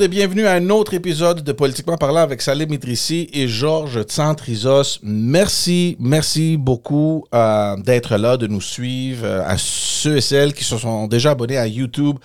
Et 0.00 0.06
bienvenue 0.06 0.46
à 0.46 0.52
un 0.52 0.70
autre 0.70 0.94
épisode 0.94 1.42
de 1.42 1.50
Politiquement 1.50 1.96
parlant 1.96 2.20
avec 2.20 2.40
Salim 2.40 2.72
Idrissi 2.72 3.28
et 3.32 3.48
Georges 3.48 4.02
Tsantrizos. 4.02 5.00
Merci, 5.02 5.96
merci 5.98 6.56
beaucoup 6.56 7.24
euh, 7.34 7.76
d'être 7.78 8.16
là, 8.16 8.36
de 8.36 8.46
nous 8.46 8.60
suivre, 8.60 9.24
euh, 9.24 9.42
à 9.44 9.56
ceux 9.58 10.18
et 10.18 10.20
celles 10.20 10.52
qui 10.52 10.62
se 10.62 10.78
sont 10.78 11.08
déjà 11.08 11.32
abonnés 11.32 11.56
à 11.56 11.66
YouTube, 11.66 12.16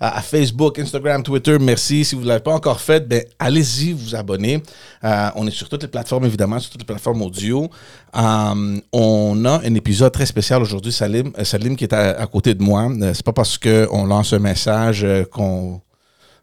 à, 0.00 0.20
Facebook, 0.22 0.80
Instagram, 0.80 1.22
Twitter. 1.22 1.56
Merci. 1.60 2.04
Si 2.04 2.16
vous 2.16 2.22
ne 2.22 2.26
l'avez 2.26 2.42
pas 2.42 2.54
encore 2.54 2.80
fait, 2.80 3.06
ben, 3.06 3.22
allez-y 3.38 3.92
vous 3.92 4.16
abonner. 4.16 4.60
Euh, 5.04 5.28
on 5.36 5.46
est 5.46 5.52
sur 5.52 5.68
toutes 5.68 5.82
les 5.82 5.88
plateformes, 5.88 6.24
évidemment, 6.24 6.58
sur 6.58 6.70
toutes 6.72 6.80
les 6.80 6.86
plateformes 6.86 7.22
audio. 7.22 7.70
On 8.12 9.44
a 9.44 9.60
un 9.64 9.74
épisode 9.76 10.12
très 10.12 10.26
spécial 10.26 10.62
aujourd'hui, 10.62 10.90
Salim, 10.90 11.30
Salim 11.44 11.76
qui 11.76 11.84
est 11.84 11.92
à, 11.92 12.26
côté 12.26 12.54
de 12.54 12.62
moi. 12.62 12.88
C'est 13.14 13.24
pas 13.24 13.32
parce 13.32 13.56
qu'on 13.56 14.04
lance 14.04 14.32
un 14.32 14.40
message 14.40 15.06
qu'on 15.30 15.80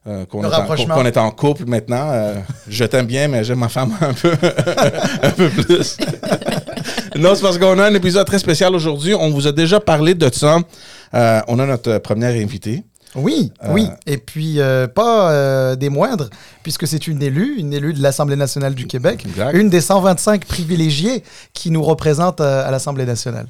euh, 0.07 0.25
qu'on 0.25 0.43
est, 0.43 0.47
en- 0.47 1.05
est 1.05 1.17
couple 1.31 1.65
maintenant. 1.65 2.09
Euh, 2.11 2.35
je 2.67 2.85
t'aime 2.85 3.05
bien, 3.07 3.27
mais 3.27 3.43
j'aime 3.43 3.59
ma 3.59 3.69
femme 3.69 3.91
un 4.01 4.13
peu, 4.13 4.31
un 5.23 5.31
peu 5.31 5.49
plus. 5.49 5.97
non, 7.15 7.35
c'est 7.35 7.41
parce 7.41 7.57
qu'on 7.57 7.77
a 7.79 7.85
un 7.87 7.93
épisode 7.93 8.25
très 8.25 8.39
spécial 8.39 8.73
aujourd'hui. 8.75 9.13
On 9.13 9.31
vous 9.31 9.47
a 9.47 9.51
déjà 9.51 9.79
parlé 9.79 10.13
de 10.15 10.29
ça. 10.33 10.59
Euh, 11.13 11.41
on 11.47 11.59
a 11.59 11.65
notre 11.65 11.97
première 11.99 12.31
invitée. 12.41 12.83
Oui, 13.15 13.51
Euh, 13.63 13.69
oui. 13.71 13.87
Et 14.05 14.17
puis, 14.17 14.59
pas 14.93 15.75
des 15.75 15.89
moindres, 15.89 16.29
puisque 16.61 16.85
c'est 16.85 17.07
une 17.07 17.23
élue, 17.23 17.55
une 17.57 17.73
élue 17.73 17.93
de 17.93 18.01
l'Assemblée 18.01 18.35
nationale 18.35 18.75
du 18.75 18.85
Québec, 18.85 19.25
Exact. 19.27 19.53
une 19.55 19.69
des 19.69 19.81
125 19.81 20.45
privilégiés 20.45 21.23
qui 21.53 21.71
nous 21.71 21.81
représentent 21.81 22.41
euh, 22.41 22.67
à 22.67 22.69
l'Assemblée 22.69 23.05
nationale. 23.05 23.47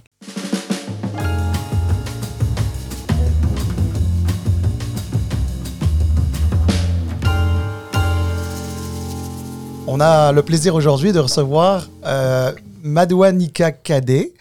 On 9.87 9.99
a 10.01 10.31
le 10.31 10.43
plaisir 10.43 10.75
aujourd'hui 10.75 11.13
de 11.13 11.19
recevoir 11.19 11.87
euh, 12.05 12.51
Madouanika 12.83 13.71
Kadé, 13.71 14.33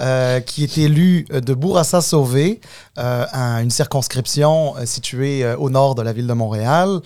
euh, 0.00 0.40
qui 0.40 0.64
est 0.64 0.78
élue 0.78 1.24
de 1.30 1.54
Bourassa-Sauvé, 1.54 2.60
euh, 2.98 3.24
à 3.30 3.62
une 3.62 3.70
circonscription 3.70 4.76
euh, 4.76 4.86
située 4.86 5.44
euh, 5.44 5.56
au 5.56 5.70
nord 5.70 5.94
de 5.94 6.02
la 6.02 6.12
ville 6.12 6.26
de 6.26 6.32
Montréal 6.32 7.00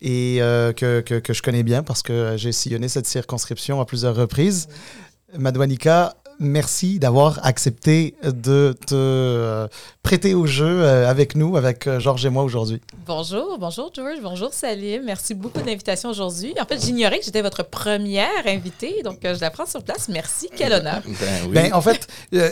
et 0.00 0.38
euh, 0.40 0.72
que- 0.72 1.00
que 1.00 1.32
je 1.32 1.42
connais 1.42 1.62
bien 1.62 1.82
parce 1.82 2.02
que 2.02 2.34
j'ai 2.36 2.52
sillonné 2.52 2.88
cette 2.88 3.06
circonscription 3.06 3.80
à 3.80 3.84
plusieurs 3.84 4.14
reprises. 4.14 4.68
Madouanika, 5.36 6.14
merci 6.38 6.98
d'avoir 6.98 7.44
accepté 7.44 8.14
de 8.24 8.74
te 8.86 8.94
euh, 8.94 9.68
prêter 10.02 10.34
au 10.34 10.46
jeu 10.46 10.66
euh, 10.82 11.08
avec 11.08 11.34
nous, 11.36 11.56
avec 11.56 11.86
euh, 11.86 12.00
Georges 12.00 12.24
et 12.26 12.30
moi 12.30 12.42
aujourd'hui. 12.42 12.80
Bonjour, 13.06 13.56
bonjour 13.58 13.90
George, 13.94 14.18
bonjour 14.22 14.52
Salim. 14.52 15.02
Merci 15.04 15.34
beaucoup 15.34 15.60
de 15.60 15.66
l'invitation 15.66 16.10
aujourd'hui. 16.10 16.54
En 16.60 16.64
fait, 16.66 16.80
j'ignorais 16.84 17.18
que 17.18 17.24
j'étais 17.24 17.42
votre 17.42 17.64
première 17.64 18.28
invitée, 18.46 19.02
donc 19.02 19.18
je 19.22 19.40
la 19.40 19.50
prends 19.50 19.66
sur 19.66 19.82
place. 19.82 20.08
Merci, 20.08 20.48
quel 20.56 20.72
honneur. 20.72 21.00
Ben 21.06 21.12
oui. 21.46 21.52
Ben, 21.54 21.72
en 21.74 21.80
fait, 21.80 22.06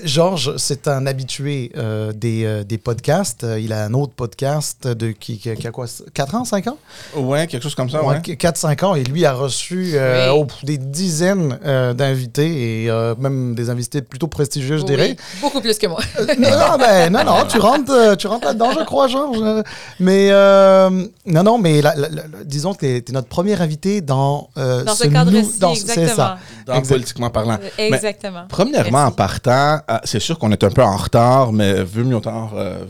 Georges, 0.05 0.57
c'est 0.57 0.89
un 0.89 1.07
habitué 1.07 1.73
euh, 1.77 2.13
des, 2.13 2.65
des 2.65 2.79
podcasts. 2.79 3.47
Il 3.59 3.73
a 3.73 3.85
un 3.85 3.95
autre 3.95 4.13
podcast 4.15 4.87
de, 4.87 5.11
qui, 5.13 5.39
qui- 5.39 5.55
qui 5.55 5.67
a 5.67 5.71
quoi 5.71 5.87
4 6.15 6.35
ans, 6.35 6.45
5 6.45 6.67
ans? 6.69 6.79
Ouais, 7.17 7.47
quelque 7.47 7.63
chose 7.63 7.75
comme 7.75 7.91
ça, 7.91 8.03
ouais. 8.05 8.19
4-5 8.21 8.85
ans. 8.85 8.95
Et 8.95 9.05
lui 9.05 9.25
a 9.27 9.33
reçu 9.33 9.93
euh, 9.95 10.33
Oui. 10.33 10.45
oh, 10.49 10.65
des 10.65 10.79
dizaines 10.79 11.59
euh, 11.65 11.93
d'invités 11.95 12.85
et 12.85 12.91
euh, 12.91 13.15
même 13.19 13.55
des 13.55 13.71
invités 13.73 14.03
plutôt 14.03 14.29
prestigieux, 14.29 14.79
je 14.79 14.85
dirais. 14.85 15.17
Oui, 15.19 15.41
beaucoup 15.41 15.61
plus 15.61 15.77
que 15.79 15.87
moi. 15.87 15.99
non, 16.39 16.79
ben, 16.79 17.11
non, 17.13 17.25
non, 17.25 17.45
tu 17.49 17.59
rentres, 17.59 17.91
euh, 17.93 18.15
tu 18.15 18.27
rentres 18.29 18.47
là-dedans, 18.47 18.71
je 18.79 18.85
crois, 18.85 19.09
Georges. 19.09 19.39
Euh, 19.43 19.63
Mais, 19.99 20.29
euh, 20.31 20.91
non, 21.27 21.43
non, 21.43 21.59
mais 21.59 21.83
la- 21.83 21.95
la- 21.97 22.09
la- 22.09 22.23
disons 22.45 22.75
que 22.75 22.81
tu 22.81 22.87
es, 22.87 23.13
notre 23.13 23.29
premier 23.29 23.61
invité 23.61 24.01
dans, 24.01 24.49
euh, 24.57 24.85
Dans 24.85 24.95
ce 24.95 25.09
cadre-ci, 25.09 25.59
C'est 25.87 26.07
ça. 26.09 26.39
Dans 26.67 26.75
exact. 26.75 26.95
politiquement 26.95 27.31
parlant. 27.31 27.55
Euh, 27.55 27.69
Mais 27.79 27.89
Exactement. 27.89 28.45
Premièrement, 28.49 28.91
Merci. 28.99 29.07
en 29.09 29.11
partant, 29.13 29.81
euh, 29.91 29.99
c'est 30.05 30.21
sûr 30.21 30.39
qu'on 30.39 30.51
est 30.53 30.63
un 30.65 30.71
peu 30.71 30.83
en 30.83 30.97
retard, 30.97 31.53
mais 31.53 31.83
vaut 31.83 32.05
mieux 32.05 32.21
tard, 32.21 32.53
euh, 32.57 32.85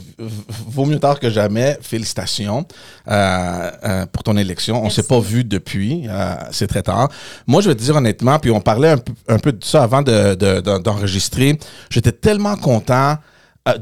vaut 0.68 0.84
mieux 0.84 0.98
tard 0.98 1.18
que 1.20 1.30
jamais. 1.30 1.78
Félicitations 1.80 2.66
euh, 3.08 3.70
euh, 3.84 4.06
pour 4.06 4.22
ton 4.22 4.36
élection. 4.36 4.78
On 4.78 4.82
Merci. 4.82 4.96
s'est 4.96 5.06
pas 5.08 5.20
vu 5.20 5.44
depuis, 5.44 6.06
euh, 6.08 6.34
c'est 6.50 6.66
très 6.66 6.82
tard. 6.82 7.08
Moi, 7.46 7.60
je 7.62 7.68
vais 7.68 7.74
te 7.74 7.82
dire 7.82 7.96
honnêtement, 7.96 8.38
puis 8.38 8.50
on 8.50 8.60
parlait 8.60 8.90
un 8.90 8.98
peu, 8.98 9.12
un 9.28 9.38
peu 9.38 9.52
de 9.52 9.64
ça 9.64 9.82
avant 9.82 10.02
de- 10.02 10.34
de- 10.34 10.60
de- 10.60 10.78
d'enregistrer. 10.78 11.58
J'étais 11.90 12.12
tellement 12.12 12.56
content 12.56 13.16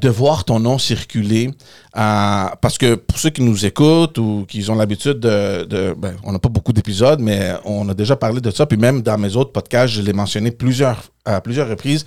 de 0.01 0.09
voir 0.11 0.45
ton 0.45 0.61
nom 0.61 0.77
circuler. 0.79 1.51
euh, 1.97 2.45
parce 2.61 2.77
que 2.77 2.97
pour 2.97 3.19
ceux 3.19 3.31
qui 3.31 3.43
nous 3.43 3.65
écoutent 3.65 4.19
ou 4.19 4.45
qui 4.49 4.69
ont 4.71 4.75
l'habitude 4.75 5.19
de... 5.21 5.65
de- 5.65 5.95
ben, 5.97 6.17
on 6.23 6.33
n'a 6.33 6.39
pas 6.39 6.51
beaucoup 6.51 6.73
d'épisodes, 6.75 7.21
mais 7.21 7.55
on 7.65 7.89
a 7.89 7.95
déjà 7.95 8.15
parlé 8.17 8.41
de 8.43 8.51
ça. 8.51 8.67
Puis 8.67 8.77
même 8.77 9.01
dans 9.03 9.17
mes 9.19 9.37
autres 9.37 9.53
podcasts, 9.53 9.95
je 9.95 10.03
l'ai 10.03 10.13
mentionné 10.13 10.51
plusieurs, 10.51 11.03
à 11.25 11.41
plusieurs 11.41 11.69
reprises. 11.69 12.05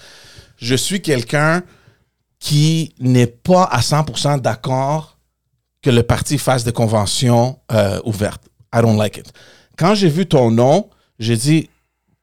Je 0.58 0.76
suis 0.76 1.02
quelqu'un 1.02 1.64
qui 2.40 2.94
n'est 3.00 3.26
pas 3.28 3.64
à 3.64 3.80
100% 3.80 4.40
d'accord 4.40 5.18
que 5.82 5.90
le 5.90 6.04
parti 6.04 6.38
fasse 6.38 6.64
des 6.64 6.72
conventions 6.74 7.60
euh, 7.72 8.00
ouvertes. 8.06 8.44
I 8.76 8.82
don't 8.82 8.98
like 8.98 9.18
it. 9.18 9.32
Quand 9.78 9.96
j'ai 9.96 10.10
vu 10.10 10.26
ton 10.28 10.52
nom, 10.52 10.90
j'ai 11.20 11.36
dit 11.38 11.70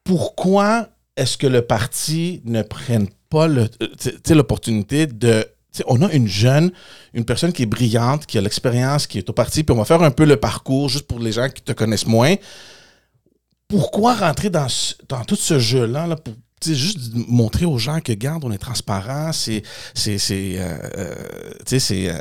pourquoi 0.04 0.88
est-ce 1.16 1.36
que 1.36 1.46
le 1.46 1.62
parti 1.62 2.40
ne 2.44 2.62
prenne 2.62 3.08
pas 3.30 3.48
euh, 3.48 3.66
l'opportunité 4.28 5.06
de. 5.06 5.42
tu 5.72 5.78
sais, 5.78 5.84
On 5.86 6.02
a 6.02 6.12
une 6.12 6.28
jeune, 6.28 6.72
une 7.14 7.24
personne 7.24 7.52
qui 7.52 7.62
est 7.62 7.66
brillante, 7.66 8.26
qui 8.26 8.36
a 8.36 8.41
l'expérience, 8.41 9.06
qui 9.06 9.18
est 9.18 9.30
au 9.30 9.32
parti, 9.32 9.62
puis 9.64 9.74
on 9.74 9.78
va 9.78 9.84
faire 9.84 10.02
un 10.02 10.10
peu 10.10 10.24
le 10.24 10.36
parcours 10.36 10.88
juste 10.88 11.06
pour 11.06 11.20
les 11.20 11.32
gens 11.32 11.48
qui 11.48 11.62
te 11.62 11.72
connaissent 11.72 12.06
moins. 12.06 12.34
Pourquoi 13.68 14.14
rentrer 14.14 14.50
dans, 14.50 14.66
dans 15.08 15.24
tout 15.24 15.36
ce 15.36 15.58
jeu-là 15.60 16.08
là, 16.08 16.16
pour 16.16 16.34
juste 16.66 16.98
montrer 17.14 17.64
aux 17.64 17.78
gens 17.78 18.00
que, 18.00 18.12
garde, 18.12 18.44
on 18.44 18.52
est 18.52 18.58
transparent, 18.58 19.32
c'est, 19.32 19.62
c'est, 19.94 20.18
c'est, 20.18 20.56
euh, 20.58 20.78
euh, 20.98 21.14
c'est, 21.64 22.12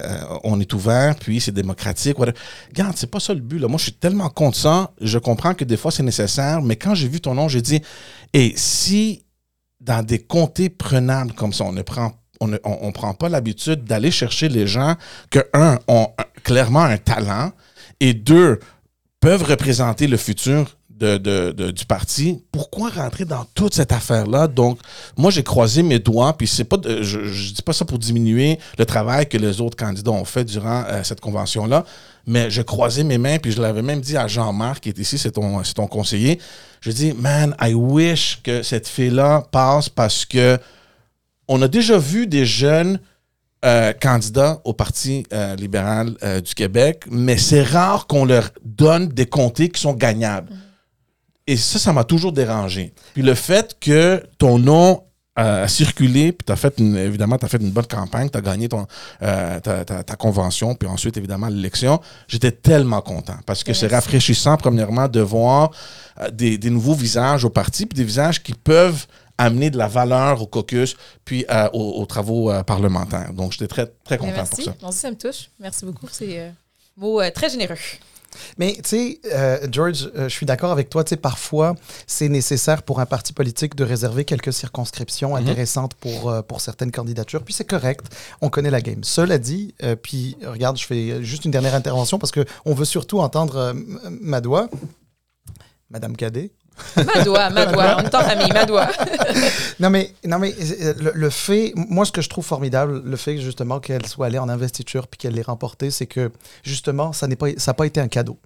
on 0.43 0.59
est 0.59 0.71
ouvert, 0.73 1.15
puis 1.15 1.41
c'est 1.41 1.51
démocratique. 1.51 2.17
Garde, 2.71 2.93
c'est 2.95 3.09
pas 3.09 3.19
ça 3.19 3.33
le 3.33 3.41
but. 3.41 3.59
Là. 3.59 3.67
Moi, 3.67 3.77
je 3.79 3.83
suis 3.83 3.93
tellement 3.93 4.29
contre 4.29 4.57
ça. 4.57 4.91
Je 5.01 5.17
comprends 5.17 5.55
que 5.55 5.65
des 5.65 5.75
fois, 5.75 5.91
c'est 5.91 6.03
nécessaire, 6.03 6.61
mais 6.61 6.75
quand 6.75 6.93
j'ai 6.93 7.07
vu 7.07 7.19
ton 7.19 7.33
nom, 7.33 7.49
j'ai 7.49 7.61
dit, 7.61 7.81
et 8.33 8.53
si 8.55 9.23
dans 9.79 10.03
des 10.03 10.19
comtés 10.19 10.69
prenables 10.69 11.33
comme 11.33 11.53
ça, 11.53 11.63
on 11.65 11.71
ne 11.73 11.81
prend 11.81 12.13
on 12.41 12.47
ne 12.47 12.57
on, 12.63 12.91
prend 12.93 13.13
pas 13.13 13.27
l'habitude 13.27 13.83
d'aller 13.83 14.11
chercher 14.11 14.47
les 14.47 14.65
gens 14.65 14.95
que, 15.29 15.39
un, 15.53 15.77
ont 15.89 16.07
clairement 16.43 16.83
un 16.83 16.97
talent, 16.97 17.51
et 17.99 18.13
deux, 18.13 18.59
peuvent 19.19 19.43
représenter 19.43 20.07
le 20.07 20.15
futur 20.15 20.77
de, 20.89 21.17
de- 21.17 21.71
du 21.71 21.85
parti, 21.85 22.41
pourquoi 22.51 22.89
rentrer 22.89 23.25
dans 23.25 23.45
toute 23.55 23.73
cette 23.73 23.91
affaire-là? 23.91 24.47
Donc, 24.47 24.79
moi, 25.17 25.31
j'ai 25.31 25.43
croisé 25.43 25.83
mes 25.83 25.99
doigts, 25.99 26.37
puis 26.37 26.47
c'est 26.47 26.63
pas, 26.63 26.77
de- 26.77 27.01
je, 27.03 27.25
je 27.25 27.53
dis 27.53 27.61
pas 27.61 27.73
ça 27.73 27.83
pour 27.83 27.99
diminuer 27.99 28.57
le 28.77 28.85
travail 28.85 29.27
que 29.27 29.37
les 29.37 29.59
autres 29.59 29.75
candidats 29.77 30.11
ont 30.11 30.25
fait 30.25 30.45
durant 30.45 30.83
euh, 30.87 31.03
cette 31.03 31.19
convention-là, 31.19 31.83
mais 32.29 32.51
j'ai 32.51 32.63
croisé 32.63 33.03
mes 33.03 33.17
mains, 33.17 33.39
puis 33.39 33.51
je 33.51 33.59
l'avais 33.59 33.81
même 33.81 34.01
dit 34.01 34.15
à 34.15 34.27
Jean-Marc, 34.27 34.83
qui 34.83 34.89
est 34.89 34.99
ici, 34.99 35.17
c'est 35.17 35.31
ton, 35.31 35.87
conseiller. 35.87 36.39
Je 36.79 36.91
dis, 36.91 37.11
man, 37.13 37.55
I 37.59 37.73
wish 37.73 38.41
que 38.43 38.61
cette 38.61 38.87
fille-là 38.87 39.47
passe 39.51 39.89
parce 39.89 40.25
que 40.25 40.59
on 41.47 41.59
a 41.63 41.67
déjà 41.67 41.97
vu 41.97 42.27
des 42.27 42.45
jeunes 42.45 42.99
euh, 43.65 43.93
candidats 43.93 44.61
au 44.63 44.73
Parti 44.73 45.25
euh, 45.33 45.55
libéral 45.55 46.15
euh, 46.21 46.39
du 46.39 46.53
Québec, 46.53 47.05
mais 47.09 47.35
c'est 47.35 47.63
rare 47.63 48.05
qu'on 48.05 48.25
leur 48.25 48.51
donne 48.63 49.07
des 49.07 49.25
comtés 49.25 49.69
qui 49.69 49.81
sont 49.81 49.93
gagnables. 49.93 50.53
Et 51.47 51.57
ça, 51.57 51.79
ça 51.79 51.93
m'a 51.93 52.03
toujours 52.03 52.31
dérangé. 52.31 52.93
Puis 53.15 53.23
le 53.23 53.33
fait 53.33 53.75
que 53.79 54.23
ton 54.37 54.59
nom 54.59 55.01
euh, 55.39 55.67
circulé, 55.67 56.31
puis 56.33 56.43
t'as 56.45 56.55
fait 56.57 56.73
une, 56.79 56.95
évidemment, 56.97 57.37
tu 57.37 57.45
as 57.45 57.47
fait 57.47 57.61
une 57.61 57.71
bonne 57.71 57.87
campagne, 57.87 58.29
tu 58.29 58.37
as 58.37 58.41
gagné 58.41 58.67
ton, 58.69 58.85
euh, 59.21 59.59
ta, 59.61 59.85
ta- 59.85 60.03
ta 60.03 60.15
convention, 60.15 60.75
puis 60.75 60.87
ensuite, 60.89 61.15
évidemment, 61.17 61.47
l'élection, 61.47 62.01
j'étais 62.27 62.51
tellement 62.51 63.01
content 63.01 63.37
parce 63.45 63.63
que 63.63 63.73
c'est 63.73 63.87
Merci. 63.89 63.95
rafraîchissant, 63.95 64.57
premièrement, 64.57 65.07
de 65.07 65.21
voir 65.21 65.71
euh, 66.21 66.29
des, 66.29 66.57
des 66.57 66.69
nouveaux 66.69 66.93
visages 66.95 67.45
au 67.45 67.49
parti, 67.49 67.85
puis 67.85 67.95
des 67.95 68.03
visages 68.03 68.43
qui 68.43 68.53
peuvent 68.53 69.07
amener 69.37 69.69
de 69.69 69.77
la 69.77 69.87
valeur 69.87 70.41
au 70.41 70.47
caucus, 70.47 70.97
puis 71.23 71.45
euh, 71.49 71.69
aux, 71.71 72.01
aux 72.01 72.05
travaux 72.05 72.51
euh, 72.51 72.61
parlementaires. 72.63 73.31
Donc, 73.33 73.53
j'étais 73.53 73.67
très, 73.67 73.85
très 74.03 74.17
content 74.17 74.33
merci. 74.35 74.55
pour 74.55 74.63
ça. 74.65 74.75
Bon, 74.81 74.91
ça 74.91 75.09
me 75.09 75.15
touche. 75.15 75.49
Merci 75.59 75.85
beaucoup. 75.85 76.07
C'est 76.11 76.39
euh, 76.39 76.49
mot 76.97 77.21
très 77.33 77.49
généreux. 77.49 77.77
Mais 78.57 78.73
tu 78.73 78.81
sais, 78.83 79.19
euh, 79.33 79.67
George, 79.71 80.09
euh, 80.15 80.29
je 80.29 80.33
suis 80.33 80.45
d'accord 80.45 80.71
avec 80.71 80.89
toi. 80.89 81.03
Tu 81.03 81.09
sais, 81.09 81.17
parfois, 81.17 81.75
c'est 82.07 82.29
nécessaire 82.29 82.83
pour 82.83 82.99
un 82.99 83.05
parti 83.05 83.33
politique 83.33 83.75
de 83.75 83.83
réserver 83.83 84.25
quelques 84.25 84.53
circonscriptions 84.53 85.35
intéressantes 85.35 85.93
pour, 85.95 86.29
euh, 86.29 86.41
pour 86.41 86.61
certaines 86.61 86.91
candidatures. 86.91 87.43
Puis 87.43 87.53
c'est 87.53 87.67
correct. 87.67 88.05
On 88.41 88.49
connaît 88.49 88.71
la 88.71 88.81
game. 88.81 89.03
Cela 89.03 89.37
dit, 89.37 89.73
puis 90.01 90.37
regarde, 90.43 90.77
je 90.77 90.85
fais 90.85 91.23
juste 91.23 91.45
une 91.45 91.51
dernière 91.51 91.75
intervention 91.75 92.19
parce 92.19 92.31
qu'on 92.31 92.73
veut 92.73 92.85
surtout 92.85 93.19
entendre 93.19 93.73
Madoua, 94.09 94.69
Madame 95.89 96.15
Cadet. 96.15 96.51
Madoua, 96.95 97.49
Madoua, 97.51 97.97
on 97.99 98.03
est 98.03 98.15
en 98.15 98.21
famille, 98.21 98.51
Madoua. 98.51 98.89
non, 99.79 99.89
mais, 99.89 100.13
non, 100.25 100.39
mais 100.39 100.53
euh, 100.81 100.93
le, 100.99 101.11
le 101.13 101.29
fait, 101.29 101.73
moi, 101.75 102.05
ce 102.05 102.11
que 102.11 102.21
je 102.21 102.29
trouve 102.29 102.45
formidable, 102.45 103.01
le 103.03 103.15
fait 103.17 103.37
justement 103.37 103.79
qu'elle 103.79 104.05
soit 104.05 104.27
allée 104.27 104.39
en 104.39 104.49
investiture 104.49 105.07
puis 105.07 105.17
qu'elle 105.17 105.33
l'ait 105.33 105.41
remporté, 105.41 105.91
c'est 105.91 106.05
que 106.07 106.31
justement, 106.63 107.13
ça 107.13 107.27
n'a 107.27 107.35
pas, 107.35 107.47
ça 107.57 107.73
pas 107.73 107.85
été 107.85 107.99
un 107.99 108.07
cadeau. 108.07 108.37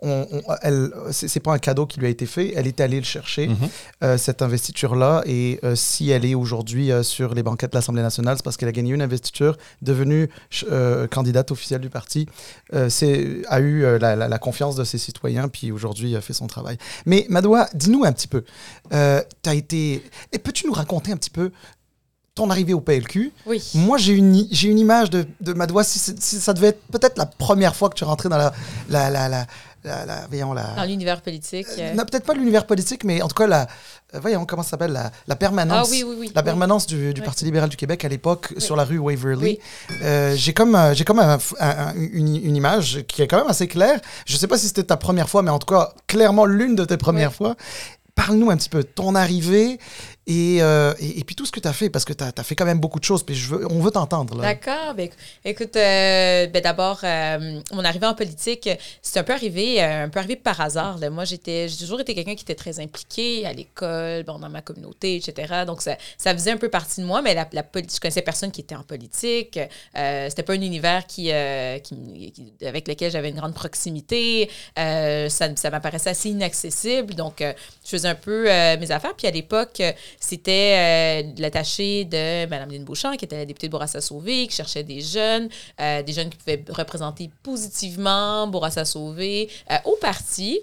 On, 0.00 0.26
on, 0.32 0.42
elle, 0.62 0.90
c'est 1.12 1.40
pas 1.40 1.52
un 1.52 1.58
cadeau 1.58 1.86
qui 1.86 2.00
lui 2.00 2.06
a 2.06 2.10
été 2.10 2.26
fait. 2.26 2.52
Elle 2.56 2.66
est 2.66 2.80
allée 2.80 2.98
le 2.98 3.04
chercher, 3.04 3.46
Mhm. 3.48 3.56
euh, 4.02 4.18
cette 4.18 4.42
investiture-là. 4.42 5.22
Et 5.26 5.60
euh, 5.64 5.74
si 5.76 6.10
elle 6.10 6.24
est 6.24 6.34
aujourd'hui 6.34 6.90
euh, 6.90 7.02
sur 7.02 7.34
les 7.34 7.42
banquettes 7.42 7.72
de 7.72 7.76
l'Assemblée 7.78 8.02
nationale, 8.02 8.36
c'est 8.36 8.42
parce 8.44 8.56
qu'elle 8.56 8.68
a 8.68 8.72
gagné 8.72 8.92
une 8.92 9.02
investiture, 9.02 9.56
devenue 9.82 10.28
euh, 10.70 11.06
candidate 11.06 11.50
officielle 11.52 11.80
du 11.80 11.88
parti, 11.90 12.26
euh, 12.74 12.88
c'est, 12.88 13.42
a 13.48 13.60
eu 13.60 13.84
euh, 13.84 13.98
la, 13.98 14.16
la- 14.16 14.28
la 14.28 14.38
confiance 14.38 14.74
de 14.76 14.84
ses 14.84 14.98
citoyens, 14.98 15.48
puis 15.48 15.70
aujourd'hui 15.72 16.16
a 16.16 16.20
fait 16.20 16.32
son 16.32 16.46
travail. 16.48 16.76
Mais 17.06 17.26
Madoua, 17.28 17.68
dis-nous 17.80 18.04
un 18.04 18.12
petit 18.12 18.28
peu. 18.28 18.44
Euh, 18.92 19.22
t'as 19.42 19.54
été. 19.54 20.04
Et 20.32 20.38
peux-tu 20.38 20.66
nous 20.66 20.72
raconter 20.72 21.12
un 21.12 21.16
petit 21.16 21.30
peu 21.30 21.50
ton 22.34 22.48
arrivée 22.50 22.72
au 22.74 22.80
PLQ 22.80 23.32
Oui. 23.46 23.62
Moi, 23.74 23.98
j'ai 23.98 24.12
une, 24.12 24.46
j'ai 24.50 24.68
une 24.68 24.78
image 24.78 25.10
de, 25.10 25.26
de 25.40 25.52
Madoua. 25.52 25.82
Si, 25.84 25.98
si 25.98 26.40
ça 26.40 26.52
devait 26.54 26.68
être 26.68 26.82
peut-être 26.92 27.18
la 27.18 27.26
première 27.26 27.74
fois 27.74 27.88
que 27.90 27.94
tu 27.94 28.04
rentrais 28.04 28.28
dans 28.28 28.38
la. 28.38 28.52
la, 28.88 29.10
la, 29.10 29.28
la, 29.28 29.46
la, 29.84 30.04
la- 30.04 30.26
voyons, 30.28 30.52
la- 30.52 30.74
Dans 30.76 30.84
l'univers 30.84 31.20
politique. 31.22 31.66
euh, 31.78 31.94
non, 31.94 32.04
peut-être 32.04 32.24
pas 32.24 32.34
l'univers 32.34 32.66
politique, 32.66 33.04
mais 33.04 33.22
en 33.22 33.28
tout 33.28 33.34
cas, 33.34 33.46
la, 33.46 33.62
euh, 34.14 34.20
voyons, 34.20 34.44
comment 34.44 34.62
ça 34.62 34.70
s'appelle 34.70 34.92
la, 34.92 35.10
la 35.26 35.36
permanence. 35.36 35.88
Ah 35.88 35.90
oui, 35.90 36.04
oui, 36.06 36.16
oui. 36.18 36.32
La 36.34 36.42
permanence 36.42 36.86
du, 36.86 37.14
du. 37.14 37.22
Parti 37.22 37.44
libéral 37.44 37.68
du 37.68 37.76
Québec 37.76 38.04
à 38.04 38.08
l'époque 38.08 38.52
sur 38.58 38.76
la 38.76 38.84
rue 38.84 38.98
Waverly. 38.98 39.58
Euh, 40.02 40.34
j'ai 40.36 40.52
comme, 40.52 40.74
euh, 40.74 40.94
j'ai 40.94 41.04
comme 41.04 41.18
un- 41.18 41.38
un- 41.60 41.94
une, 41.94 42.36
une 42.36 42.56
image 42.56 43.04
qui 43.08 43.22
est 43.22 43.26
quand 43.26 43.38
même 43.38 43.48
assez 43.50 43.68
claire. 43.68 44.00
Je 44.26 44.36
sais 44.36 44.46
pas 44.48 44.58
si 44.58 44.66
c'était 44.68 44.84
ta 44.84 44.96
première 44.96 45.28
fois, 45.28 45.42
mais 45.42 45.50
en 45.50 45.58
tout 45.58 45.72
cas, 45.72 45.92
clairement 46.06 46.44
l'une 46.44 46.74
de 46.74 46.84
tes 46.84 46.96
premières 46.96 47.32
fois. 47.32 47.54
Parle-nous 48.16 48.50
un 48.50 48.56
petit 48.56 48.68
peu 48.68 48.78
de 48.82 48.88
ton 48.88 49.14
arrivée 49.14 49.78
et, 50.26 50.58
euh, 50.60 50.92
et, 51.00 51.20
et 51.20 51.24
puis 51.24 51.34
tout 51.34 51.46
ce 51.46 51.50
que 51.50 51.60
tu 51.60 51.66
as 51.66 51.72
fait, 51.72 51.90
parce 51.90 52.04
que 52.04 52.12
tu 52.12 52.22
as, 52.22 52.42
fait 52.44 52.54
quand 52.54 52.66
même 52.66 52.78
beaucoup 52.78 53.00
de 53.00 53.04
choses, 53.04 53.22
puis 53.24 53.36
on 53.68 53.80
veut 53.80 53.90
t'entendre. 53.90 54.36
D'accord. 54.40 54.94
Ben, 54.94 55.06
écou- 55.08 55.16
écoute, 55.44 55.74
euh, 55.76 56.46
ben, 56.46 56.62
d'abord, 56.62 57.00
euh, 57.04 57.60
mon 57.72 57.84
arrivée 57.84 58.06
en 58.06 58.14
politique, 58.14 58.68
c'est 59.02 59.18
un 59.18 59.24
peu 59.24 59.32
arrivé, 59.32 59.82
un 59.82 60.08
peu 60.08 60.18
arrivé 60.18 60.36
par 60.36 60.60
hasard. 60.60 60.98
là. 60.98 61.10
Moi, 61.10 61.24
j'ai 61.24 61.38
toujours 61.78 62.00
été 62.00 62.14
quelqu'un 62.14 62.34
qui 62.34 62.42
était 62.44 62.54
très 62.54 62.80
impliqué 62.80 63.46
à 63.46 63.52
l'école, 63.52 64.24
dans 64.24 64.38
ma 64.38 64.60
communauté, 64.62 65.16
etc. 65.16 65.64
Donc, 65.66 65.82
ça, 65.82 65.96
faisait 66.18 66.52
un 66.52 66.58
peu 66.58 66.68
partie 66.68 67.00
de 67.00 67.06
moi, 67.06 67.22
mais 67.22 67.34
la, 67.34 67.48
la 67.52 67.64
je 67.74 67.98
connaissais 68.00 68.22
personne 68.22 68.50
qui 68.52 68.60
était 68.60 68.76
en 68.76 68.82
politique. 68.82 69.58
C'était 69.94 70.42
pas 70.42 70.52
un 70.52 70.60
univers 70.60 71.06
qui, 71.06 71.32
avec 71.32 72.88
lequel 72.88 73.10
j'avais 73.10 73.30
une 73.30 73.36
grande 73.36 73.54
proximité. 73.54 74.50
Ça, 74.76 75.28
ça 75.56 75.70
m'apparaissait 75.70 76.10
assez 76.10 76.28
inaccessible. 76.30 77.14
Donc, 77.14 77.36
je 77.40 77.88
faisais 77.88 78.08
un 78.08 78.14
peu 78.14 78.44
mes 78.44 78.90
affaires. 78.90 79.14
Puis 79.16 79.26
à 79.26 79.30
l'époque, 79.30 79.82
c'était 80.18 81.22
euh, 81.24 81.32
l'attaché 81.38 82.04
de 82.04 82.46
Mme 82.46 82.70
Lynne 82.70 82.84
Beauchamp, 82.84 83.16
qui 83.16 83.24
était 83.24 83.36
la 83.36 83.44
députée 83.46 83.68
de 83.68 83.72
Bourassa-Sauvé, 83.72 84.46
qui 84.46 84.56
cherchait 84.56 84.82
des 84.84 85.00
jeunes, 85.00 85.48
euh, 85.80 86.02
des 86.02 86.12
jeunes 86.12 86.30
qui 86.30 86.36
pouvaient 86.38 86.64
représenter 86.70 87.30
positivement 87.42 88.46
Bourassa-Sauvé 88.48 89.48
euh, 89.70 89.76
au 89.84 89.96
parti. 90.00 90.60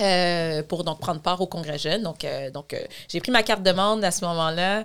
euh, 0.00 0.62
pour 0.62 0.82
donc 0.82 0.98
prendre 0.98 1.20
part 1.20 1.42
au 1.42 1.46
congrès 1.46 1.76
jeune. 1.78 2.02
Donc, 2.02 2.24
euh, 2.24 2.50
donc 2.50 2.72
euh, 2.72 2.78
j'ai 3.06 3.20
pris 3.20 3.30
ma 3.30 3.42
carte 3.42 3.62
de 3.62 3.70
membre 3.70 4.02
à 4.02 4.10
ce 4.10 4.24
moment-là 4.24 4.82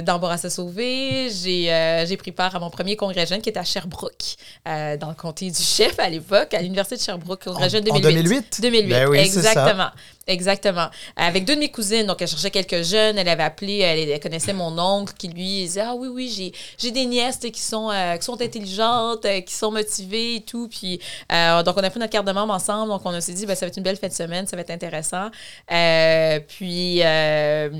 dans 0.00 0.18
Bourassa 0.18 0.48
Sauvé. 0.48 1.28
J'ai 1.30 2.04
j'ai 2.08 2.16
pris 2.16 2.32
part 2.32 2.56
à 2.56 2.58
mon 2.58 2.70
premier 2.70 2.96
congrès 2.96 3.26
jeune 3.26 3.42
qui 3.42 3.50
était 3.50 3.58
à 3.60 3.64
Sherbrooke, 3.64 4.36
dans 4.64 5.08
le 5.10 5.14
comté 5.14 5.50
du 5.50 5.62
chef 5.62 5.98
à 5.98 6.08
l'époque, 6.08 6.54
à 6.54 6.62
l'Université 6.62 6.96
de 6.96 7.02
Sherbrooke, 7.02 7.44
congrès 7.44 7.66
En- 7.66 7.68
jeune 7.68 7.84
en 7.90 8.00
2008. 8.00 8.60
2008? 8.60 8.60
2008, 8.62 8.88
Ben 8.88 9.08
oui, 9.10 9.18
exactement. 9.18 9.90
Exactement. 10.30 10.88
Avec 11.16 11.44
deux 11.44 11.56
de 11.56 11.60
mes 11.60 11.72
cousines, 11.72 12.06
donc 12.06 12.22
elle 12.22 12.28
cherchait 12.28 12.52
quelques 12.52 12.84
jeunes, 12.84 13.18
elle 13.18 13.28
avait 13.28 13.42
appelé, 13.42 13.78
elle, 13.78 14.20
connaissait 14.20 14.52
mon 14.52 14.78
oncle 14.78 15.12
qui 15.18 15.26
lui 15.26 15.62
disait 15.62 15.80
Ah 15.80 15.94
oui, 15.96 16.06
oui, 16.06 16.52
j'ai, 16.78 16.90
des 16.92 17.04
nièces 17.06 17.38
qui 17.38 17.60
sont, 17.60 17.90
euh, 17.90 18.16
qui 18.16 18.24
sont 18.24 18.40
intelligentes, 18.40 19.24
euh, 19.24 19.40
qui 19.40 19.52
sont 19.52 19.72
motivées 19.72 20.36
et 20.36 20.40
tout. 20.42 20.68
Puis, 20.68 21.00
euh, 21.32 21.64
donc 21.64 21.76
on 21.76 21.82
a 21.82 21.90
pris 21.90 21.98
notre 21.98 22.12
carte 22.12 22.28
de 22.28 22.32
membre 22.32 22.54
ensemble, 22.54 22.90
donc 22.90 23.02
on 23.04 23.20
s'est 23.20 23.32
dit 23.32 23.44
ben, 23.44 23.56
Ça 23.56 23.66
va 23.66 23.70
être 23.70 23.76
une 23.76 23.82
belle 23.82 23.96
fin 23.96 24.06
de 24.06 24.12
semaine, 24.12 24.46
ça 24.46 24.54
va 24.54 24.62
être 24.62 24.70
intéressant. 24.70 25.30
Euh, 25.72 26.38
puis, 26.46 26.98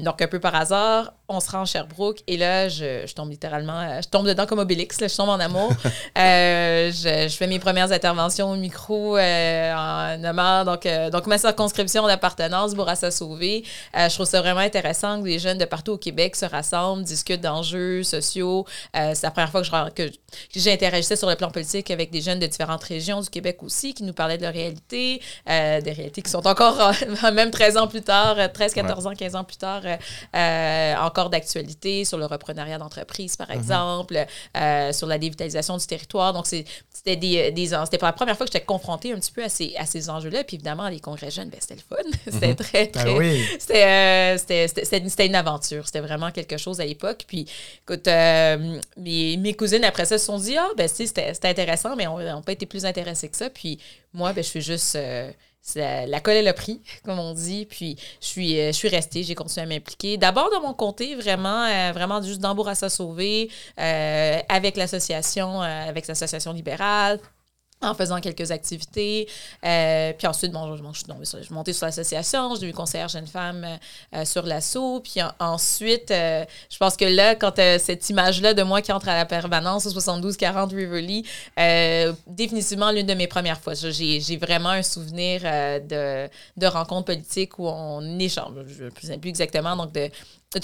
donc 0.02 0.20
un 0.20 0.28
peu 0.28 0.40
par 0.40 0.56
hasard, 0.56 1.12
on 1.30 1.40
se 1.40 1.50
rend 1.50 1.62
à 1.62 1.64
Sherbrooke 1.64 2.18
et 2.26 2.36
là, 2.36 2.68
je, 2.68 3.06
je 3.06 3.14
tombe 3.14 3.30
littéralement, 3.30 3.80
euh, 3.80 4.00
je 4.02 4.08
tombe 4.08 4.26
dedans 4.26 4.46
comme 4.46 4.58
Obélix, 4.58 5.00
là, 5.00 5.08
je 5.08 5.16
tombe 5.16 5.28
en 5.30 5.40
amour. 5.40 5.70
Euh, 6.18 6.90
je, 6.92 7.28
je 7.28 7.36
fais 7.36 7.46
mes 7.46 7.58
premières 7.58 7.92
interventions 7.92 8.50
au 8.50 8.56
micro 8.56 9.16
euh, 9.16 9.74
en 9.74 10.18
nommant 10.18 10.64
donc, 10.64 10.84
euh, 10.86 11.08
donc 11.08 11.26
ma 11.26 11.38
circonscription 11.38 12.06
d'appartenance, 12.06 12.74
Bourassa 12.74 13.10
Sauvé. 13.10 13.64
Je 13.94 14.12
trouve 14.12 14.26
ça 14.26 14.40
vraiment 14.40 14.60
intéressant 14.60 15.18
que 15.20 15.24
des 15.24 15.38
jeunes 15.38 15.58
de 15.58 15.64
partout 15.64 15.92
au 15.92 15.98
Québec 15.98 16.36
se 16.36 16.44
rassemblent, 16.46 17.04
discutent 17.04 17.40
d'enjeux 17.40 18.02
sociaux. 18.02 18.66
C'est 18.92 19.22
la 19.22 19.30
première 19.30 19.50
fois 19.50 19.62
que 19.62 19.66
je- 19.68 19.94
que, 20.08 20.12
j'interagissais 20.54 21.16
sur 21.16 21.28
le 21.28 21.36
plan 21.36 21.50
politique 21.50 21.90
avec 21.90 22.10
des 22.10 22.20
jeunes 22.20 22.38
de 22.40 22.46
différentes 22.46 22.82
régions 22.84 23.20
du 23.20 23.30
Québec 23.30 23.62
aussi 23.62 23.94
qui 23.94 24.02
nous 24.02 24.12
parlaient 24.12 24.38
de 24.38 24.42
leur 24.42 24.52
réalité, 24.52 25.20
des 25.46 25.92
réalités 25.92 26.22
qui 26.22 26.30
sont 26.30 26.46
encore, 26.46 26.92
même 27.32 27.50
13 27.50 27.76
ans 27.76 27.86
plus 27.86 28.02
tard, 28.02 28.36
euh, 28.38 28.48
13, 28.52 28.74
14 28.74 29.06
ans, 29.06 29.12
15 29.14 29.36
ans 29.36 29.44
plus 29.44 29.56
tard, 29.56 29.82
euh, 29.84 30.94
encore 31.20 31.30
d'actualité 31.30 32.04
sur 32.04 32.18
le 32.18 32.26
reprenariat 32.26 32.78
d'entreprise, 32.78 33.36
par 33.36 33.50
exemple, 33.50 34.26
euh, 34.56 34.92
sur 34.92 35.06
la 35.06 35.18
dévitalisation 35.18 35.76
du 35.76 35.86
territoire. 35.86 36.32
Donc, 36.32 36.46
c'était 36.46 37.16
des, 37.16 37.52
des, 37.52 37.66
c'était 37.66 37.98
pour 37.98 38.06
la 38.06 38.12
première 38.12 38.36
fois 38.36 38.46
que 38.46 38.52
j'étais 38.52 38.64
confrontée 38.64 39.12
un 39.12 39.18
petit 39.18 39.32
peu 39.32 39.44
à 39.44 39.48
ces, 39.48 39.74
à 39.76 39.86
ces 39.86 40.08
enjeux-là. 40.08 40.44
Puis 40.44 40.56
évidemment, 40.56 40.88
les 40.88 41.00
congrès 41.00 41.30
jeunes, 41.30 41.50
ben, 41.50 41.58
c'était 41.60 41.76
le 41.76 41.96
fun. 41.96 42.02
c'était 42.24 42.54
très, 42.54 42.86
Ben 42.86 43.02
très... 43.02 43.16
oui. 43.16 43.44
C'était, 43.58 43.84
euh, 43.84 44.38
c'était, 44.38 45.26
une 45.26 45.34
aventure. 45.34 45.86
C'était 45.86 46.00
vraiment 46.00 46.30
quelque 46.30 46.56
chose 46.56 46.80
à 46.80 46.86
l'époque. 46.86 47.24
Puis, 47.26 47.46
écoute, 47.82 48.08
euh, 48.08 48.78
mes, 48.96 49.36
mes 49.36 49.54
cousines, 49.54 49.84
après 49.84 50.06
ça, 50.06 50.18
se 50.18 50.24
sont 50.24 50.38
dit, 50.38 50.56
ah, 50.56 50.68
ben, 50.76 50.88
c'était, 50.88 51.34
c'était 51.34 51.48
intéressant, 51.48 51.96
mais 51.96 52.06
on 52.06 52.18
n'a 52.18 52.40
pas 52.40 52.52
été 52.52 52.66
plus 52.66 52.86
intéressés 52.86 53.28
que 53.28 53.36
ça. 53.36 53.50
Puis, 53.50 53.78
moi, 54.12 54.32
ben, 54.32 54.42
je 54.42 54.48
suis 54.48 54.62
juste. 54.62 54.96
La, 55.74 56.20
colle 56.20 56.36
et 56.36 56.42
le 56.42 56.52
prix, 56.52 56.80
comme 57.04 57.18
on 57.18 57.34
dit. 57.34 57.66
Puis, 57.66 57.96
je 58.20 58.26
suis, 58.26 58.58
euh, 58.58 58.72
je 58.72 58.88
restée, 58.88 59.22
j'ai 59.22 59.34
continué 59.34 59.64
à 59.64 59.68
m'impliquer. 59.68 60.16
D'abord 60.16 60.50
dans 60.50 60.60
mon 60.60 60.74
comté, 60.74 61.14
vraiment, 61.14 61.64
euh, 61.64 61.92
vraiment 61.92 62.22
juste 62.22 62.40
dans 62.40 62.54
Bourassa 62.54 62.88
Sauvé, 62.88 63.50
euh, 63.78 64.38
avec 64.48 64.76
l'association, 64.76 65.60
avec 65.60 66.06
l'association 66.06 66.52
libérale 66.52 67.20
en 67.82 67.94
faisant 67.94 68.20
quelques 68.20 68.50
activités. 68.50 69.28
Euh, 69.64 70.12
puis 70.16 70.26
ensuite, 70.26 70.52
bon, 70.52 70.76
je, 70.76 70.82
je, 70.82 71.38
je 71.38 71.42
suis 71.44 71.54
montée 71.54 71.72
sur 71.72 71.86
l'association, 71.86 72.54
j'ai 72.56 72.68
eu 72.68 72.72
conseillère 72.72 73.08
jeune 73.08 73.26
femme 73.26 73.66
euh, 74.14 74.24
sur 74.24 74.44
l'assaut. 74.44 75.00
Puis 75.00 75.22
en- 75.22 75.32
ensuite, 75.38 76.10
euh, 76.10 76.44
je 76.70 76.76
pense 76.76 76.96
que 76.96 77.04
là, 77.04 77.34
quand 77.34 77.54
cette 77.56 78.08
image-là 78.10 78.54
de 78.54 78.62
moi 78.62 78.82
qui 78.82 78.92
entre 78.92 79.08
à 79.08 79.16
la 79.16 79.24
permanence 79.26 79.86
au 79.86 79.90
72-40 79.90 80.74
Riverly, 80.74 81.24
euh, 81.58 82.12
définitivement 82.26 82.90
l'une 82.90 83.06
de 83.06 83.14
mes 83.14 83.26
premières 83.26 83.60
fois. 83.60 83.74
J'ai 83.74 84.36
vraiment 84.36 84.70
un 84.70 84.82
souvenir 84.82 85.42
de, 85.42 86.28
de 86.56 86.66
rencontres 86.66 87.06
politiques 87.06 87.58
où 87.58 87.66
on 87.66 88.18
échange, 88.18 88.54
je 88.66 88.84
ne 88.84 88.90
sais 89.00 89.18
plus 89.18 89.28
exactement, 89.30 89.76
donc 89.76 89.92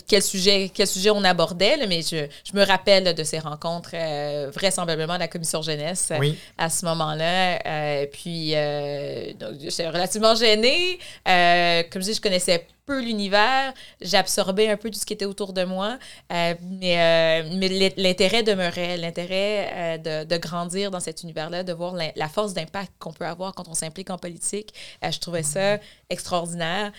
quel 0.08 0.22
sujet, 0.22 0.70
quel 0.74 0.86
sujet 0.86 1.10
on 1.10 1.22
abordait, 1.22 1.76
là, 1.76 1.86
mais 1.86 2.02
je, 2.02 2.26
je 2.44 2.58
me 2.58 2.64
rappelle 2.64 3.04
là, 3.04 3.12
de 3.12 3.22
ces 3.22 3.38
rencontres, 3.38 3.90
euh, 3.94 4.50
vraisemblablement 4.52 5.12
à 5.12 5.18
la 5.18 5.28
commission 5.28 5.62
jeunesse 5.62 6.12
Oui. 6.18 6.36
à 6.58 6.68
ce 6.68 6.84
moment-là. 6.86 7.60
Euh, 7.64 8.06
puis, 8.10 8.50
euh, 8.54 9.32
donc, 9.38 9.52
j'étais 9.60 9.88
relativement 9.88 10.34
gênée. 10.34 10.98
Comme 11.24 12.02
je 12.02 12.06
dis, 12.08 12.14
je 12.14 12.20
connaissais 12.20 12.66
peu 12.86 13.00
l'univers. 13.02 13.74
J'absorbais 14.00 14.68
un 14.68 14.76
peu 14.76 14.90
tout 14.90 14.98
ce 14.98 15.04
qui 15.04 15.12
était 15.12 15.24
autour 15.24 15.52
de 15.52 15.64
moi. 15.64 15.98
Euh, 16.32 16.54
mais 16.62 16.98
euh, 17.44 17.48
mais 17.56 17.68
l'in- 17.68 17.90
l'intérêt 17.96 18.42
demeurait, 18.42 18.96
l'intérêt 18.96 19.70
euh, 19.74 20.24
de, 20.24 20.28
de 20.28 20.36
grandir 20.38 20.90
dans 20.90 21.00
cet 21.00 21.22
univers-là, 21.22 21.62
de 21.64 21.72
voir 21.72 21.94
la, 21.94 22.12
la 22.16 22.28
force 22.28 22.54
d'impact 22.54 22.92
qu'on 22.98 23.12
peut 23.12 23.26
avoir 23.26 23.54
quand 23.54 23.68
on 23.68 23.74
s'implique 23.74 24.10
en 24.10 24.18
politique. 24.18 24.72
Je 25.02 25.18
trouvais 25.18 25.42
ça 25.42 25.78
extraordinaire. 26.10 26.92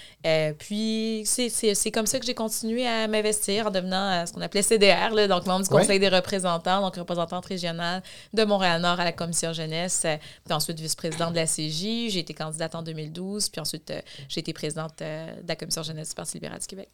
Puis, 0.59 1.23
c'est- 1.25 1.91
comme 1.91 2.05
ça 2.05 2.19
que 2.19 2.25
j'ai 2.25 2.33
continué 2.35 2.85
à 2.85 3.07
m'investir 3.07 3.67
en 3.67 3.71
devenant 3.71 4.25
ce 4.25 4.33
qu'on 4.33 4.41
appelait 4.41 4.61
CDR, 4.61 5.13
là, 5.13 5.27
donc 5.27 5.45
membre 5.45 5.65
du 5.67 5.73
Ouais. 5.73 5.81
Conseil 5.81 5.99
des 5.99 6.09
représentants, 6.09 6.81
donc 6.81 6.95
représentante 6.95 7.45
régionale 7.45 8.03
de 8.33 8.43
Montréal-Nord 8.43 8.99
à 8.99 9.05
la 9.05 9.11
Commission 9.13 9.53
jeunesse, 9.53 10.05
puis 10.45 10.53
ensuite 10.53 10.79
vice-présidente 10.79 11.31
de 11.31 11.37
la 11.39 11.45
CJ. 11.45 12.09
J'ai 12.11 12.19
été 12.19 12.33
candidate 12.33 12.75
en 12.75 12.81
2012, 12.81 13.49
puis 13.49 13.61
ensuite 13.61 13.93
j'ai 14.27 14.39
été 14.41 14.53
présidente 14.53 14.93
de 14.99 15.47
la 15.47 15.55
Commission 15.55 15.76
jeunesse 15.83 16.09
du 16.09 16.15
Parti 16.15 16.33
libéral 16.35 16.59
du 16.59 16.67
Québec. 16.67 16.89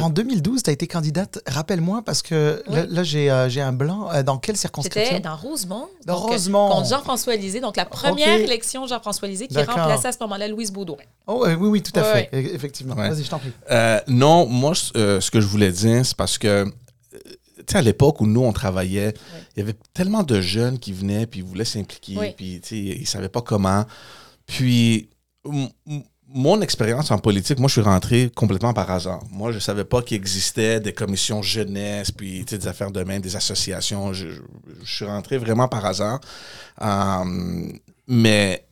En 0.00 0.10
2012, 0.10 0.62
tu 0.62 0.70
as 0.70 0.72
été 0.72 0.86
candidate. 0.86 1.40
Rappelle-moi, 1.46 2.02
parce 2.04 2.22
que 2.22 2.62
là, 2.68 2.82
Oui. 2.82 2.94
là, 2.94 3.02
j'ai 3.02 3.30
euh, 3.30 3.48
j'ai 3.48 3.60
un 3.60 3.72
blanc. 3.72 4.10
Euh, 4.12 4.22
dans 4.22 4.38
quelle 4.38 4.56
circonscription 4.56 5.02
J'étais 5.16 5.20
dans 5.20 5.36
Rosemont. 5.36 5.88
Dans 6.06 6.14
donc, 6.20 6.30
euh, 6.30 6.32
Rosemont. 6.32 6.68
Contre 6.70 6.88
Jean-François 6.88 7.36
Lisée, 7.36 7.60
donc 7.60 7.76
la 7.76 7.84
première 7.84 8.36
Ok. 8.36 8.40
élection 8.42 8.86
Jean-François 8.86 9.28
Lisée 9.28 9.46
qui 9.48 9.56
remplaçait 9.58 10.08
à 10.08 10.12
ce 10.12 10.18
moment-là 10.20 10.48
Louise 10.48 10.70
Baudouin. 10.72 10.96
Oh, 11.26 11.44
euh, 11.46 11.54
oui, 11.56 11.68
oui, 11.68 11.82
tout 11.82 11.98
à 11.98 12.02
Ouais, 12.02 12.28
fait. 12.30 12.36
E- 12.36 12.54
Effectivement. 12.54 12.94
Ouais. 12.94 13.08
Vas-y, 13.10 13.24
je 13.24 13.30
t'en 13.30 13.38
prie. 13.38 13.52
Euh, 13.70 14.00
non, 14.08 14.46
moi, 14.46 14.72
euh, 14.96 15.20
ce 15.20 15.30
que 15.30 15.40
je 15.40 15.46
voulais 15.46 15.72
dire, 15.72 16.04
c'est 16.04 16.16
parce 16.16 16.38
que, 16.38 16.64
tu 17.12 17.20
sais, 17.70 17.78
à 17.78 17.82
l'époque 17.82 18.20
où 18.20 18.26
nous, 18.26 18.42
on 18.42 18.52
travaillait, 18.52 19.14
il 19.56 19.60
y 19.60 19.62
avait 19.62 19.76
tellement 19.94 20.22
de 20.22 20.40
jeunes 20.40 20.78
qui 20.78 20.92
venaient, 20.92 21.26
puis 21.26 21.40
ils 21.40 21.46
voulaient 21.46 21.64
s'impliquer, 21.64 22.16
Oui. 22.18 22.32
puis, 22.36 22.60
tu 22.60 22.68
sais, 22.68 22.76
ils 22.78 23.00
ne 23.00 23.06
savaient 23.06 23.28
pas 23.28 23.40
comment. 23.42 23.84
Puis, 24.46 25.08
mon 26.28 26.60
expérience 26.62 27.10
en 27.10 27.18
politique, 27.18 27.58
moi, 27.58 27.68
je 27.68 27.74
suis 27.74 27.80
rentré 27.80 28.30
complètement 28.34 28.72
par 28.72 28.90
hasard. 28.90 29.22
Moi, 29.30 29.52
je 29.52 29.58
savais 29.58 29.84
pas 29.84 30.02
qu'il 30.02 30.16
existait 30.16 30.80
des 30.80 30.92
commissions 30.92 31.42
jeunesse, 31.42 32.10
puis 32.10 32.44
des 32.44 32.66
affaires 32.66 32.90
de 32.90 33.04
main, 33.04 33.20
des 33.20 33.36
associations. 33.36 34.12
Je, 34.12 34.28
suis 34.84 35.04
rentré 35.04 35.38
vraiment 35.38 35.68
par 35.68 35.84
hasard. 35.86 36.20
Euh, 36.82 37.72
mais 38.08 38.66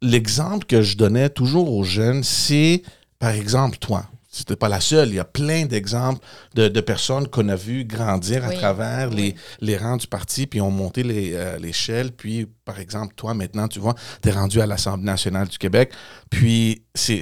l'exemple 0.00 0.66
que 0.66 0.82
je 0.82 0.96
donnais 0.96 1.28
toujours 1.28 1.72
aux 1.74 1.84
jeunes, 1.84 2.22
c'est, 2.22 2.82
par 3.18 3.30
exemple, 3.30 3.78
toi. 3.78 4.06
C'était 4.34 4.56
pas 4.56 4.70
la 4.70 4.80
seule. 4.80 5.10
Il 5.10 5.16
y 5.16 5.18
a 5.18 5.26
plein 5.26 5.66
d'exemples 5.66 6.24
de, 6.54 6.66
de 6.68 6.80
personnes 6.80 7.28
qu'on 7.28 7.50
a 7.50 7.54
vues 7.54 7.84
grandir 7.84 8.46
à 8.46 8.50
travers 8.50 9.10
Oui. 9.10 9.34
les, 9.60 9.72
les 9.72 9.76
rangs 9.76 9.98
du 9.98 10.06
parti, 10.06 10.46
puis 10.46 10.58
ont 10.62 10.70
monté 10.70 11.02
euh, 11.06 11.58
l'échelle. 11.58 12.12
Puis, 12.12 12.46
par 12.64 12.80
exemple, 12.80 13.12
toi, 13.14 13.34
maintenant, 13.34 13.68
tu 13.68 13.78
vois, 13.78 13.94
tu 14.22 14.30
es 14.30 14.32
rendu 14.32 14.62
à 14.62 14.66
l'Assemblée 14.66 15.04
nationale 15.04 15.48
du 15.48 15.58
Québec. 15.58 15.92
Puis, 16.30 16.82
c'est, 16.94 17.20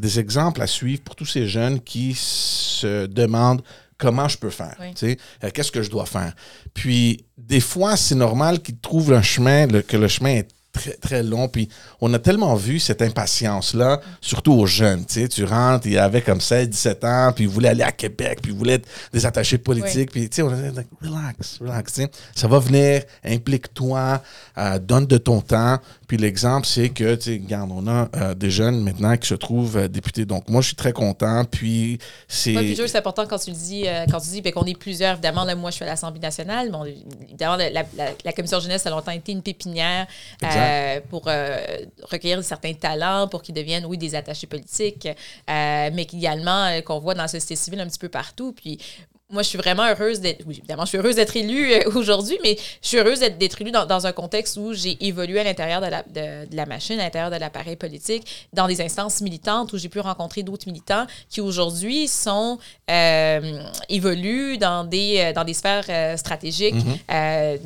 des 0.00 0.18
exemples 0.18 0.60
à 0.60 0.66
suivre 0.66 1.02
pour 1.02 1.14
tous 1.14 1.26
ces 1.26 1.46
jeunes 1.46 1.80
qui 1.80 2.14
se 2.16 3.06
demandent 3.06 3.62
comment 3.98 4.28
je 4.28 4.38
peux 4.38 4.50
faire, 4.50 4.76
Oui. 4.80 5.16
euh, 5.44 5.50
qu'est-ce 5.54 5.72
que 5.72 5.82
je 5.82 5.90
dois 5.90 6.04
faire? 6.06 6.34
Puis, 6.74 7.24
des 7.38 7.60
fois, 7.60 7.96
c'est 7.96 8.14
normal 8.16 8.60
qu'ils 8.60 8.78
trouvent 8.78 9.12
un 9.12 9.22
chemin, 9.22 9.66
le- 9.66 9.82
que 9.82 9.96
le 9.96 10.08
chemin 10.08 10.30
est 10.30 10.48
très, 10.76 10.92
très 10.94 11.22
long. 11.22 11.48
Puis, 11.48 11.68
on 12.00 12.12
a 12.14 12.18
tellement 12.18 12.54
vu 12.54 12.78
cette 12.78 13.02
impatience-là, 13.02 14.00
surtout 14.20 14.52
aux 14.52 14.66
jeunes. 14.66 15.04
Tu 15.06 15.22
sais, 15.22 15.28
tu 15.28 15.44
rentres, 15.44 15.86
il 15.86 15.92
y 15.94 15.98
avait 15.98 16.22
comme 16.22 16.40
16, 16.40 16.68
17 16.68 17.04
ans, 17.04 17.32
puis 17.34 17.44
ils 17.44 17.50
voulaient 17.50 17.70
aller 17.70 17.82
à 17.82 17.92
Québec, 17.92 18.38
puis 18.42 18.52
ils 18.52 18.56
voulaient 18.58 18.74
être 18.74 18.88
des 19.12 19.24
attachés 19.26 19.58
politiques. 19.58 20.10
Puis, 20.12 20.28
tu 20.28 20.36
sais, 20.36 20.42
on 20.42 20.50
a 20.50 20.56
dit, 20.56 20.78
relax, 21.02 21.58
relax. 21.60 21.92
tu 21.94 22.02
sais. 22.02 22.10
Ça 22.34 22.48
va 22.48 22.58
venir, 22.58 23.02
implique-toi, 23.24 24.22
euh, 24.58 24.78
donne 24.78 25.06
de 25.06 25.18
ton 25.18 25.40
temps. 25.40 25.78
Puis, 26.08 26.16
l'exemple, 26.16 26.66
c'est 26.66 26.88
que, 26.90 27.14
tu 27.16 27.22
sais, 27.36 27.40
regarde, 27.42 27.70
on 27.72 27.86
a 27.86 28.08
euh, 28.16 28.34
des 28.34 28.50
jeunes 28.50 28.80
maintenant 28.82 29.16
qui 29.16 29.26
se 29.28 29.34
trouvent 29.34 29.76
euh, 29.76 29.88
députés. 29.88 30.24
Donc, 30.24 30.48
moi, 30.48 30.60
je 30.60 30.68
suis 30.68 30.76
très 30.76 30.92
content. 30.92 31.44
Puis, 31.44 31.98
c'est. 32.28 32.56
Ouais, 32.56 32.74
Joe, 32.74 32.90
c'est 32.90 32.98
important 32.98 33.26
quand 33.26 33.38
tu 33.38 33.50
le 33.50 33.56
dis, 33.56 33.84
euh, 33.86 34.04
quand 34.10 34.20
tu 34.20 34.28
dis 34.30 34.40
ben, 34.42 34.52
qu'on 34.52 34.64
est 34.64 34.78
plusieurs. 34.78 35.14
Évidemment, 35.14 35.44
là, 35.44 35.54
moi, 35.54 35.70
je 35.70 35.76
suis 35.76 35.84
à 35.84 35.88
l'Assemblée 35.88 36.20
nationale. 36.20 36.68
mais 36.70 36.76
on- 36.76 36.84
évidemment, 37.28 37.56
la, 37.56 37.70
la- 37.70 37.84
la 38.24 38.32
commission 38.32 38.60
jeunesse 38.60 38.86
a 38.86 38.90
longtemps 38.90 39.10
été 39.12 39.32
une 39.32 39.42
pépinière 39.42 40.06
euh, 40.66 41.00
pour 41.08 41.24
euh, 41.26 41.58
recueillir 42.10 42.42
certains 42.42 42.74
talents, 42.74 43.28
pour 43.28 43.42
qu'ils 43.42 43.54
deviennent, 43.54 43.86
oui, 43.86 43.98
des 43.98 44.14
attachés 44.14 44.46
politiques, 44.46 45.06
euh, 45.06 45.90
mais 45.92 46.02
également 46.02 46.80
qu'on 46.82 46.98
voit 46.98 47.14
dans 47.14 47.22
la 47.22 47.28
société 47.28 47.56
civile 47.56 47.80
un 47.80 47.86
petit 47.86 47.98
peu 47.98 48.08
partout. 48.08 48.52
Puis 48.52 48.78
moi, 49.28 49.42
je 49.42 49.48
suis 49.48 49.58
vraiment 49.58 49.84
heureuse 49.84 50.20
d'être. 50.20 50.44
Oui, 50.46 50.56
évidemment, 50.58 50.84
je 50.84 50.90
suis 50.90 50.98
heureuse 50.98 51.16
d'être 51.16 51.36
élue 51.36 51.74
aujourd'hui, 51.94 52.38
mais 52.44 52.56
je 52.80 52.88
suis 52.88 52.96
heureuse 52.98 53.18
d'être, 53.18 53.60
élue 53.60 53.72
dans, 53.72 53.84
dans 53.84 54.06
un 54.06 54.12
contexte 54.12 54.56
où 54.56 54.72
j'ai 54.72 54.96
évolué 55.04 55.40
à 55.40 55.44
l'intérieur 55.44 55.80
de 55.80 55.86
la, 55.86 56.02
de, 56.04 56.48
de 56.48 56.56
la 56.56 56.64
machine, 56.64 57.00
à 57.00 57.04
l'intérieur 57.04 57.30
de 57.30 57.36
l'appareil 57.36 57.74
politique, 57.74 58.48
dans 58.52 58.68
des 58.68 58.80
instances 58.80 59.20
militantes 59.20 59.72
où 59.72 59.78
j'ai 59.78 59.88
pu 59.88 59.98
rencontrer 59.98 60.44
d'autres 60.44 60.68
militants 60.68 61.06
qui 61.28 61.40
aujourd'hui 61.40 62.06
sont 62.06 62.58
euh, 62.88 63.62
évoluent 63.88 64.58
dans 64.58 64.84
des, 64.84 65.32
dans 65.34 65.44
des 65.44 65.54
sphères 65.54 65.86
euh, 65.88 66.16
stratégiques. 66.16 66.76
euh, 67.10 67.56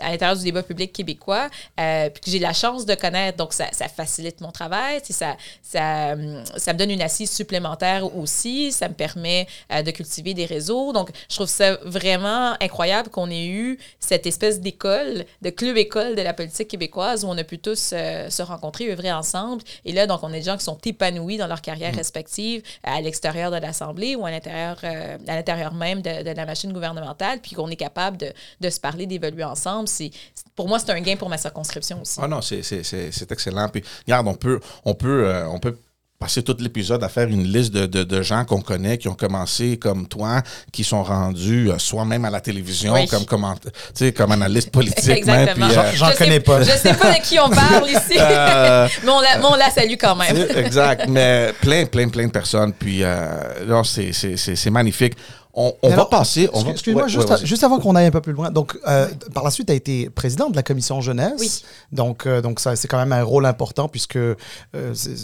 à 0.00 0.10
l'intérieur 0.10 0.36
du 0.36 0.44
débat 0.44 0.62
public 0.62 0.92
québécois, 0.92 1.48
euh, 1.78 2.10
puis 2.10 2.20
que 2.20 2.30
j'ai 2.30 2.38
la 2.38 2.52
chance 2.52 2.86
de 2.86 2.94
connaître. 2.94 3.36
Donc, 3.38 3.52
ça, 3.52 3.66
ça 3.72 3.88
facilite 3.88 4.40
mon 4.40 4.50
travail, 4.50 5.00
ça, 5.08 5.36
ça, 5.62 6.12
hum, 6.12 6.42
ça 6.56 6.72
me 6.72 6.78
donne 6.78 6.90
une 6.90 7.02
assise 7.02 7.30
supplémentaire 7.30 8.16
aussi, 8.16 8.72
ça 8.72 8.88
me 8.88 8.94
permet 8.94 9.46
euh, 9.72 9.82
de 9.82 9.90
cultiver 9.90 10.34
des 10.34 10.46
réseaux. 10.46 10.92
Donc, 10.92 11.10
je 11.28 11.36
trouve 11.36 11.48
ça 11.48 11.78
vraiment 11.84 12.54
incroyable 12.60 13.08
qu'on 13.10 13.30
ait 13.30 13.46
eu 13.46 13.78
cette 13.98 14.26
espèce 14.26 14.60
d'école, 14.60 15.24
de 15.42 15.50
club-école 15.50 16.14
de 16.14 16.22
la 16.22 16.34
politique 16.34 16.68
québécoise 16.68 17.24
où 17.24 17.28
on 17.28 17.38
a 17.38 17.44
pu 17.44 17.58
tous 17.58 17.90
euh, 17.92 18.30
se 18.30 18.42
rencontrer, 18.42 18.90
œuvrer 18.90 19.12
ensemble. 19.12 19.62
Et 19.84 19.92
là, 19.92 20.06
donc, 20.06 20.20
on 20.22 20.28
a 20.28 20.32
des 20.32 20.42
gens 20.42 20.56
qui 20.56 20.64
sont 20.64 20.78
épanouis 20.84 21.36
dans 21.36 21.46
leur 21.46 21.60
carrière 21.60 21.94
respective 21.94 22.62
à 22.82 23.00
l'extérieur 23.00 23.50
de 23.50 23.56
l'Assemblée 23.56 24.16
ou 24.16 24.26
à 24.26 24.30
l'intérieur, 24.30 24.78
euh, 24.84 25.18
à 25.26 25.34
l'intérieur 25.34 25.74
même 25.74 26.02
de, 26.02 26.22
de 26.22 26.30
la 26.30 26.46
machine 26.46 26.72
gouvernementale, 26.72 27.40
puis 27.40 27.52
qu'on 27.52 27.68
est 27.68 27.76
capable 27.76 28.16
de, 28.16 28.32
de 28.60 28.70
se 28.70 28.80
parler, 28.80 29.06
d'évoluer 29.06 29.44
ensemble. 29.44 29.88
C'est, 29.90 30.10
pour 30.56 30.68
moi, 30.68 30.78
c'est 30.78 30.90
un 30.90 31.00
gain 31.00 31.16
pour 31.16 31.28
ma 31.28 31.38
circonscription 31.38 32.00
aussi. 32.02 32.18
Ah 32.22 32.28
non, 32.28 32.40
c'est, 32.42 32.62
c'est, 32.62 32.82
c'est, 32.82 33.10
c'est 33.12 33.30
excellent. 33.32 33.68
Puis, 33.68 33.82
regarde, 34.06 34.26
on 34.28 34.34
peut, 34.34 34.60
on 34.84 34.94
peut, 34.94 35.24
euh, 35.26 35.46
on 35.48 35.58
peut 35.58 35.76
passer 36.18 36.42
tout 36.42 36.54
l'épisode 36.60 37.02
à 37.02 37.08
faire 37.08 37.28
une 37.28 37.44
liste 37.44 37.72
de, 37.72 37.86
de, 37.86 38.02
de 38.04 38.20
gens 38.20 38.44
qu'on 38.44 38.60
connaît 38.60 38.98
qui 38.98 39.08
ont 39.08 39.14
commencé 39.14 39.78
comme 39.78 40.06
toi, 40.06 40.42
qui 40.70 40.84
sont 40.84 41.02
rendus 41.02 41.70
euh, 41.70 41.78
soit 41.78 42.04
même 42.04 42.26
à 42.26 42.30
la 42.30 42.42
télévision, 42.42 42.92
Oui. 42.92 43.06
comme, 43.06 43.24
comment, 43.24 43.54
tu 43.54 43.70
sais, 43.94 44.12
comme 44.12 44.30
analyste 44.32 44.70
politique. 44.70 45.24
même, 45.24 45.48
Exactement. 45.48 45.68
puis, 45.68 45.78
euh, 45.78 45.92
J'en 45.94 46.10
connais 46.12 46.40
pas. 46.40 46.62
Je 46.62 46.72
sais 46.72 46.92
pas 46.92 47.12
de 47.14 47.22
qui 47.22 47.38
on 47.40 47.48
parle 47.48 47.88
ici, 47.88 48.18
Euh, 48.20 48.86
mais, 49.02 49.10
on 49.10 49.20
la, 49.22 49.38
mais 49.38 49.44
on 49.46 49.54
la 49.56 49.70
salue 49.70 49.94
quand 49.98 50.14
même. 50.14 50.36
exact. 50.56 51.06
Mais 51.08 51.54
plein, 51.62 51.86
plein, 51.86 52.08
plein 52.10 52.26
de 52.26 52.32
personnes. 52.32 52.74
Puis, 52.74 53.02
euh, 53.02 53.64
non, 53.66 53.82
c'est, 53.82 54.12
c'est, 54.12 54.36
c'est, 54.36 54.56
c'est 54.56 54.70
magnifique. 54.70 55.14
On, 55.54 55.74
va 55.82 56.04
passer. 56.06 56.48
On 56.52 56.60
Excuse- 56.60 56.64
va, 56.64 56.70
Excuse-moi, 56.70 57.02
ouais, 57.04 57.08
juste, 57.08 57.28
ouais, 57.28 57.46
juste 57.46 57.64
avant 57.64 57.78
qu'on 57.80 57.96
aille 57.96 58.06
un 58.06 58.10
peu 58.10 58.20
plus 58.20 58.32
loin. 58.32 58.50
Donc, 58.50 58.78
euh, 58.86 59.08
par 59.34 59.42
la 59.44 59.50
suite, 59.50 59.66
tu 59.66 59.72
as 59.72 59.76
été 59.76 60.08
président 60.10 60.48
de 60.48 60.56
la 60.56 60.62
commission 60.62 61.00
jeunesse. 61.00 61.40
Oui. 61.40 61.50
Donc, 61.92 62.26
euh, 62.26 62.40
donc 62.40 62.60
ça, 62.60 62.76
c'est 62.76 62.86
quand 62.88 62.98
même 62.98 63.12
un 63.12 63.22
rôle 63.24 63.46
important 63.46 63.88
puisque 63.88 64.16
euh, 64.16 64.34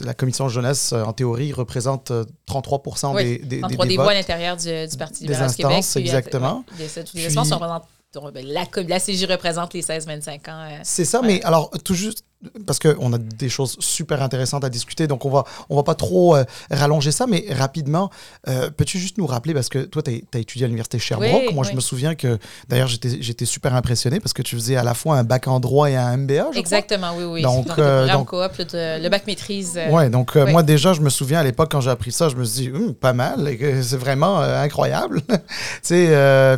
la 0.02 0.14
commission 0.14 0.48
jeunesse, 0.48 0.92
en 0.92 1.12
théorie, 1.12 1.52
représente 1.52 2.10
euh, 2.10 2.24
33 2.46 2.82
Oui, 3.14 3.24
des, 3.24 3.38
des, 3.38 3.62
en 3.62 3.68
des- 3.68 3.74
trois 3.74 3.84
des 3.86 3.90
des 3.90 3.96
votes. 3.96 4.04
voix 4.04 4.12
à 4.12 4.16
l'intérieur 4.16 4.56
du, 4.56 4.64
du 4.88 4.96
Parti 4.96 5.20
Des 5.20 5.26
libéral 5.28 5.50
du 5.50 5.56
Québec. 5.56 5.72
instances, 5.78 5.92
puis, 5.94 6.00
exactement. 6.02 6.64
ouais, 6.78 6.86
des- 6.86 7.02
Puis- 7.04 7.22
représentés- 7.22 7.50
ben, 8.32 8.46
la, 8.46 8.64
la 8.88 8.98
CJ 8.98 9.26
représente 9.30 9.74
les 9.74 9.82
16-25 9.82 10.48
ans. 10.48 10.62
euh, 10.70 10.78
C'est 10.84 11.04
ça, 11.04 11.20
mais 11.22 11.42
alors, 11.42 11.70
tout 11.84 11.94
juste, 11.94 12.24
parce 12.66 12.78
qu'on 12.78 13.12
a 13.12 13.18
des 13.18 13.48
choses 13.48 13.76
super 13.80 14.22
intéressantes 14.22 14.64
à 14.64 14.68
discuter, 14.68 15.06
donc 15.06 15.24
on 15.24 15.30
va, 15.30 15.44
on 15.68 15.76
va 15.76 15.82
pas 15.82 15.94
trop 15.94 16.36
euh, 16.36 16.44
rallonger 16.70 17.12
ça, 17.12 17.26
mais 17.26 17.44
rapidement, 17.50 18.10
euh, 18.48 18.70
peux-tu 18.70 18.98
juste 18.98 19.18
nous 19.18 19.26
rappeler, 19.26 19.54
parce 19.54 19.68
que 19.68 19.80
toi, 19.80 20.02
tu 20.02 20.22
as, 20.34 20.38
étudié 20.38 20.64
à 20.64 20.68
l'Université 20.68 20.98
Sherbrooke, 20.98 21.44
Oui, 21.48 21.54
moi 21.54 21.64
oui. 21.64 21.70
je 21.70 21.76
me 21.76 21.80
souviens 21.80 22.14
que, 22.14 22.38
d'ailleurs, 22.68 22.88
j'étais 22.88 23.44
super 23.44 23.74
impressionné 23.74 24.20
parce 24.20 24.32
que 24.32 24.42
tu 24.42 24.56
faisais 24.56 24.76
à 24.76 24.82
la 24.82 24.94
fois 24.94 25.16
un 25.16 25.24
bac 25.24 25.48
en 25.48 25.60
droit 25.60 25.90
et 25.90 25.96
un 25.96 26.16
MBA, 26.16 26.34
je 26.34 26.40
crois. 26.42 26.56
Exactement, 26.56 27.12
oui, 27.16 27.24
oui. 27.24 27.42
Donc, 27.42 27.66
Donc, 27.66 27.76
le 27.78 27.82
euh, 27.82 28.12
donc- 28.12 28.28
coop, 28.28 28.52
le, 28.72 29.02
le 29.02 29.08
bac 29.08 29.26
maîtrise. 29.26 29.78
Ouais, 29.90 30.10
donc 30.10 30.32
oui. 30.34 30.50
moi 30.52 30.62
déjà, 30.62 30.92
je 30.92 31.00
me 31.00 31.10
souviens 31.10 31.40
à 31.40 31.44
l'époque 31.44 31.70
quand 31.70 31.80
j'ai 31.80 31.90
appris 31.90 32.12
ça, 32.12 32.28
je 32.28 32.36
me 32.36 32.44
suis 32.44 32.64
dit, 32.64 32.70
Hum, 32.70 32.94
pas 32.94 33.12
mal, 33.12 33.48
c'est 33.82 33.96
vraiment 33.96 34.38
incroyable. 34.38 35.22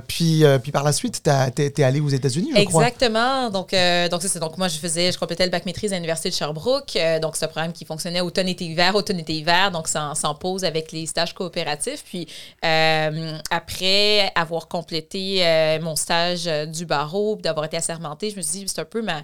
puis, 0.08 0.42
puis 0.62 0.72
par 0.72 0.84
la 0.84 0.92
suite, 0.92 1.22
tu 1.22 1.62
es, 1.62 1.82
allé 1.82 2.00
aux 2.00 2.08
États-Unis, 2.08 2.52
je 2.56 2.64
crois. 2.64 2.82
Exactement. 2.82 3.50
Donc, 3.50 3.72
euh, 3.72 4.08
donc 4.08 4.22
c'est. 4.22 4.38
Donc, 4.38 4.58
moi, 4.58 4.68
je 4.68 4.78
faisais, 4.78 5.12
je 5.12 5.18
complétais 5.18 5.44
le 5.44 5.50
bac 5.50 5.66
maîtrise 5.66 5.77
à 5.86 5.94
l'Université 5.94 6.30
de 6.30 6.34
Sherbrooke. 6.34 6.96
Euh, 6.96 7.18
donc, 7.20 7.36
c'est 7.36 7.44
un 7.44 7.48
programme 7.48 7.72
qui 7.72 7.84
fonctionnait 7.84 8.20
automne, 8.20 8.48
été, 8.48 8.64
hiver, 8.64 8.94
automne, 8.94 9.20
été, 9.20 9.34
hiver. 9.34 9.70
Donc, 9.70 9.88
sans, 9.88 10.14
sans 10.14 10.34
pause 10.34 10.64
avec 10.64 10.92
les 10.92 11.06
stages 11.06 11.34
coopératifs. 11.34 12.04
Puis, 12.04 12.26
euh, 12.64 13.38
après 13.50 14.32
avoir 14.34 14.68
complété 14.68 15.46
euh, 15.46 15.80
mon 15.80 15.96
stage 15.96 16.46
du 16.68 16.84
barreau, 16.84 17.36
d'avoir 17.36 17.66
été 17.66 17.76
assermenté, 17.76 18.30
je 18.30 18.36
me 18.36 18.42
suis 18.42 18.60
dit, 18.60 18.68
c'est 18.68 18.80
un 18.80 18.84
peu 18.84 19.02
ma, 19.02 19.22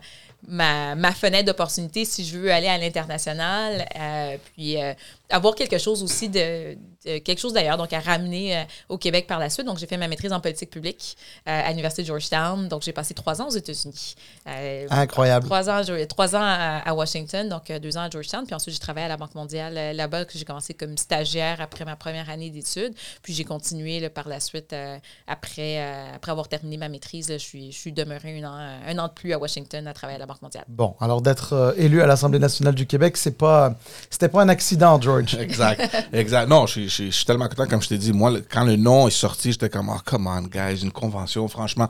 ma, 0.94 1.12
fenêtre 1.12 1.46
d'opportunité 1.46 2.04
si 2.04 2.24
je 2.24 2.38
veux 2.38 2.52
aller 2.52 2.68
à 2.68 2.78
l'international. 2.78 3.86
Puis, 4.54 4.76
avoir 5.30 5.54
quelque 5.54 5.78
chose 5.78 6.02
aussi 6.02 6.28
de, 6.28 6.76
de- 7.04 7.18
quelque 7.18 7.38
chose 7.40 7.52
d'ailleurs, 7.52 7.76
donc 7.76 7.92
à 7.92 8.00
ramener 8.00 8.56
euh, 8.56 8.62
au 8.88 8.98
Québec 8.98 9.26
par 9.26 9.38
la 9.38 9.50
suite. 9.50 9.66
Donc, 9.66 9.78
j'ai 9.78 9.86
fait 9.86 9.96
ma 9.96 10.08
maîtrise 10.08 10.32
en 10.32 10.40
politique 10.40 10.70
publique 10.70 11.16
euh, 11.48 11.60
à 11.64 11.68
l'Université 11.70 12.02
de 12.02 12.06
Georgetown. 12.08 12.68
Donc, 12.68 12.82
j'ai 12.82 12.92
passé 12.92 13.14
trois 13.14 13.40
ans 13.42 13.48
aux 13.48 13.56
États-Unis. 13.56 14.14
Euh, 14.48 14.86
Incroyable. 14.90 15.46
Trois 15.46 15.68
ans, 15.70 15.76
à- 15.76 16.06
trois 16.06 16.34
ans 16.36 16.42
à, 16.42 16.82
à 16.84 16.94
Washington, 16.94 17.48
donc 17.48 17.70
euh, 17.70 17.78
deux 17.78 17.96
ans 17.96 18.02
à 18.02 18.10
Georgetown. 18.10 18.44
Puis 18.46 18.54
ensuite, 18.54 18.74
j'ai 18.74 18.80
travaillé 18.80 19.06
à 19.06 19.08
la 19.08 19.16
Banque 19.16 19.34
mondiale 19.34 19.74
euh, 19.76 19.92
là-bas, 19.92 20.24
que 20.24 20.38
j'ai 20.38 20.44
commencé 20.44 20.74
comme 20.74 20.96
stagiaire 20.96 21.60
après 21.60 21.84
ma 21.84 21.96
première 21.96 22.28
année 22.30 22.50
d'études. 22.50 22.94
Puis 23.22 23.32
j'ai 23.34 23.44
continué 23.44 24.00
là, 24.00 24.10
par 24.10 24.28
la 24.28 24.40
suite, 24.40 24.72
euh, 24.72 24.96
après, 25.26 25.78
euh, 25.80 26.14
après 26.16 26.30
avoir 26.32 26.48
terminé 26.48 26.76
ma 26.76 26.88
maîtrise, 26.88 27.28
là, 27.28 27.38
je, 27.38 27.44
suis, 27.44 27.72
je 27.72 27.78
suis 27.78 27.92
demeurée 27.92 28.40
un 28.40 28.44
an, 28.48 28.56
euh, 28.58 28.92
un 28.92 28.98
an 28.98 29.08
de 29.08 29.12
plus 29.12 29.32
à 29.32 29.38
Washington 29.38 29.86
à 29.86 29.92
travailler 29.94 30.16
à 30.16 30.20
la 30.20 30.26
Banque 30.26 30.42
mondiale. 30.42 30.64
Bon, 30.68 30.94
alors 31.00 31.22
d'être 31.22 31.52
euh, 31.52 31.72
élu 31.76 32.02
à 32.02 32.06
l'Assemblée 32.06 32.38
nationale 32.38 32.74
du 32.74 32.86
Québec, 32.86 33.16
c'est 33.16 33.36
pas, 33.36 33.74
c'était 34.10 34.28
pas 34.28 34.42
un 34.42 34.48
accident, 34.48 35.00
George. 35.00 35.34
Exact, 35.44 35.82
exact. 36.12 36.48
Non, 36.48 36.66
je 36.66 36.72
suis- 36.72 36.88
je 36.96 37.10
suis 37.10 37.24
tellement 37.24 37.48
content, 37.48 37.66
comme 37.66 37.82
je 37.82 37.88
t'ai 37.88 37.98
dit. 37.98 38.12
Moi, 38.12 38.32
quand 38.50 38.64
le 38.64 38.76
nom 38.76 39.08
est 39.08 39.10
sorti, 39.10 39.52
j'étais 39.52 39.68
comme, 39.68 39.88
oh, 39.88 40.00
come 40.04 40.26
on, 40.26 40.42
guys, 40.42 40.82
une 40.82 40.92
convention, 40.92 41.46
franchement. 41.48 41.88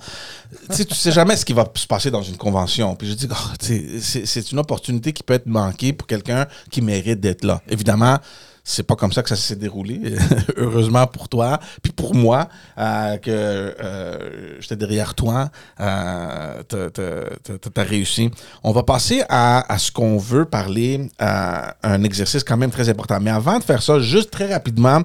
Tu 0.71 0.77
sais, 0.77 0.85
tu 0.85 0.95
sais 0.95 1.13
jamais 1.13 1.37
ce 1.37 1.45
qui 1.45 1.53
va 1.53 1.71
se 1.75 1.87
passer 1.87 2.11
dans 2.11 2.23
une 2.23 2.37
convention. 2.37 2.95
Puis 2.97 3.09
je 3.09 3.15
dis, 3.15 3.29
oh, 3.31 3.35
c'est 3.59 4.53
une 4.53 4.59
opportunité 4.59 5.13
qui 5.13 5.23
peut 5.23 5.35
être 5.35 5.47
manquée 5.47 5.93
pour 5.93 6.07
quelqu'un 6.07 6.47
qui 6.71 6.81
mérite 6.81 7.21
d'être 7.21 7.45
là. 7.45 7.61
Évidemment, 7.69 8.19
c'est 8.67 8.83
pas 8.83 8.97
comme 8.97 9.13
ça 9.13 9.23
que 9.23 9.29
ça 9.29 9.37
s'est 9.37 9.57
déroulé. 9.57 10.01
Heureusement 10.57 11.07
pour 11.07 11.29
toi, 11.29 11.61
puis 11.83 11.93
pour 11.93 12.15
moi, 12.15 12.49
euh, 12.79 13.19
que 13.19 13.31
euh, 13.31 14.59
j'étais 14.61 14.77
derrière 14.77 15.15
toi, 15.15 15.51
euh, 15.81 16.63
t'as- 16.65 17.83
réussi. 17.85 18.31
On 18.63 18.73
va 18.73 18.83
passer 18.83 19.23
à, 19.29 19.71
à 19.73 19.79
ce 19.79 19.93
qu'on 19.93 20.17
veut 20.17 20.47
parler, 20.47 21.11
à 21.19 21.77
un 21.83 22.03
exercice 22.03 22.43
quand 22.43 22.57
même 22.57 22.71
très 22.71 22.89
important. 22.89 23.19
Mais 23.21 23.31
avant 23.31 23.59
de 23.59 23.65
faire 23.65 23.83
ça, 23.83 24.01
juste 24.01 24.31
très 24.31 24.51
rapidement, 24.51 25.03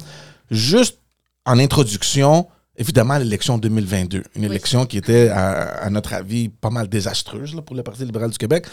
juste 0.49 0.97
en 1.45 1.59
introduction, 1.59 2.47
évidemment, 2.77 3.17
l'élection 3.17 3.57
2022. 3.57 4.23
Une 4.35 4.41
Oui. 4.43 4.45
élection 4.47 4.85
qui 4.85 4.97
était, 4.97 5.27
à, 5.29 5.83
à 5.83 5.89
notre 5.89 6.13
avis, 6.13 6.47
pas 6.47 6.69
mal 6.69 6.87
désastreuse 6.87 7.53
là, 7.53 7.61
pour 7.61 7.75
le 7.75 7.83
Parti 7.83 8.05
libéral 8.05 8.29
du 8.29 8.37
Québec. 8.37 8.65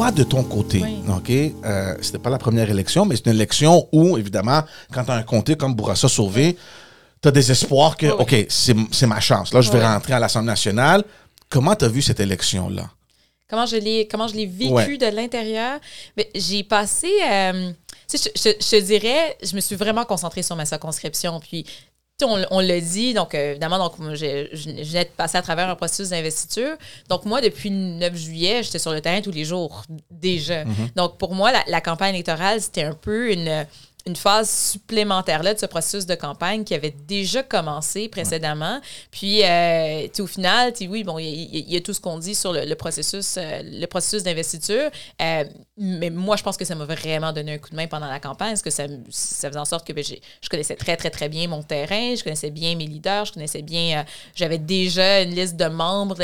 Toi, 0.00 0.12
de 0.12 0.22
ton 0.24 0.42
côté, 0.44 0.80
Oui. 0.80 0.98
OK, 1.14 1.30
euh, 1.30 1.94
c'était 2.00 2.18
pas 2.18 2.30
la 2.30 2.38
première 2.38 2.70
élection, 2.70 3.04
mais 3.04 3.16
c'est 3.16 3.26
une 3.26 3.32
élection 3.36 3.86
où, 3.92 4.16
évidemment, 4.16 4.62
quand 4.94 5.04
tu 5.04 5.10
as 5.10 5.14
un 5.16 5.22
comté 5.22 5.56
comme 5.56 5.74
Bourassa 5.74 6.08
Sauvé, 6.08 6.56
tu 7.20 7.28
as 7.28 7.30
des 7.30 7.50
espoirs 7.50 7.98
que, 7.98 8.06
oui. 8.06 8.12
OK, 8.18 8.46
c'est 8.48 9.06
ma 9.06 9.20
chance. 9.20 9.52
Là, 9.52 9.60
je 9.60 9.70
vais 9.70 9.84
rentrer 9.86 10.14
à 10.14 10.18
l'Assemblée 10.18 10.46
nationale. 10.46 11.04
Comment 11.50 11.74
tu 11.76 11.84
as 11.84 11.88
vu 11.88 12.00
cette 12.00 12.18
élection-là? 12.18 12.88
Comment 13.50 13.66
je 13.66 13.76
l'ai 13.76 14.08
comment 14.08 14.26
je 14.26 14.34
l'ai 14.36 14.46
vécu 14.46 14.72
Ouais. 14.72 14.96
de 14.96 15.06
l'intérieur? 15.14 15.78
Mais 16.16 16.30
j'ai 16.34 16.62
passé 16.62 17.08
euh, 17.28 17.70
je, 18.10 18.16
je- 18.16 18.50
je 18.58 18.70
te 18.70 18.80
dirais 18.80 19.36
je 19.42 19.54
me 19.54 19.60
suis 19.60 19.74
vraiment 19.76 20.04
concentrée 20.06 20.42
sur 20.44 20.56
ma 20.56 20.64
circonscription 20.64 21.40
puis 21.40 21.66
on, 22.24 22.44
on 22.50 22.60
l'a 22.60 22.80
dit, 22.80 23.14
donc 23.14 23.34
euh, 23.34 23.50
évidemment, 23.52 23.78
donc, 23.78 23.98
moi, 23.98 24.14
je, 24.14 24.48
je, 24.52 24.70
je 24.70 24.88
venais 24.90 25.04
de 25.04 25.10
passer 25.16 25.38
à 25.38 25.42
travers 25.42 25.68
un 25.68 25.74
processus 25.76 26.10
d'investiture. 26.10 26.76
Donc, 27.08 27.24
moi, 27.24 27.40
depuis 27.40 27.70
le 27.70 27.76
9 27.76 28.16
juillet, 28.16 28.62
j'étais 28.62 28.78
sur 28.78 28.92
le 28.92 29.00
terrain 29.00 29.20
tous 29.20 29.30
les 29.30 29.44
jours, 29.44 29.82
déjà. 30.10 30.64
Donc, 30.96 31.18
pour 31.18 31.34
moi, 31.34 31.52
la, 31.52 31.62
la 31.66 31.80
campagne 31.80 32.14
électorale, 32.14 32.60
c'était 32.60 32.82
un 32.84 32.94
peu 32.94 33.32
une, 33.32 33.66
une 34.06 34.16
phase 34.16 34.48
supplémentaire 34.50 35.42
là, 35.42 35.52
de 35.54 35.58
ce 35.58 35.66
processus 35.66 36.06
de 36.06 36.14
campagne 36.14 36.64
qui 36.64 36.74
avait 36.74 36.94
déjà 37.06 37.42
commencé 37.42 38.08
précédemment. 38.08 38.80
Puis, 39.10 39.42
euh, 39.44 40.06
au 40.18 40.26
final, 40.26 40.72
oui, 40.88 41.04
bon, 41.04 41.18
il 41.18 41.26
y, 41.26 41.28
a- 41.28 41.60
il 41.60 41.72
y 41.74 41.76
a 41.76 41.80
tout 41.80 41.92
ce 41.92 42.00
qu'on 42.00 42.18
dit 42.18 42.34
sur 42.34 42.52
le, 42.52 42.64
le 42.64 42.74
processus, 42.74 43.36
euh, 43.36 43.60
le 43.64 43.86
processus 43.86 44.22
d'investiture. 44.22 44.90
Euh, 45.20 45.44
mais 45.76 46.10
moi, 46.10 46.36
je 46.36 46.42
pense 46.42 46.56
que 46.56 46.64
ça 46.64 46.74
m'a 46.74 46.84
vraiment 46.84 47.32
donné 47.32 47.54
un 47.54 47.58
coup 47.58 47.70
de 47.70 47.76
main 47.76 47.86
pendant 47.86 48.06
la 48.08 48.20
campagne, 48.20 48.50
parce 48.50 48.62
que 48.62 48.70
ça, 48.70 48.84
ça 49.10 49.48
faisait 49.48 49.58
en 49.60 49.64
sorte 49.64 49.86
que 49.86 49.92
j'ai- 50.02 50.20
je 50.42 50.48
connaissais 50.48 50.76
très, 50.76 50.96
très, 50.96 51.10
très 51.10 51.28
bien 51.28 51.46
mon 51.48 51.62
terrain, 51.62 52.14
je 52.14 52.22
connaissais 52.24 52.50
bien 52.50 52.74
mes 52.76 52.86
leaders, 52.86 53.26
je 53.26 53.32
connaissais 53.32 53.62
bien, 53.62 54.04
j'avais 54.34 54.58
déjà 54.58 55.22
une 55.22 55.34
liste 55.34 55.56
de 55.56 55.66
membres 55.66 56.16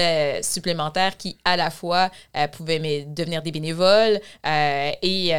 supplémentaires 0.42 1.16
qui, 1.16 1.36
à 1.44 1.56
la 1.56 1.70
fois, 1.70 2.10
pouvaient 2.52 3.04
devenir 3.08 3.42
des 3.42 3.50
bénévoles 3.52 4.20
et 4.44 5.32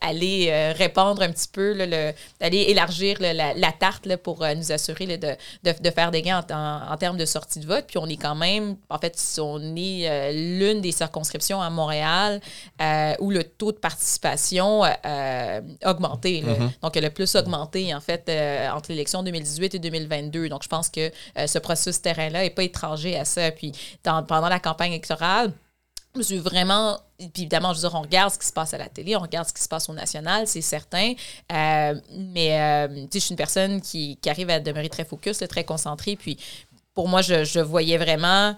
aller 0.00 0.72
répandre 0.76 1.22
un 1.22 1.30
petit 1.30 1.48
peu, 1.48 1.51
là, 1.60 1.86
le, 1.86 2.12
aller 2.40 2.58
élargir 2.68 3.20
là, 3.20 3.32
la, 3.32 3.54
la 3.54 3.72
tarte 3.72 4.06
là, 4.06 4.16
pour 4.16 4.42
euh, 4.42 4.54
nous 4.54 4.72
assurer 4.72 5.06
là, 5.06 5.16
de, 5.16 5.28
de, 5.64 5.74
de 5.80 5.90
faire 5.90 6.10
des 6.10 6.22
gains 6.22 6.42
en, 6.50 6.54
en- 6.54 6.92
en 6.92 6.96
termes 6.96 7.16
de 7.16 7.24
sortie 7.24 7.60
de 7.60 7.66
vote. 7.66 7.84
Puis 7.86 7.98
on 7.98 8.06
est 8.06 8.16
quand 8.16 8.34
même, 8.34 8.76
en 8.88 8.98
fait, 8.98 9.16
on 9.40 9.76
est 9.76 10.08
euh, 10.08 10.32
l'une 10.32 10.80
des 10.80 10.92
circonscriptions 10.92 11.60
à 11.60 11.70
Montréal 11.70 12.40
euh, 12.80 13.14
où 13.20 13.30
le 13.30 13.44
taux 13.44 13.72
de 13.72 13.78
participation 13.78 14.84
euh, 14.84 15.60
a 15.82 15.90
augmenté. 15.90 16.42
Donc, 16.82 16.96
le 16.96 17.08
plus 17.10 17.34
augmenté, 17.36 17.94
en 17.94 18.00
fait, 18.00 18.30
entre 18.72 18.90
l'élection 18.90 19.22
2018 19.22 19.74
et 19.74 19.78
2022. 19.78 20.48
Donc, 20.48 20.62
je 20.62 20.68
pense 20.68 20.88
que 20.88 21.10
ce 21.46 21.58
processus 21.58 22.00
terrain-là 22.02 22.42
n'est 22.42 22.50
pas 22.50 22.62
étranger 22.64 23.16
à 23.18 23.24
ça. 23.24 23.50
Puis, 23.50 23.72
dans- 24.04 24.22
pendant 24.22 24.48
la 24.48 24.58
campagne 24.60 24.92
électorale, 24.92 25.52
je 26.14 26.18
me 26.18 26.22
suis 26.22 26.38
vraiment. 26.38 26.98
Puis 27.18 27.42
évidemment, 27.42 27.72
je 27.72 27.80
veux 27.80 27.88
dire, 27.88 27.98
on 27.98 28.02
regarde 28.02 28.32
ce 28.32 28.38
qui 28.38 28.46
se 28.46 28.52
passe 28.52 28.74
à 28.74 28.78
la 28.78 28.88
télé, 28.88 29.16
on 29.16 29.20
regarde 29.20 29.48
ce 29.48 29.52
qui 29.52 29.62
se 29.62 29.68
passe 29.68 29.88
au 29.88 29.94
national, 29.94 30.46
c'est 30.46 30.60
certain. 30.60 31.14
Euh, 31.52 31.94
mais, 32.10 32.60
euh, 32.60 33.06
je 33.12 33.18
suis 33.18 33.30
une 33.30 33.36
personne 33.36 33.80
qui, 33.80 34.18
qui 34.20 34.28
arrive 34.28 34.50
à 34.50 34.60
demeurer 34.60 34.88
très 34.88 35.04
focus, 35.04 35.38
très 35.48 35.64
concentrée. 35.64 36.16
Puis 36.16 36.36
pour 36.94 37.08
moi, 37.08 37.22
je, 37.22 37.44
je 37.44 37.60
voyais 37.60 37.98
vraiment. 37.98 38.56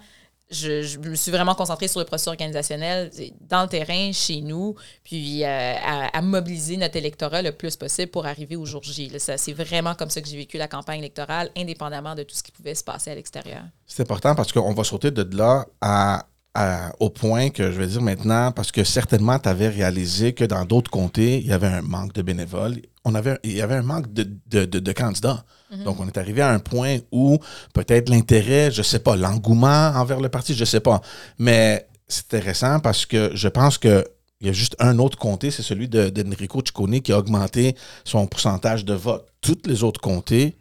Je, 0.51 0.83
je 0.83 0.99
me 0.99 1.15
suis 1.15 1.31
vraiment 1.31 1.55
concentrée 1.55 1.87
sur 1.87 1.99
le 1.99 2.05
processus 2.05 2.27
organisationnel 2.27 3.09
dans 3.49 3.63
le 3.63 3.67
terrain, 3.67 4.11
chez 4.11 4.41
nous, 4.41 4.75
puis 5.03 5.43
euh, 5.43 5.47
à, 5.47 6.15
à 6.15 6.21
mobiliser 6.21 6.77
notre 6.77 6.97
électorat 6.97 7.41
le 7.41 7.51
plus 7.51 7.75
possible 7.75 8.11
pour 8.11 8.27
arriver 8.27 8.55
au 8.55 8.63
jour 8.63 8.83
J. 8.83 9.11
C'est 9.17 9.53
vraiment 9.53 9.95
comme 9.95 10.11
ça 10.11 10.21
que 10.21 10.27
j'ai 10.27 10.37
vécu 10.37 10.59
la 10.59 10.67
campagne 10.67 10.99
électorale, 10.99 11.49
indépendamment 11.57 12.13
de 12.13 12.21
tout 12.21 12.35
ce 12.35 12.43
qui 12.43 12.51
pouvait 12.51 12.75
se 12.75 12.83
passer 12.83 13.09
à 13.09 13.15
l'extérieur. 13.15 13.63
C'est 13.87 14.03
important 14.03 14.35
parce 14.35 14.51
qu'on 14.51 14.71
va 14.75 14.83
sauter 14.83 15.09
de 15.09 15.35
là 15.35 15.65
à, 15.81 16.27
à- 16.55 16.93
au 16.99 17.09
point 17.09 17.49
que 17.49 17.71
je 17.71 17.77
vais 17.77 17.87
dire 17.87 18.01
maintenant, 18.01 18.51
parce 18.51 18.71
que 18.71 18.83
certainement, 18.83 19.37
tu 19.39 19.49
avais 19.49 19.67
réalisé 19.69 20.33
que 20.33 20.43
dans 20.45 20.65
d'autres 20.65 20.89
comtés, 20.89 21.39
il 21.39 21.47
y 21.47 21.51
avait 21.51 21.67
un 21.67 21.81
manque 21.81 22.13
de 22.13 22.21
bénévoles. 22.21 22.77
On 23.03 23.13
avait, 23.13 23.37
il 23.43 23.51
y 23.53 23.61
avait 23.61 23.75
un 23.75 23.83
manque 23.83 24.11
de, 24.13 24.23
de- 24.47 24.65
de- 24.65 24.79
de 24.79 24.91
candidats. 24.91 25.43
Donc, 25.83 25.99
on 25.99 26.07
est 26.07 26.17
arrivé 26.17 26.41
à 26.41 26.51
un 26.51 26.59
point 26.59 26.97
où 27.11 27.37
peut-être 27.73 28.09
l'intérêt, 28.09 28.71
je 28.71 28.81
sais 28.81 28.99
pas, 28.99 29.15
l'engouement 29.15 29.91
envers 29.95 30.21
le 30.21 30.29
parti, 30.29 30.53
je 30.55 30.63
sais 30.65 30.79
pas. 30.79 31.01
Mais 31.37 31.87
c'est 32.07 32.33
intéressant 32.33 32.79
parce 32.79 33.05
que 33.05 33.31
je 33.35 33.47
pense 33.49 33.77
que 33.77 34.05
il 34.41 34.47
y 34.47 34.49
a 34.49 34.53
juste 34.53 34.75
un 34.79 34.99
autre 34.99 35.17
comté, 35.17 35.49
c'est 35.51 35.63
celui 35.63 35.87
de- 35.87 36.09
d'Enrico 36.09 36.61
Ciccone 36.65 37.01
qui 37.01 37.11
a 37.13 37.17
augmenté 37.17 37.75
son 38.03 38.27
pourcentage 38.27 38.85
de 38.85 38.93
vote. 38.93 39.25
Toutes 39.41 39.65
les 39.67 39.83
autres 39.83 40.01
comtés, 40.01 40.55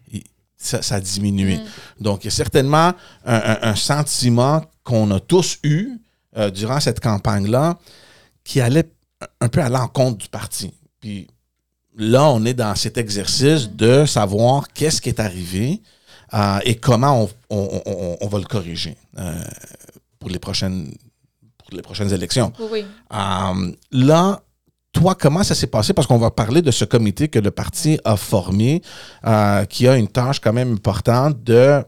ça, 0.64 0.82
ça 0.82 0.96
a 0.96 1.00
diminué. 1.00 1.58
Donc, 2.00 2.24
il 2.24 2.26
y 2.26 2.28
a 2.28 2.30
certainement 2.30 2.92
un, 3.24 3.34
un- 3.34 3.58
un 3.62 3.74
sentiment 3.74 4.64
qu'on 4.82 5.10
a 5.10 5.20
tous 5.20 5.58
eu 5.62 5.90
euh, 6.36 6.50
durant 6.50 6.80
cette 6.80 7.00
campagne-là 7.00 7.78
qui 8.44 8.60
allait 8.60 8.90
un 9.40 9.48
peu 9.48 9.60
à 9.62 9.68
l'encontre 9.68 10.18
du 10.18 10.28
parti. 10.28 10.72
Puis 11.00 11.26
là, 11.96 12.24
on 12.30 12.44
est 12.44 12.54
dans 12.54 12.74
cet 12.74 12.98
exercice 12.98 13.70
de 13.70 14.04
savoir 14.04 14.68
qu'est-ce 14.74 15.00
qui 15.00 15.08
est 15.08 15.20
arrivé 15.20 15.80
euh, 16.34 16.58
et 16.64 16.74
comment 16.76 17.22
on, 17.22 17.30
on- 17.50 17.82
on- 17.86 18.16
on 18.20 18.28
va 18.28 18.38
le 18.38 18.44
corriger 18.44 18.96
euh, 19.18 19.42
pour, 20.18 20.28
les 20.30 20.38
prochaines, 20.38 20.92
pour 21.58 21.74
les 21.76 21.82
prochaines 21.82 22.12
élections. 22.12 22.52
Oui, 22.58 22.84
là, 23.92 24.40
toi, 24.94 25.14
comment 25.14 25.42
ça 25.42 25.54
s'est 25.54 25.66
passé? 25.66 25.92
Parce 25.92 26.06
qu'on 26.06 26.16
va 26.18 26.30
parler 26.30 26.62
de 26.62 26.70
ce 26.70 26.84
comité 26.86 27.28
que 27.28 27.38
le 27.38 27.50
parti 27.50 27.98
a 28.04 28.16
formé, 28.16 28.80
euh, 29.26 29.64
qui 29.66 29.86
a 29.86 29.96
une 29.96 30.08
tâche 30.08 30.40
quand 30.40 30.52
même 30.54 30.72
importante 30.72 31.42
de 31.44 31.82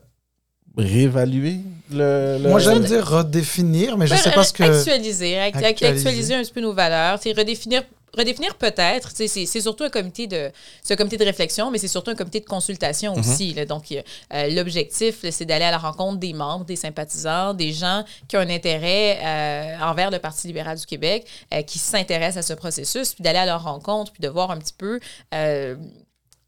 réévaluer 0.76 1.60
le... 1.90 2.38
le- 2.42 2.48
Moi, 2.50 2.58
j'aime 2.60 2.80
dire 2.84 3.06
redéfinir, 3.06 3.96
mais 3.96 4.06
je 4.06 4.12
Ben, 4.14 4.18
sais 4.20 4.30
pas 4.32 4.44
ce 4.44 4.52
que. 4.52 4.62
Actualiser, 4.64 5.38
act- 5.38 5.56
Actualiser. 5.56 5.86
actualiser 6.08 6.34
un 6.34 6.42
petit 6.42 6.52
peu 6.52 6.60
nos 6.60 6.74
valeurs, 6.74 7.18
redéfinir. 7.36 7.82
Redéfinir 8.16 8.54
peut-être, 8.56 9.10
c'est 9.14 9.46
surtout 9.60 9.84
un 9.84 9.90
comité 9.90 10.26
de 10.26 10.50
c'est 10.82 10.94
un 10.94 10.96
comité 10.96 11.16
de 11.16 11.24
réflexion, 11.24 11.70
mais 11.70 11.78
c'est 11.78 11.88
surtout 11.88 12.10
un 12.10 12.14
comité 12.14 12.40
de 12.40 12.46
consultation 12.46 13.14
Mhm. 13.14 13.20
aussi. 13.20 13.52
là. 13.54 13.64
donc, 13.66 13.92
euh, 13.92 14.48
l'objectif, 14.50 15.24
c'est 15.30 15.44
d'aller 15.44 15.64
à 15.64 15.70
la 15.70 15.78
rencontre 15.78 16.18
des 16.18 16.32
membres, 16.32 16.64
des 16.64 16.76
sympathisants, 16.76 17.52
des 17.54 17.72
gens 17.72 18.04
qui 18.28 18.36
ont 18.36 18.40
un 18.40 18.48
intérêt 18.50 19.18
euh, 19.22 19.84
envers 19.84 20.10
le 20.10 20.18
Parti 20.18 20.46
libéral 20.46 20.78
du 20.78 20.86
Québec, 20.86 21.26
euh, 21.52 21.62
qui 21.62 21.78
s'intéressent 21.78 22.38
à 22.44 22.46
ce 22.48 22.54
processus, 22.54 23.14
puis 23.14 23.22
d'aller 23.22 23.38
à 23.38 23.46
leur 23.46 23.62
rencontre, 23.64 24.12
puis 24.12 24.22
de 24.22 24.28
voir 24.28 24.50
un 24.50 24.58
petit 24.58 24.74
peu 24.76 24.98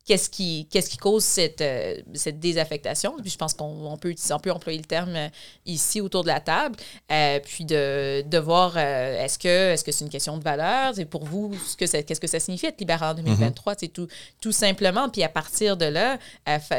qu'est-ce 0.08 0.30
qui, 0.30 0.66
qu'est-ce 0.70 0.88
qui 0.88 0.96
cause 0.96 1.22
cette, 1.22 1.60
euh, 1.60 1.96
cette 2.14 2.40
désaffectation. 2.40 3.14
Puis 3.20 3.30
je 3.30 3.36
pense 3.36 3.52
qu'on 3.52 3.66
on 3.86 3.96
peut, 3.98 4.08
utiliser- 4.08 4.32
on 4.32 4.38
peut 4.40 4.50
employer 4.50 4.78
le 4.78 4.84
terme 4.86 5.14
euh, 5.14 5.28
ici 5.66 6.00
autour 6.00 6.22
de 6.22 6.28
la 6.28 6.40
table. 6.40 6.76
Euh, 7.12 7.38
puis 7.44 7.66
de, 7.66 8.22
de 8.22 8.38
voir 8.38 8.72
euh, 8.76 9.22
est-ce 9.22 9.38
que 9.38 9.48
est-ce 9.72 9.84
que 9.84 9.92
c'est 9.92 10.04
une 10.06 10.10
question 10.10 10.38
de 10.38 10.42
valeur? 10.42 10.94
C'est 10.94 11.04
pour 11.04 11.24
vous 11.26 11.54
ce 11.54 11.76
qu'est-ce 11.76 12.20
que 12.20 12.26
ça 12.26 12.40
signifie 12.40 12.66
être 12.66 12.80
libéral 12.80 13.10
en 13.12 13.14
2023 13.22 13.74
c'est 13.78 13.88
tout 13.88 14.08
tout 14.40 14.50
simplement. 14.52 15.10
Puis 15.10 15.22
à 15.22 15.28
partir 15.28 15.76
de 15.76 15.84
là 15.84 16.18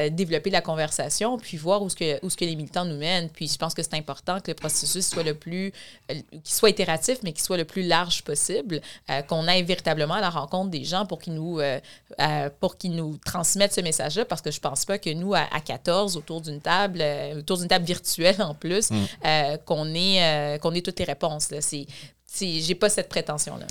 développer 0.10 0.50
la 0.50 0.62
conversation 0.62 1.38
puis 1.38 1.58
voir 1.58 1.84
où 1.84 1.90
ce 1.90 1.96
que 1.96 2.26
où 2.26 2.30
ce 2.32 2.36
que 2.36 2.46
les 2.46 2.56
militants 2.56 2.86
nous 2.86 2.98
mènent. 2.98 3.30
Puis 3.30 3.48
je 3.48 3.58
pense 3.58 3.76
que 3.76 3.84
c'est 3.84 3.94
important 3.94 4.40
que 4.40 4.50
le 4.50 4.56
processus 4.56 5.08
soit 5.08 5.24
le 5.24 5.36
plus 5.36 5.72
qu'il 6.08 6.24
soit 6.44 6.72
itératif 6.72 7.20
mais 7.24 7.32
qu'il 7.34 7.44
soit 7.44 7.58
le 7.58 7.66
plus 7.66 7.84
large 7.84 8.24
possible 8.24 8.82
qu'on 9.28 9.48
aille 9.48 9.64
véritablement 9.64 10.16
à 10.16 10.22
la 10.22 10.32
rencontre 10.32 10.72
des 10.72 10.84
gens 10.84 11.06
pour 11.06 11.20
qu'ils 11.20 11.36
nous 11.36 11.60
pour 12.60 12.78
qu'ils 12.78 12.94
nous 12.96 13.19
transmettent 13.26 13.74
ce 13.74 13.82
message-là 13.82 14.26
parce 14.26 14.42
que 14.42 14.52
je 14.52 14.60
pense 14.60 14.86
pas 14.86 14.98
que 14.98 15.10
nous 15.14 15.34
à, 15.34 15.42
à 15.52 15.60
14 15.60 16.18
autour 16.18 16.42
d'une 16.42 16.62
table 16.62 17.00
euh, 17.02 17.40
autour 17.40 17.58
d'une 17.58 17.68
table 17.68 17.86
virtuelle 17.86 18.42
en 18.42 18.54
plus 18.56 18.90
euh, 19.26 19.58
qu'on 19.66 19.94
ait 19.94 20.24
euh, 20.24 20.58
qu'on 20.58 20.74
ait 20.74 20.82
toutes 20.82 21.00
les 21.00 21.06
réponses 21.06 21.52
là. 21.52 21.62
C'est 21.62 21.86
c'est- 22.26 22.60
j'ai 22.62 22.76
pas 22.76 22.90
cette 22.90 23.10
prétention 23.10 23.58
là 23.58 23.66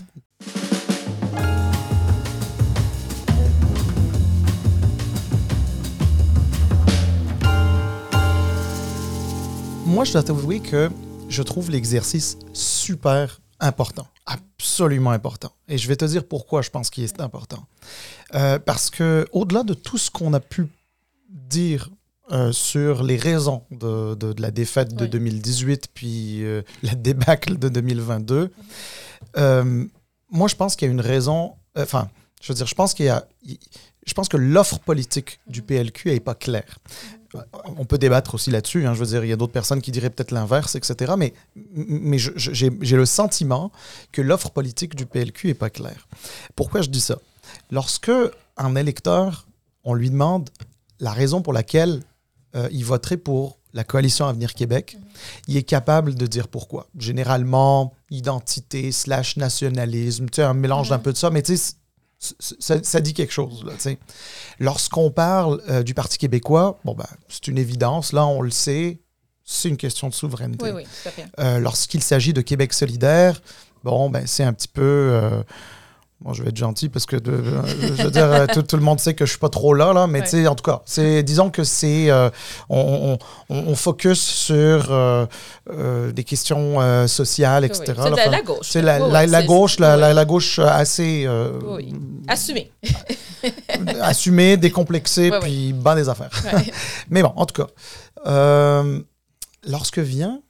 Moi, 9.86 10.04
je 10.04 10.12
dois 10.12 10.22
t'avouer 10.22 10.60
que 10.60 10.90
je 11.28 11.42
trouve 11.42 11.70
l'exercice 11.70 12.36
super 12.52 13.40
important, 13.60 14.06
absolument 14.28 15.10
important. 15.10 15.52
Et 15.68 15.78
je 15.78 15.88
vais 15.88 15.96
te 15.96 16.04
dire 16.04 16.24
pourquoi 16.26 16.62
je 16.62 16.70
pense 16.70 16.90
qu'il 16.90 17.02
est 17.04 17.20
important. 17.20 17.64
Euh, 18.34 18.58
parce 18.58 18.90
que 18.90 19.26
au-delà 19.32 19.62
de 19.62 19.74
tout 19.74 19.98
ce 19.98 20.10
qu'on 20.10 20.32
a 20.34 20.40
pu 20.40 20.66
dire 21.30 21.88
euh, 22.30 22.52
sur 22.52 23.02
les 23.02 23.16
raisons 23.16 23.62
de, 23.70 24.14
de- 24.14 24.34
de 24.34 24.42
la 24.42 24.50
défaite 24.50 24.94
de 24.94 25.04
Oui. 25.04 25.10
2018 25.10 25.88
puis 25.94 26.44
euh, 26.44 26.60
la 26.82 26.94
débâcle 26.94 27.58
de 27.58 27.68
2022, 27.70 28.52
euh, 29.38 29.84
moi, 30.30 30.46
je 30.48 30.54
pense 30.56 30.76
qu'il 30.76 30.86
y 30.86 30.90
a 30.90 30.92
une 30.92 31.00
raison. 31.00 31.54
Enfin, 31.76 32.10
je 32.42 32.52
veux 32.52 32.56
dire, 32.56 32.66
je 32.66 32.74
pense 32.74 32.92
qu'il 32.92 33.06
y 33.06 33.08
a. 33.08 33.26
Je 34.08 34.14
pense 34.14 34.28
que 34.28 34.36
l'offre 34.36 34.78
politique 34.80 35.38
du 35.46 35.62
PLQ 35.62 36.12
n'est 36.12 36.20
pas 36.20 36.34
claire. 36.34 36.78
On 37.76 37.84
peut 37.84 37.98
débattre 37.98 38.34
aussi 38.34 38.50
là-dessus. 38.50 38.86
hein, 38.86 38.94
je 38.94 39.00
veux 39.00 39.06
dire, 39.06 39.22
il 39.22 39.28
y 39.28 39.32
a 39.32 39.36
d'autres 39.36 39.52
personnes 39.52 39.82
qui 39.82 39.90
diraient 39.90 40.08
peut-être 40.08 40.30
l'inverse, 40.30 40.76
etc. 40.76 41.12
Mais, 41.18 41.34
mais 41.74 42.16
j'ai 42.18 42.96
le 42.96 43.06
sentiment 43.06 43.70
que 44.12 44.22
l'offre 44.22 44.50
politique 44.50 44.94
du 44.94 45.04
PLQ 45.04 45.48
n'est 45.48 45.54
pas 45.54 45.68
claire. 45.68 46.08
Pourquoi 46.56 46.80
je 46.80 46.88
dis 46.88 47.02
ça? 47.02 47.18
Lorsque 47.70 48.10
un 48.56 48.74
électeur, 48.76 49.46
on 49.84 49.92
lui 49.92 50.08
demande 50.10 50.48
la 51.00 51.12
raison 51.12 51.42
pour 51.42 51.52
laquelle 51.52 52.02
euh, 52.56 52.68
il 52.72 52.84
voterait 52.84 53.18
pour 53.18 53.58
la 53.74 53.84
coalition 53.84 54.26
Avenir 54.26 54.54
Québec, 54.54 54.96
il 55.46 55.56
est 55.56 55.62
capable 55.62 56.14
de 56.14 56.26
dire 56.26 56.48
pourquoi. 56.48 56.86
Généralement, 56.98 57.92
identité 58.10 58.90
slash 58.90 59.36
nationalisme, 59.36 60.26
tu 60.30 60.36
sais, 60.36 60.42
un 60.42 60.54
mélange 60.54 60.88
d'un 60.88 60.98
peu 60.98 61.12
de 61.12 61.18
ça, 61.18 61.28
mais 61.30 61.42
tu 61.42 61.56
sais, 61.56 61.74
ça, 62.18 62.82
ça 62.82 63.00
dit 63.00 63.14
quelque 63.14 63.32
chose. 63.32 63.64
Lorsqu'on 64.58 65.10
parle 65.10 65.62
euh, 65.68 65.82
du 65.82 65.94
Parti 65.94 66.18
québécois, 66.18 66.78
bon, 66.84 66.94
ben, 66.94 67.06
c'est 67.28 67.48
une 67.48 67.58
évidence, 67.58 68.12
là, 68.12 68.26
on 68.26 68.40
le 68.40 68.50
sait, 68.50 69.00
c'est 69.44 69.68
une 69.68 69.76
question 69.76 70.08
de 70.08 70.14
souveraineté. 70.14 70.72
Oui, 70.72 70.84
oui. 71.06 71.24
Euh, 71.38 71.58
Lorsqu'il 71.58 72.02
s'agit 72.02 72.32
de 72.32 72.40
Québec 72.40 72.72
solidaire, 72.72 73.40
bon, 73.84 74.10
ben, 74.10 74.26
c'est 74.26 74.44
un 74.44 74.52
petit 74.52 74.68
peu. 74.68 75.42
Bon, 76.20 76.32
je 76.32 76.42
vais 76.42 76.48
être 76.50 76.56
gentil 76.56 76.88
parce 76.88 77.06
que 77.06 77.16
de- 77.16 77.30
euh, 77.32 77.62
je 77.96 78.02
veux 78.04 78.10
dire, 78.10 78.24
euh, 78.24 78.46
tout, 78.52 78.62
tout 78.62 78.76
le 78.76 78.82
monde 78.82 78.98
sait 79.00 79.14
que 79.14 79.24
je 79.24 79.30
suis 79.30 79.38
pas 79.38 79.48
trop 79.48 79.72
là, 79.74 79.92
là 79.92 80.06
mais 80.06 80.20
Ouais. 80.34 80.46
en 80.48 80.54
tout 80.54 80.64
cas, 80.64 80.82
c'est, 80.84 81.22
disons 81.22 81.50
que 81.50 81.64
c'est. 81.64 82.10
euh, 82.10 82.28
on, 82.68 83.18
on, 83.48 83.56
on- 83.56 83.74
focus 83.76 84.20
sur 84.20 84.90
euh, 84.92 85.26
euh, 85.70 86.10
des 86.12 86.24
questions 86.24 87.06
sociales, 87.06 87.64
etc. 87.64 87.84
oui. 87.88 87.94
C'est 87.96 88.10
la, 88.10 88.12
Enfin, 88.12 88.30
la 88.30 88.42
gauche. 88.42 88.68
c'est 88.68 88.82
la, 88.82 89.04
Oui, 89.04 89.12
la- 89.12 89.24
oui, 89.24 89.30
la 89.30 89.40
c'est- 89.40 89.46
gauche, 89.46 89.78
la, 89.78 89.94
oui, 89.94 90.00
la- 90.00 90.14
la 90.14 90.24
gauche 90.24 90.58
assez 90.58 91.28
oui. 91.64 91.94
Assumé. 92.26 92.72
assumée, 94.02 94.56
décomplexée, 94.56 95.30
puis 95.40 95.72
ban 95.72 95.94
des 95.94 96.08
affaires. 96.08 96.30
Mais 97.10 97.22
bon, 97.22 97.32
en 97.36 97.46
tout 97.46 97.62
cas, 97.62 97.68
lorsque 99.66 99.98
vient 99.98 100.40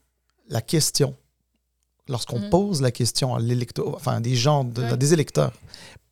la 0.48 0.61
question, 0.62 1.14
lorsqu'on 2.08 2.40
Mhm. 2.40 2.50
pose 2.50 2.82
la 2.82 2.90
question 2.90 3.34
à 3.34 3.40
l'électeur, 3.40 3.94
enfin 3.94 4.20
des 4.20 4.34
gens, 4.34 4.64
de- 4.64 4.82
Ouais. 4.82 4.96
des 4.96 5.12
électeurs, 5.12 5.52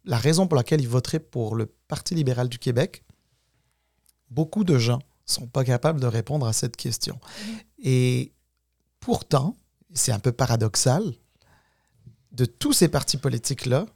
la 0.04 0.18
raison 0.18 0.46
pour 0.46 0.56
laquelle 0.56 0.80
ils 0.80 0.88
voteraient 0.88 1.20
pour 1.20 1.54
le 1.56 1.66
Parti 1.88 2.14
libéral 2.14 2.48
du 2.48 2.58
Québec, 2.58 3.02
beaucoup 4.30 4.64
de 4.64 4.78
gens 4.78 5.00
sont 5.24 5.46
pas 5.46 5.64
capables 5.64 6.00
de 6.00 6.06
répondre 6.06 6.46
à 6.46 6.52
cette 6.52 6.76
question. 6.76 7.18
Mhm. 7.48 7.58
Et 7.84 8.32
pourtant, 9.00 9.56
c'est 9.94 10.12
un 10.12 10.18
peu 10.18 10.32
paradoxal, 10.32 11.02
de 12.32 12.44
tous 12.44 12.72
ces 12.72 12.88
partis 12.88 13.16
politiques-là, 13.16 13.86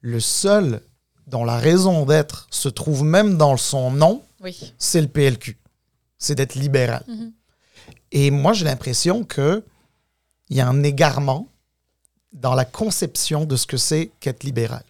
le 0.00 0.20
seul 0.20 0.82
dont 1.26 1.44
la 1.44 1.56
raison 1.56 2.04
d'être 2.04 2.46
se 2.50 2.68
trouve 2.68 3.02
même 3.04 3.36
dans 3.36 3.56
son 3.56 3.90
nom, 3.90 4.22
Oui. 4.40 4.74
c'est 4.78 5.00
le 5.00 5.08
PLQ. 5.08 5.58
C'est 6.18 6.34
d'être 6.34 6.54
libéral. 6.54 7.04
Mhm. 7.08 7.32
Et 8.12 8.30
moi, 8.30 8.52
j'ai 8.52 8.64
l'impression 8.64 9.24
que 9.24 9.64
il 10.48 10.56
y 10.56 10.60
a 10.60 10.68
un 10.68 10.82
égarement 10.82 11.48
dans 12.32 12.54
la 12.54 12.64
conception 12.64 13.44
de 13.44 13.56
ce 13.56 13.66
que 13.66 13.76
c'est 13.76 14.10
qu'être 14.20 14.44
libéral. 14.44 14.84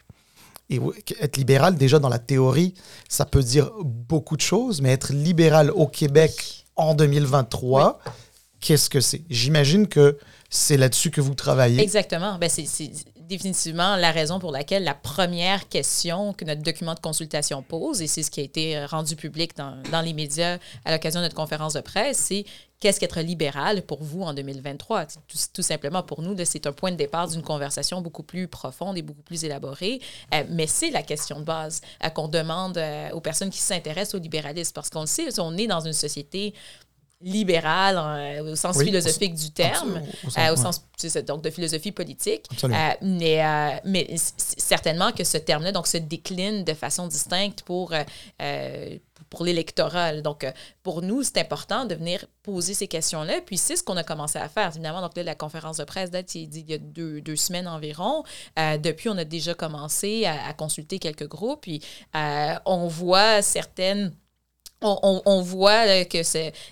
Et 0.69 0.81
être 1.21 1.37
libéral, 1.37 1.77
déjà 1.77 1.99
dans 1.99 2.09
la 2.09 2.19
théorie, 2.19 2.75
ça 3.09 3.25
peut 3.25 3.42
dire 3.42 3.71
beaucoup 3.85 4.37
de 4.37 4.42
choses, 4.42 4.81
mais 4.81 4.90
être 4.90 5.12
libéral 5.12 5.71
au 5.71 5.87
Québec 5.87 6.66
en 6.75 6.95
2023, 6.95 8.01
qu'est-ce 8.61 8.90
que 8.90 9.01
c'est? 9.01 9.23
J'imagine 9.31 9.87
que 9.87 10.19
c'est 10.51 10.77
là-dessus 10.77 11.11
que 11.11 11.21
vous 11.21 11.35
travaillez? 11.35 11.81
Exactement. 11.81 12.39
Ben, 12.39 12.49
c'est 12.49 12.67
définitivement 13.27 13.97
la 13.97 14.13
raison 14.13 14.39
pour 14.39 14.53
laquelle 14.53 14.85
la 14.85 14.95
première 14.95 15.69
question 15.69 16.33
que 16.33 16.45
notre 16.45 16.63
document 16.63 16.95
de 16.95 17.01
consultation 17.01 17.63
pose, 17.63 18.03
et 18.03 18.07
c'est 18.07 18.23
ce 18.23 18.31
qui 18.31 18.41
a 18.41 18.45
été 18.45 18.77
euh, 18.77 18.87
rendu 18.87 19.17
public 19.17 19.57
dans, 19.57 20.01
les 20.01 20.13
médias 20.13 20.59
à 20.85 20.93
l'occasion 20.93 21.21
de 21.21 21.25
notre 21.25 21.35
conférence 21.35 21.75
de 21.75 21.81
presse, 21.81 22.19
c'est 22.19 22.45
qu'est-ce 22.79 23.01
qu'être 23.01 23.21
libéral 23.21 23.83
pour 23.83 24.03
vous 24.03 24.23
en 24.23 24.35
2023? 24.35 25.07
Tout, 25.07 25.39
tout 25.53 25.63
simplement 25.63 26.03
pour 26.03 26.23
nous, 26.23 26.37
c'est 26.45 26.67
un 26.67 26.73
point 26.73 26.93
de 26.93 26.97
départ 26.97 27.29
d'une 27.29 27.43
conversation 27.43 28.01
beaucoup 28.01 28.23
plus 28.23 28.49
profonde 28.49 28.97
et 28.97 29.03
beaucoup 29.03 29.23
plus 29.23 29.45
élaborée, 29.45 30.01
Euh, 30.35 30.45
mais 30.51 30.67
c'est 30.67 30.91
la 30.91 31.03
question 31.03 31.41
de 31.41 31.45
base 31.45 31.81
euh, 32.05 32.09
qu'on 32.11 32.29
demande 32.29 32.81
aux 33.13 33.21
personnes 33.21 33.51
qui 33.51 33.59
s'intéressent 33.59 34.15
au 34.15 34.23
libéralisme, 34.23 34.73
parce 34.75 34.91
qu'on 34.91 35.03
le 35.03 35.07
sait, 35.07 35.41
on 35.41 35.57
est 35.57 35.67
dans 35.67 35.81
une 35.81 35.93
société 35.93 36.55
libérale 37.22 37.96
euh, 37.98 38.52
au 38.52 38.57
sens 38.57 38.76
Oui, 38.76 38.87
philosophique 38.87 39.35
du 39.35 39.50
terme, 39.50 40.00
Au- 40.24 40.26
au 40.26 40.31
sens- 40.31 40.38
euh, 40.38 40.52
au 40.52 40.57
sens 40.57 40.83
donc 41.26 41.42
de 41.42 41.50
philosophie 41.50 41.92
politique. 41.92 42.46
Euh, 42.64 42.68
mais 43.02 43.81
mais 43.85 44.14
certainement 44.38 45.12
que 45.12 45.24
ce 45.24 45.37
terme-là 45.38 45.72
donc 45.72 45.87
se 45.87 45.96
décline 45.98 46.64
de 46.64 46.74
façon 46.74 47.07
distincte 47.07 47.62
pour 47.62 47.92
pour 49.31 49.44
l'électoral. 49.44 50.22
Donc 50.22 50.46
pour 50.83 51.02
nous, 51.02 51.22
c'est 51.22 51.38
important 51.38 51.85
de 51.85 51.94
venir 51.94 52.24
poser 52.42 52.74
ces 52.74 52.87
questions-là. 52.87 53.40
Puis 53.44 53.57
c'est 53.59 53.76
ce 53.76 53.83
qu'on 53.83 53.96
a 53.96 54.05
commencé 54.05 54.38
à 54.38 54.48
faire. 54.48 54.68
Évidemment, 54.68 55.00
donc 55.00 55.16
là, 55.16 55.22
la 55.24 55.35
conférence 55.35 55.79
de 55.79 55.85
presse 55.85 56.11
date 56.11 56.35
il 56.35 56.55
il 56.57 56.70
y 56.70 56.74
a 56.74 56.79
deux, 56.79 57.20
deux 57.20 57.35
semaines 57.37 57.66
environ. 57.66 58.22
Euh, 58.59 58.79
depuis, 58.79 59.09
on 59.09 59.18
a 59.18 59.24
déjà 59.24 59.55
commencé 59.55 60.26
à, 60.26 60.46
à 60.46 60.52
consulter 60.55 60.98
quelques 60.98 61.26
groupes. 61.26 61.62
Puis 61.62 61.83
euh, 62.14 62.55
on 62.66 62.87
voit 62.87 63.42
certaines 63.42 64.12
on, 64.83 64.99
on- 65.03 65.23
on 65.25 65.41
voit 65.41 65.87
euh, 65.87 66.05
que 66.05 66.19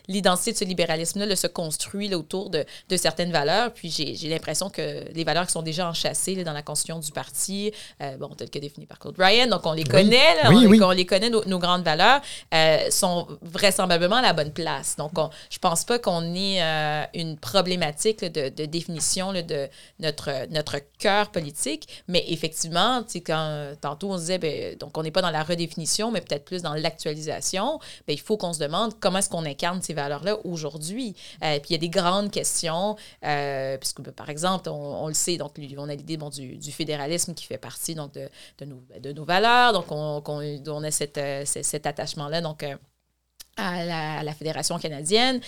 l'identité 0.09 0.53
de 0.53 0.57
ce 0.59 0.65
libéralisme-là 0.65 1.27
là, 1.27 1.37
se 1.37 1.47
construit 1.47 2.09
là, 2.09 2.19
autour 2.19 2.51
de, 2.51 2.65
de 2.89 2.97
certaines 2.97 3.33
valeurs. 3.33 3.73
Puis 3.73 3.91
j'ai 3.91 4.29
l'impression 4.29 4.69
que 4.69 5.05
les 5.13 5.25
valeurs 5.25 5.47
qui 5.47 5.53
sont 5.53 5.63
déjà 5.63 5.89
enchâssées 5.89 6.43
dans 6.45 6.53
la 6.53 6.63
constitution 6.63 6.99
du 6.99 7.11
parti, 7.13 7.73
euh, 8.03 8.17
bon, 8.19 8.29
telles 8.29 8.51
que 8.51 8.59
définies 8.59 8.87
par 8.87 8.99
Claude 8.99 9.15
Bryan, 9.17 9.49
donc 9.49 9.65
on 9.65 9.73
les 9.73 9.85
connaît, 9.85 10.35
Oui, 10.49 10.57
on, 10.57 10.61
les- 10.61 10.67
oui. 10.67 10.81
on 10.83 10.91
les 10.91 11.07
connaît, 11.07 11.31
nos, 11.31 11.45
nos 11.47 11.59
grandes 11.59 11.83
valeurs, 11.85 12.21
euh, 12.53 12.91
sont 12.91 13.27
vraisemblablement 13.43 14.17
à 14.17 14.23
la 14.23 14.33
bonne 14.35 14.53
place. 14.53 14.97
Donc 14.97 15.19
on, 15.19 15.31
je 15.51 15.59
pense 15.59 15.85
pas 15.85 15.99
qu'on 15.99 16.35
ait 16.35 16.63
euh, 16.63 17.05
une 17.15 17.39
problématique 17.39 18.23
de, 18.25 18.51
de 18.51 18.65
définition 18.67 19.33
de 19.33 19.69
notre, 19.99 20.47
notre 20.51 20.77
cœur 20.99 21.31
politique, 21.31 21.89
mais 22.09 22.25
effectivement, 22.29 23.03
tu 23.03 23.13
sais, 23.13 23.21
quand 23.23 23.73
tantôt 23.81 24.11
on 24.11 24.17
se 24.17 24.21
disait, 24.23 24.39
ben, 24.39 24.77
donc 24.77 24.97
on 24.99 25.03
n'est 25.03 25.11
pas 25.11 25.23
dans 25.23 25.31
la 25.31 25.43
redéfinition, 25.43 26.11
mais 26.11 26.21
peut-être 26.21 26.45
plus 26.45 26.63
dans 26.63 26.75
l'actualisation, 26.75 27.79
ben, 28.07 28.13
il 28.15 28.21
faut 28.21 28.37
qu'on 28.37 28.53
se 28.53 28.59
demande 28.59 28.99
comment 29.01 29.19
est-ce 29.19 29.29
qu'on 29.31 29.45
incarne 29.45 29.81
ces 29.83 29.95
valeurs-là 29.95 30.39
aujourd'hui. 30.45 31.15
Euh, 31.43 31.59
puis 31.61 31.71
il 31.71 31.73
y 31.73 31.75
a 31.77 31.79
des 31.79 31.89
grandes 31.89 32.31
questions, 32.31 32.97
euh, 33.25 33.77
puisque 33.79 34.01
ben, 34.01 34.13
par 34.13 34.31
exemple, 34.31 34.69
on, 34.69 35.05
on 35.05 35.09
le 35.09 35.15
sait, 35.15 35.37
donc 35.37 35.53
on 35.77 35.89
a 35.89 35.95
l'idée 35.95 36.17
bon, 36.17 36.31
du, 36.31 36.57
du 36.57 36.73
fédéralisme 36.73 37.35
qui 37.35 37.45
fait 37.47 37.59
partie 37.59 37.95
donc, 37.95 38.13
de, 38.15 38.29
de, 38.59 38.65
nos, 38.65 38.83
de 39.01 39.13
nos 39.13 39.25
valeurs, 39.25 39.73
donc 39.73 39.87
on, 39.91 40.21
qu'on- 40.21 40.63
on 40.67 40.85
a 40.85 40.91
cette, 40.91 41.19
euh, 41.19 41.45
ce- 41.45 41.63
cet 41.63 41.87
attachement-là. 41.87 42.41
Donc, 42.41 42.63
à 43.57 44.23
la, 44.23 44.33
Fédération 44.35 44.79
canadienne. 44.79 45.41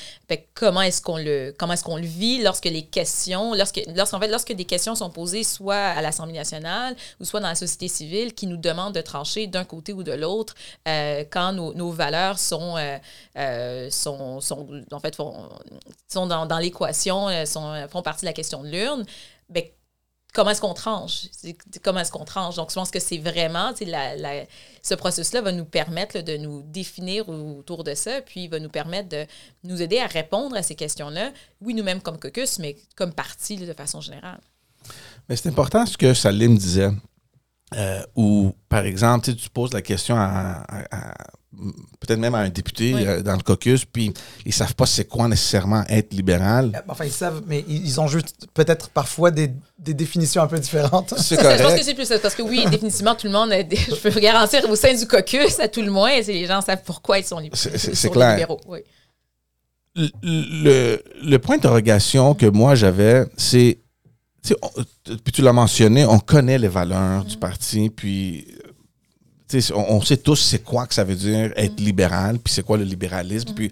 Comment 0.54 0.82
est-ce 0.82 1.02
qu'on 1.02 1.16
le 1.16 1.54
est-ce 1.72 1.84
le 1.96 2.06
vit 2.06 2.42
lorsque 2.42 2.66
les 2.66 2.84
questions 2.84 3.54
lorsque 3.54 3.80
lorsqu'en 3.94 4.20
fait 4.20 4.28
lorsque 4.28 4.52
des 4.52 4.64
questions 4.64 4.94
sont 4.94 5.10
posées 5.10 5.44
soit 5.44 5.74
à 5.74 6.00
l'Assemblée 6.00 6.34
nationale 6.34 6.94
ou 7.20 7.24
soit 7.24 7.40
dans 7.40 7.48
la 7.48 7.54
société 7.54 7.88
civile 7.88 8.34
qui 8.34 8.46
nous 8.46 8.56
demandent 8.56 8.94
de 8.94 9.00
trancher 9.00 9.46
d'un 9.46 9.64
côté 9.64 9.92
ou 9.92 10.02
de 10.02 10.12
l'autre 10.12 10.54
euh, 10.86 11.24
quand 11.30 11.52
nos, 11.52 11.90
valeurs 11.90 12.38
sont 12.38 12.76
euh, 12.76 12.98
euh, 13.38 13.90
sont, 13.90 14.40
sont 14.40 14.68
en 14.92 15.00
fait 15.00 15.16
font- 15.16 15.48
sont 16.08 16.26
dans, 16.26 16.58
l'équation 16.58 17.28
font 17.90 18.02
partie 18.02 18.22
de 18.22 18.30
la 18.30 18.32
question 18.32 18.62
de 18.62 18.68
l'urne 18.68 19.04
ben, 19.48 19.64
comment 20.36 20.50
est-ce 20.50 20.60
qu'on 20.60 20.74
tranche? 20.74 21.28
Comment 21.82 22.00
est-ce 22.00 22.12
qu'on 22.12 22.26
tranche? 22.26 22.56
Donc, 22.56 22.68
je 22.68 22.74
pense 22.74 22.90
que 22.90 23.00
c'est 23.00 23.16
vraiment, 23.16 23.72
ce 23.74 24.94
processus-là 24.94 25.40
va 25.40 25.50
nous 25.50 25.64
permettre 25.64 26.20
de 26.20 26.36
nous 26.36 26.60
définir 26.62 27.30
autour 27.30 27.84
de 27.84 27.94
ça, 27.94 28.20
puis 28.20 28.46
va 28.46 28.60
nous 28.60 28.68
permettre 28.68 29.08
de 29.08 29.24
nous 29.64 29.80
aider 29.80 29.98
à 29.98 30.06
répondre 30.06 30.54
à 30.54 30.62
ces 30.62 30.74
questions-là, 30.74 31.32
oui, 31.62 31.72
nous-mêmes 31.72 32.02
comme 32.02 32.18
caucus, 32.18 32.58
mais 32.58 32.76
comme 32.96 33.14
parti 33.14 33.56
de 33.56 33.72
façon 33.72 34.02
générale. 34.02 34.40
Mais 35.26 35.36
c'est 35.36 35.48
important 35.48 35.86
ce 35.86 35.96
que 35.96 36.12
Salim 36.12 36.58
disait. 36.58 36.90
Euh, 37.74 38.00
ou, 38.14 38.52
par 38.68 38.84
exemple, 38.84 39.24
tu 39.24 39.30
sais, 39.32 39.36
tu 39.36 39.50
poses 39.50 39.72
la 39.72 39.82
question 39.82 40.14
à, 40.16 40.62
à- 40.68 40.96
à- 40.96 41.14
peut-être 42.00 42.20
même 42.20 42.34
à 42.34 42.38
un 42.38 42.48
député 42.48 42.94
Oui. 42.94 43.04
euh, 43.04 43.22
dans 43.22 43.34
le 43.34 43.42
caucus, 43.42 43.84
puis 43.84 44.12
ils 44.44 44.52
savent 44.52 44.74
pas 44.76 44.86
c'est 44.86 45.06
quoi 45.06 45.26
nécessairement 45.26 45.82
être 45.88 46.12
libéral. 46.14 46.80
Enfin, 46.86 47.06
ils 47.06 47.10
savent, 47.12 47.42
mais 47.46 47.64
ils 47.66 48.00
ont 48.00 48.06
juste 48.06 48.46
peut-être 48.54 48.90
parfois 48.90 49.32
des, 49.32 49.50
des 49.80 49.94
définitions 49.94 50.42
un 50.42 50.46
peu 50.46 50.60
différentes. 50.60 51.14
C'est 51.18 51.40
Je 51.40 51.62
pense 51.62 51.74
que 51.74 51.82
c'est 51.82 51.94
plus 51.94 52.04
ça, 52.06 52.18
parce 52.20 52.36
que 52.36 52.42
oui, 52.42 52.64
définitivement, 52.70 53.16
tout 53.16 53.26
le 53.26 53.32
monde, 53.32 53.50
a 53.50 53.62
des- 53.64 53.74
je 53.88 53.96
peux 53.96 54.10
vous 54.10 54.20
garantir, 54.20 54.68
au 54.70 54.76
sein 54.76 54.94
du 54.94 55.06
caucus, 55.08 55.58
à 55.58 55.66
tout 55.66 55.82
le 55.82 55.90
moins, 55.90 56.22
c'est 56.22 56.34
les 56.34 56.46
gens 56.46 56.60
savent 56.60 56.82
pourquoi 56.84 57.18
ils 57.18 57.24
sont, 57.24 57.40
lib- 57.40 57.54
C'est- 57.56 57.88
ils 57.88 57.96
sont 57.96 58.10
clair. 58.10 58.28
les 58.36 58.40
libéraux. 58.42 58.60
Oui. 58.68 58.78
Le, 59.96 60.08
le, 60.22 61.02
le 61.24 61.38
point 61.38 61.56
d'interrogation 61.56 62.34
que 62.34 62.44
moi 62.46 62.74
j'avais, 62.74 63.24
c'est, 63.38 63.78
on- 64.62 64.82
puis 65.24 65.32
tu 65.32 65.42
l'as 65.42 65.52
mentionné, 65.52 66.04
on 66.04 66.18
connaît 66.18 66.58
les 66.58 66.68
valeurs 66.68 67.24
du 67.24 67.36
parti, 67.36 67.90
puis 67.90 68.46
on, 69.74 69.84
on 69.96 70.00
sait 70.02 70.16
tous 70.16 70.36
c'est 70.36 70.62
quoi 70.62 70.86
que 70.86 70.94
ça 70.94 71.04
veut 71.04 71.14
dire 71.14 71.52
être 71.56 71.78
libéral, 71.80 72.38
puis 72.38 72.52
c'est 72.52 72.64
quoi 72.64 72.76
le 72.78 72.84
libéralisme, 72.84 73.54
puis 73.54 73.70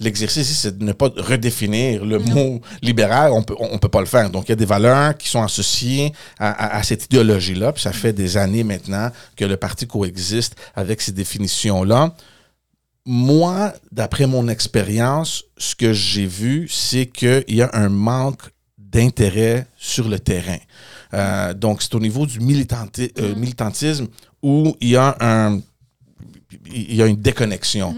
l'exercice 0.00 0.50
ici, 0.50 0.54
c'est 0.54 0.76
de 0.78 0.84
ne 0.84 0.92
pas 0.92 1.10
redéfinir 1.16 2.04
le 2.04 2.18
mot 2.18 2.60
libéral, 2.82 3.30
on 3.32 3.42
peut, 3.42 3.54
on, 3.60 3.68
on 3.74 3.78
peut 3.78 3.88
pas 3.88 4.00
le 4.00 4.06
faire. 4.06 4.30
Donc 4.30 4.46
il 4.48 4.50
y 4.50 4.52
a 4.52 4.56
des 4.56 4.64
valeurs 4.64 5.16
qui 5.16 5.28
sont 5.28 5.42
associées 5.42 6.12
à, 6.38 6.50
à- 6.50 6.76
à 6.78 6.82
cette 6.82 7.04
idéologie-là, 7.04 7.72
puis 7.72 7.82
ça 7.82 7.92
fait 7.92 8.12
des 8.12 8.36
années 8.36 8.64
maintenant 8.64 9.10
que 9.36 9.44
le 9.44 9.56
parti 9.56 9.86
coexiste 9.86 10.56
avec 10.74 11.00
ces 11.00 11.12
définitions-là. 11.12 12.14
Moi, 13.04 13.72
d'après 13.90 14.26
mon 14.26 14.46
expérience, 14.48 15.44
ce 15.58 15.74
que 15.74 15.92
j'ai 15.92 16.26
vu, 16.26 16.68
c'est 16.68 17.06
qu'il 17.06 17.44
y 17.48 17.60
a 17.62 17.70
un 17.72 17.88
manque 17.88 18.42
d'intérêt 18.92 19.66
sur 19.76 20.08
le 20.08 20.18
terrain. 20.18 20.58
Euh, 21.14 21.54
donc, 21.54 21.82
c'est 21.82 21.94
au 21.94 22.00
niveau 22.00 22.26
du 22.26 22.38
militanti- 22.40 23.12
euh, 23.18 23.34
militantisme 23.34 24.06
où 24.42 24.76
il 24.80 24.90
y 24.90 24.96
a 24.96 25.16
un 25.20 25.60
il 26.66 26.94
y 26.94 27.02
a 27.02 27.06
une 27.06 27.16
déconnexion. 27.16 27.94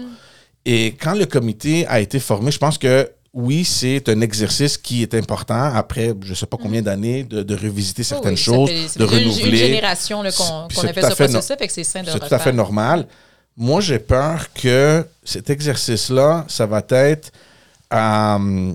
Et 0.65 0.95
quand 0.99 1.13
le 1.13 1.25
comité 1.25 1.85
a 1.87 1.99
été 1.99 2.19
formé, 2.19 2.51
je 2.51 2.57
pense 2.57 2.77
que 2.77 3.09
oui, 3.33 3.65
c'est 3.65 4.07
un 4.07 4.21
exercice 4.21 4.77
qui 4.77 5.01
est 5.01 5.13
important 5.13 5.61
après, 5.75 6.13
je 6.23 6.29
ne 6.29 6.35
sais 6.35 6.45
pas 6.45 6.55
combien 6.57 6.81
d'années, 6.81 7.23
de, 7.25 7.43
de 7.43 7.53
revisiter 7.55 8.01
Oh 8.05 8.11
certaines 8.13 8.31
oui, 8.35 8.37
ça 8.37 8.43
choses, 8.51 8.69
fait- 8.69 8.87
ça 8.87 8.99
de 8.99 9.03
renouveler. 9.05 9.49
Une 9.49 9.55
génération 9.55 10.17
qu'on 10.23 10.67
Puis 10.69 10.75
qu'on 10.77 10.81
c'est 10.83 10.89
a 10.89 10.93
fait 10.93 11.01
tout 11.01 11.07
à 11.07 11.09
ce 11.11 11.15
fait 11.15 11.27
no- 11.27 11.33
processus, 11.33 11.67
que 11.67 11.73
c'est 11.73 11.83
sain 11.83 12.01
de 12.03 12.09
C'est 12.09 12.19
tout 12.19 12.33
à 12.33 12.39
fait 12.39 12.53
normal. 12.53 13.07
Moi, 13.57 13.81
j'ai 13.81 13.99
peur 13.99 14.47
que 14.53 15.05
cet 15.23 15.49
exercice-là, 15.49 16.45
ça 16.47 16.65
va 16.65 16.81
être 16.89 17.31
euh, 17.93 18.73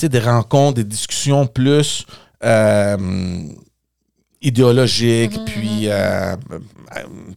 sais, 0.00 0.08
des 0.08 0.18
rencontres, 0.20 0.74
des 0.76 0.84
discussions 0.84 1.46
plus 1.46 2.04
euh, 2.44 2.96
idéologiques, 4.42 5.38
Mhm, 5.38 5.44
puis 5.46 5.88
euh, 5.88 6.34
euh, 6.34 6.36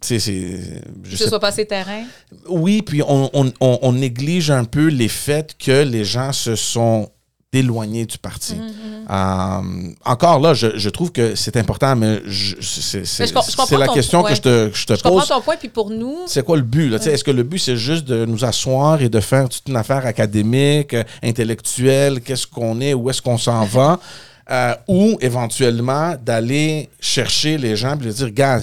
tu 0.02 0.08
sais, 0.08 0.20
c'est... 0.20 0.82
je 1.04 1.12
Que 1.12 1.15
sais 1.17 1.24
ce 1.24 1.30
soit 1.30 1.39
passé 1.39 1.65
terrain. 1.65 2.04
oui, 2.50 2.82
puis 2.82 3.02
on, 3.02 3.30
on- 3.34 3.54
on- 3.62 3.80
on 3.82 3.93
néglige 3.93 4.52
un 4.52 4.65
peu 4.65 4.88
les 4.88 5.08
faits 5.08 5.56
que 5.58 5.84
les 5.84 6.04
gens 6.04 6.34
se 6.34 6.56
sont 6.56 7.10
éloignés 7.54 8.06
du 8.06 8.18
parti. 8.18 8.56
Mhm, 8.56 8.72
Euh, 9.10 9.94
encore 10.04 10.40
là, 10.42 10.54
je, 10.54 10.78
je 10.78 10.90
trouve 10.90 11.14
que 11.14 11.34
c'est 11.36 11.56
important, 11.56 11.96
mais 11.96 12.22
c'est 12.30 13.78
la 13.78 13.88
question 13.88 14.22
ouais. 14.22 14.30
que 14.32 14.36
je 14.36 14.42
te, 14.42 14.70
je 14.74 14.86
te 14.86 14.96
Je 14.96 15.02
comprends 15.02 15.20
pose. 15.20 15.28
ton 15.30 15.42
point, 15.42 15.56
puis 15.56 15.70
pour 15.70 15.90
nous, 15.90 16.18
C'est 16.28 16.44
quoi 16.44 16.58
le 16.58 16.64
but? 16.64 17.02
sais, 17.02 17.14
Est-ce 17.14 17.24
que 17.24 17.32
le 17.32 17.44
but, 17.44 17.60
c'est 17.60 17.78
juste 17.78 18.04
de 18.06 18.26
nous 18.26 18.44
asseoir 18.44 19.02
et 19.02 19.08
de 19.10 19.20
faire 19.22 19.48
toute 19.48 19.68
une 19.70 19.78
affaire 19.78 20.06
académique, 20.06 20.94
euh, 20.94 21.04
intellectuelle, 21.24 22.20
qu'est-ce 22.22 22.46
qu'on 22.48 22.82
est, 22.82 22.94
où 22.94 23.10
est-ce 23.10 23.22
qu'on 23.22 23.38
s'en 23.38 23.64
va, 23.66 24.00
euh, 24.52 24.76
ou 24.90 25.18
éventuellement 25.22 26.16
d'aller 26.22 26.90
chercher 27.00 27.58
les 27.58 27.78
gens 27.78 27.98
et 27.98 28.04
leur 28.04 28.14
dire, 28.14 28.30
gars, 28.32 28.60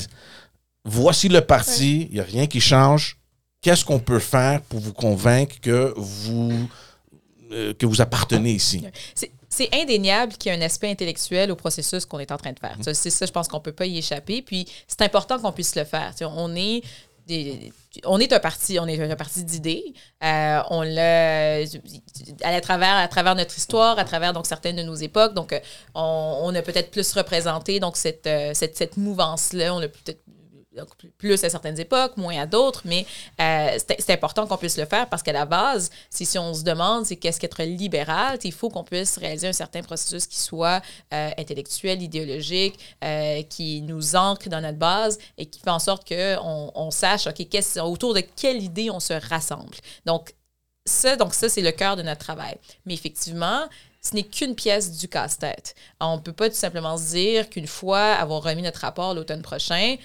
voici 0.84 1.28
le 1.28 1.40
parti, 1.40 2.08
il 2.10 2.14
n'y 2.16 2.20
a 2.20 2.24
rien 2.24 2.46
qui 2.46 2.60
change, 2.60 3.16
qu'est-ce 3.62 3.84
qu'on 3.84 3.98
peut 3.98 4.18
faire 4.18 4.60
pour 4.60 4.80
vous 4.80 4.92
convaincre 4.92 5.56
que 5.62 5.94
vous, 5.96 6.68
euh, 7.54 7.72
que 7.74 7.86
vous 7.86 8.00
appartenez 8.00 8.52
ici? 8.52 8.84
c'est 9.48 9.72
indéniable 9.72 10.32
qu'il 10.32 10.50
y 10.50 10.54
a 10.54 10.58
un 10.58 10.62
aspect 10.62 10.90
intellectuel 10.90 11.52
au 11.52 11.54
processus 11.56 12.04
qu'on 12.06 12.18
est 12.18 12.32
en 12.32 12.36
train 12.36 12.50
de 12.52 12.58
faire. 12.58 12.76
Ça, 12.82 12.92
C'est 12.92 13.10
ça, 13.10 13.24
je 13.24 13.30
pense 13.30 13.46
qu'on 13.46 13.60
peut 13.60 13.70
pas 13.72 13.86
y 13.86 13.98
échapper. 13.98 14.42
Puis 14.42 14.66
c'est 14.88 15.02
important 15.02 15.38
qu'on 15.38 15.52
puisse 15.52 15.76
le 15.76 15.84
faire. 15.84 16.12
On 16.22 16.56
est 16.56 16.82
des- 17.28 17.72
on 18.04 18.18
est 18.18 18.32
un 18.32 18.40
parti, 18.40 18.78
on 18.80 18.86
est 18.88 19.00
un 19.00 19.14
parti 19.16 19.44
d'idées. 19.44 19.94
Euh, 20.24 20.60
on 20.70 20.82
l'a 20.82 21.58
à 22.42 22.60
travers, 22.60 22.96
à 22.96 23.06
travers 23.08 23.36
notre 23.36 23.56
histoire, 23.56 23.96
à 23.98 24.04
travers 24.04 24.32
donc 24.32 24.46
certaines 24.46 24.74
de 24.76 24.82
nos 24.82 24.96
époques. 24.96 25.34
Donc, 25.34 25.52
euh, 25.52 25.60
on, 25.94 26.40
on 26.42 26.54
a 26.56 26.60
peut-être 26.62 26.90
plus 26.90 27.12
représenté 27.12 27.78
donc 27.78 27.96
cette, 27.96 28.28
cette, 28.54 28.76
cette 28.76 28.96
mouvance-là. 28.96 29.72
On 29.74 29.78
l'a 29.78 29.88
peut-être 29.88 30.20
plus 31.18 31.44
à 31.44 31.50
certaines 31.50 31.78
époques, 31.78 32.16
moins 32.16 32.38
à 32.40 32.46
d'autres, 32.46 32.82
mais 32.84 33.06
euh, 33.40 33.78
c'est 33.98 34.10
important 34.10 34.46
qu'on 34.46 34.56
puisse 34.56 34.76
le 34.76 34.86
faire 34.86 35.08
parce 35.08 35.22
qu'à 35.22 35.32
la 35.32 35.46
base, 35.46 35.90
si, 36.10 36.26
si 36.26 36.38
on 36.38 36.54
se 36.54 36.62
demande 36.62 37.06
c'est 37.06 37.16
qu'est-ce 37.16 37.40
qu'être 37.40 37.62
libéral, 37.62 38.38
il 38.42 38.52
faut 38.52 38.70
qu'on 38.70 38.84
puisse 38.84 39.16
réaliser 39.18 39.48
un 39.48 39.52
certain 39.52 39.82
processus 39.82 40.26
qui 40.26 40.38
soit 40.38 40.82
euh, 41.12 41.30
intellectuel, 41.38 42.02
idéologique, 42.02 42.78
euh, 43.02 43.42
qui 43.42 43.82
nous 43.82 44.16
ancre 44.16 44.48
dans 44.48 44.60
notre 44.60 44.78
base 44.78 45.18
et 45.38 45.46
qui 45.46 45.60
fait 45.60 45.70
en 45.70 45.78
sorte 45.78 46.06
qu'on 46.08 46.70
on 46.74 46.90
sache 46.90 47.26
ok, 47.26 47.48
qu'est-ce- 47.48 47.80
autour 47.80 48.14
de 48.14 48.20
quelle 48.20 48.62
idée 48.62 48.90
on 48.90 49.00
se 49.00 49.14
rassemble. 49.14 49.76
Donc, 50.06 50.34
ça, 50.86 51.16
donc 51.16 51.34
ça, 51.34 51.48
c'est 51.48 51.62
le 51.62 51.72
cœur 51.72 51.96
de 51.96 52.02
notre 52.02 52.20
travail. 52.20 52.56
Mais 52.84 52.94
effectivement, 52.94 53.64
ce 54.02 54.14
n'est 54.14 54.22
qu'une 54.24 54.54
pièce 54.54 54.92
du 54.98 55.08
casse-tête. 55.08 55.74
On 55.98 56.16
ne 56.16 56.20
peut 56.20 56.32
pas 56.34 56.50
tout 56.50 56.56
simplement 56.56 56.98
se 56.98 57.12
dire 57.14 57.48
qu'une 57.48 57.66
fois 57.66 58.12
avoir 58.12 58.42
remis 58.42 58.60
notre 58.60 58.80
rapport 58.80 59.14
l'automne 59.14 59.40
prochain, 59.40 59.96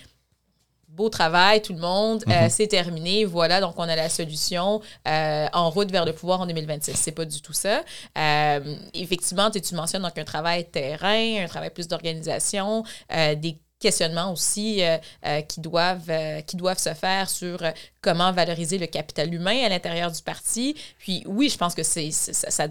beau 1.00 1.10
travail, 1.10 1.62
tout 1.62 1.72
le 1.74 1.80
monde, 1.80 2.24
euh, 2.28 2.48
c'est 2.50 2.68
terminé, 2.68 3.24
voilà, 3.24 3.62
donc 3.62 3.76
on 3.78 3.84
a 3.84 3.96
la 3.96 4.10
solution 4.10 4.82
euh, 5.08 5.48
en 5.54 5.70
route 5.70 5.90
vers 5.92 6.04
le 6.04 6.12
pouvoir 6.12 6.42
en 6.42 6.46
2026. 6.46 6.94
C'est 6.94 7.14
pas 7.14 7.24
du 7.24 7.42
tout 7.42 7.54
ça. 7.54 7.84
Euh, 8.18 8.76
effectivement, 8.94 9.50
tu 9.50 9.76
mentionnes 9.76 10.02
donc 10.02 10.18
un 10.18 10.26
travail 10.26 10.70
terrain, 10.70 11.44
un 11.44 11.48
travail 11.48 11.70
plus 11.70 11.88
d'organisation, 11.88 12.84
des 13.10 13.60
questionnements 13.80 14.32
aussi 14.32 14.84
euh, 14.84 14.98
euh, 15.26 15.42
qui, 15.42 15.62
doivent, 15.62 16.10
euh, 16.10 16.42
qui 16.42 16.58
doivent 16.58 16.78
se 16.78 16.94
faire 16.94 17.30
sur 17.30 17.64
comment 18.02 18.32
valoriser 18.32 18.78
le 18.78 18.88
capital 18.88 19.34
humain 19.34 19.64
à 19.66 19.70
l'intérieur 19.70 20.12
du 20.12 20.22
parti. 20.22 20.76
Puis 21.00 21.24
oui, 21.26 21.50
je 21.50 21.58
pense 21.58 21.74
que 21.74 21.84
c'est 21.84 22.12
ça, 22.12 22.68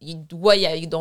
il 0.00 0.26
doit, 0.26 0.56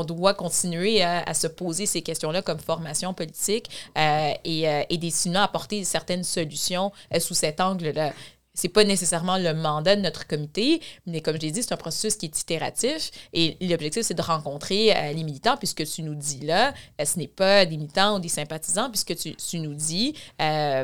doit 0.06 0.34
continuer 0.34 1.02
à, 1.02 1.24
à 1.24 1.34
se 1.34 1.48
poser 1.48 1.86
ces 1.86 2.02
questions-là 2.02 2.42
comme 2.42 2.60
formation 2.60 3.14
politique 3.14 3.70
et, 3.98 4.86
et 4.90 4.98
décidément 4.98 5.44
apporter 5.44 5.84
certaines 5.84 6.24
solutions 6.24 6.92
sous 7.20 7.34
cet 7.34 7.60
angle-là. 7.60 8.14
C'est 8.54 8.68
pas 8.68 8.84
nécessairement 8.84 9.38
le 9.38 9.54
mandat 9.54 9.96
de 9.96 10.02
notre 10.02 10.28
comité, 10.28 10.82
mais 11.06 11.22
comme 11.22 11.36
je 11.38 11.42
l'ai 11.42 11.52
dit, 11.52 11.64
c'est 11.64 11.72
un 11.74 11.78
processus 11.78 12.18
qui 12.18 12.26
est 12.26 12.38
itératif 12.42 13.10
et 13.32 13.56
l'objectif, 13.62 14.04
c'est 14.04 14.14
de 14.14 14.22
rencontrer 14.22 14.94
euh, 14.94 15.14
les 15.14 15.24
militants, 15.24 15.56
puisque 15.56 15.86
tu 15.86 16.04
nous 16.04 16.16
dis 16.16 16.42
là, 16.42 16.74
euh, 17.00 17.06
ce 17.06 17.18
n'est 17.18 17.30
pas 17.30 17.66
des 17.66 17.78
militants 17.78 18.18
ou 18.18 18.20
des 18.20 18.28
sympathisants, 18.28 18.90
puisque 18.90 19.16
tu, 19.16 19.60
nous 19.60 19.74
dis, 19.74 20.14
euh, 20.42 20.84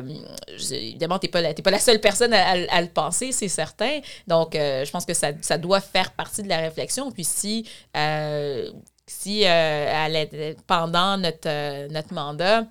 évidemment, 0.70 1.18
tu 1.18 1.26
n'es 1.26 1.30
pas, 1.30 1.42
la- 1.42 1.52
pas 1.52 1.70
la 1.70 1.78
seule 1.78 2.00
personne 2.00 2.32
à, 2.32 2.52
à- 2.52 2.80
le 2.80 2.88
penser, 2.88 3.32
c'est 3.32 3.48
certain. 3.48 4.00
Donc, 4.26 4.54
je 4.54 4.90
pense 4.90 5.04
que 5.04 5.12
ça, 5.14 5.32
ça 5.42 5.58
doit 5.58 5.80
faire 5.80 6.12
partie 6.12 6.42
de 6.42 6.48
la 6.48 6.58
réflexion. 6.60 7.10
Puis 7.12 7.24
si, 7.24 7.66
si 9.06 9.44
pendant 10.66 11.16
notre, 11.18 11.88
notre 11.88 12.14
mandat, 12.14 12.64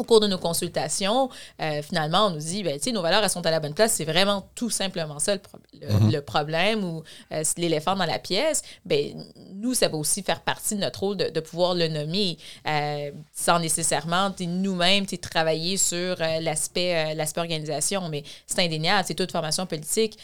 au 0.00 0.04
cours 0.04 0.20
de 0.20 0.26
nos 0.26 0.38
consultations, 0.38 1.28
euh, 1.60 1.82
finalement, 1.82 2.26
on 2.26 2.30
nous 2.30 2.38
dit, 2.38 2.62
ben, 2.62 2.78
nos 2.92 3.02
valeurs, 3.02 3.22
elles 3.22 3.30
sont 3.30 3.44
à 3.46 3.50
la 3.50 3.60
bonne 3.60 3.74
place. 3.74 3.92
C'est 3.92 4.04
vraiment 4.04 4.48
tout 4.54 4.70
simplement 4.70 5.18
ça 5.18 5.34
le, 5.34 5.40
pro- 5.40 5.58
le- 5.80 6.10
le 6.12 6.20
problème 6.22 6.84
ou 6.84 7.02
euh, 7.32 7.42
l'éléphant 7.56 7.94
dans 7.96 8.04
la 8.06 8.18
pièce. 8.18 8.62
Ben, 8.84 9.14
nous, 9.54 9.74
ça 9.74 9.88
va 9.88 9.96
aussi 9.96 10.22
faire 10.22 10.40
partie 10.40 10.74
de 10.74 10.80
notre 10.80 11.00
rôle 11.00 11.16
de, 11.16 11.28
de 11.28 11.40
pouvoir 11.40 11.74
le 11.74 11.88
nommer 11.88 12.38
euh, 12.66 13.10
sans 13.34 13.58
nécessairement 13.58 14.30
nous-mêmes 14.40 15.06
travailler 15.18 15.76
sur 15.76 16.16
l'aspect 16.40 17.14
l'aspect 17.14 17.40
organisation. 17.40 18.08
Mais 18.08 18.22
c'est 18.46 18.60
indéniable. 18.64 19.04
c'est 19.06 19.14
Toute 19.14 19.32
formation 19.32 19.66
politique 19.66 20.18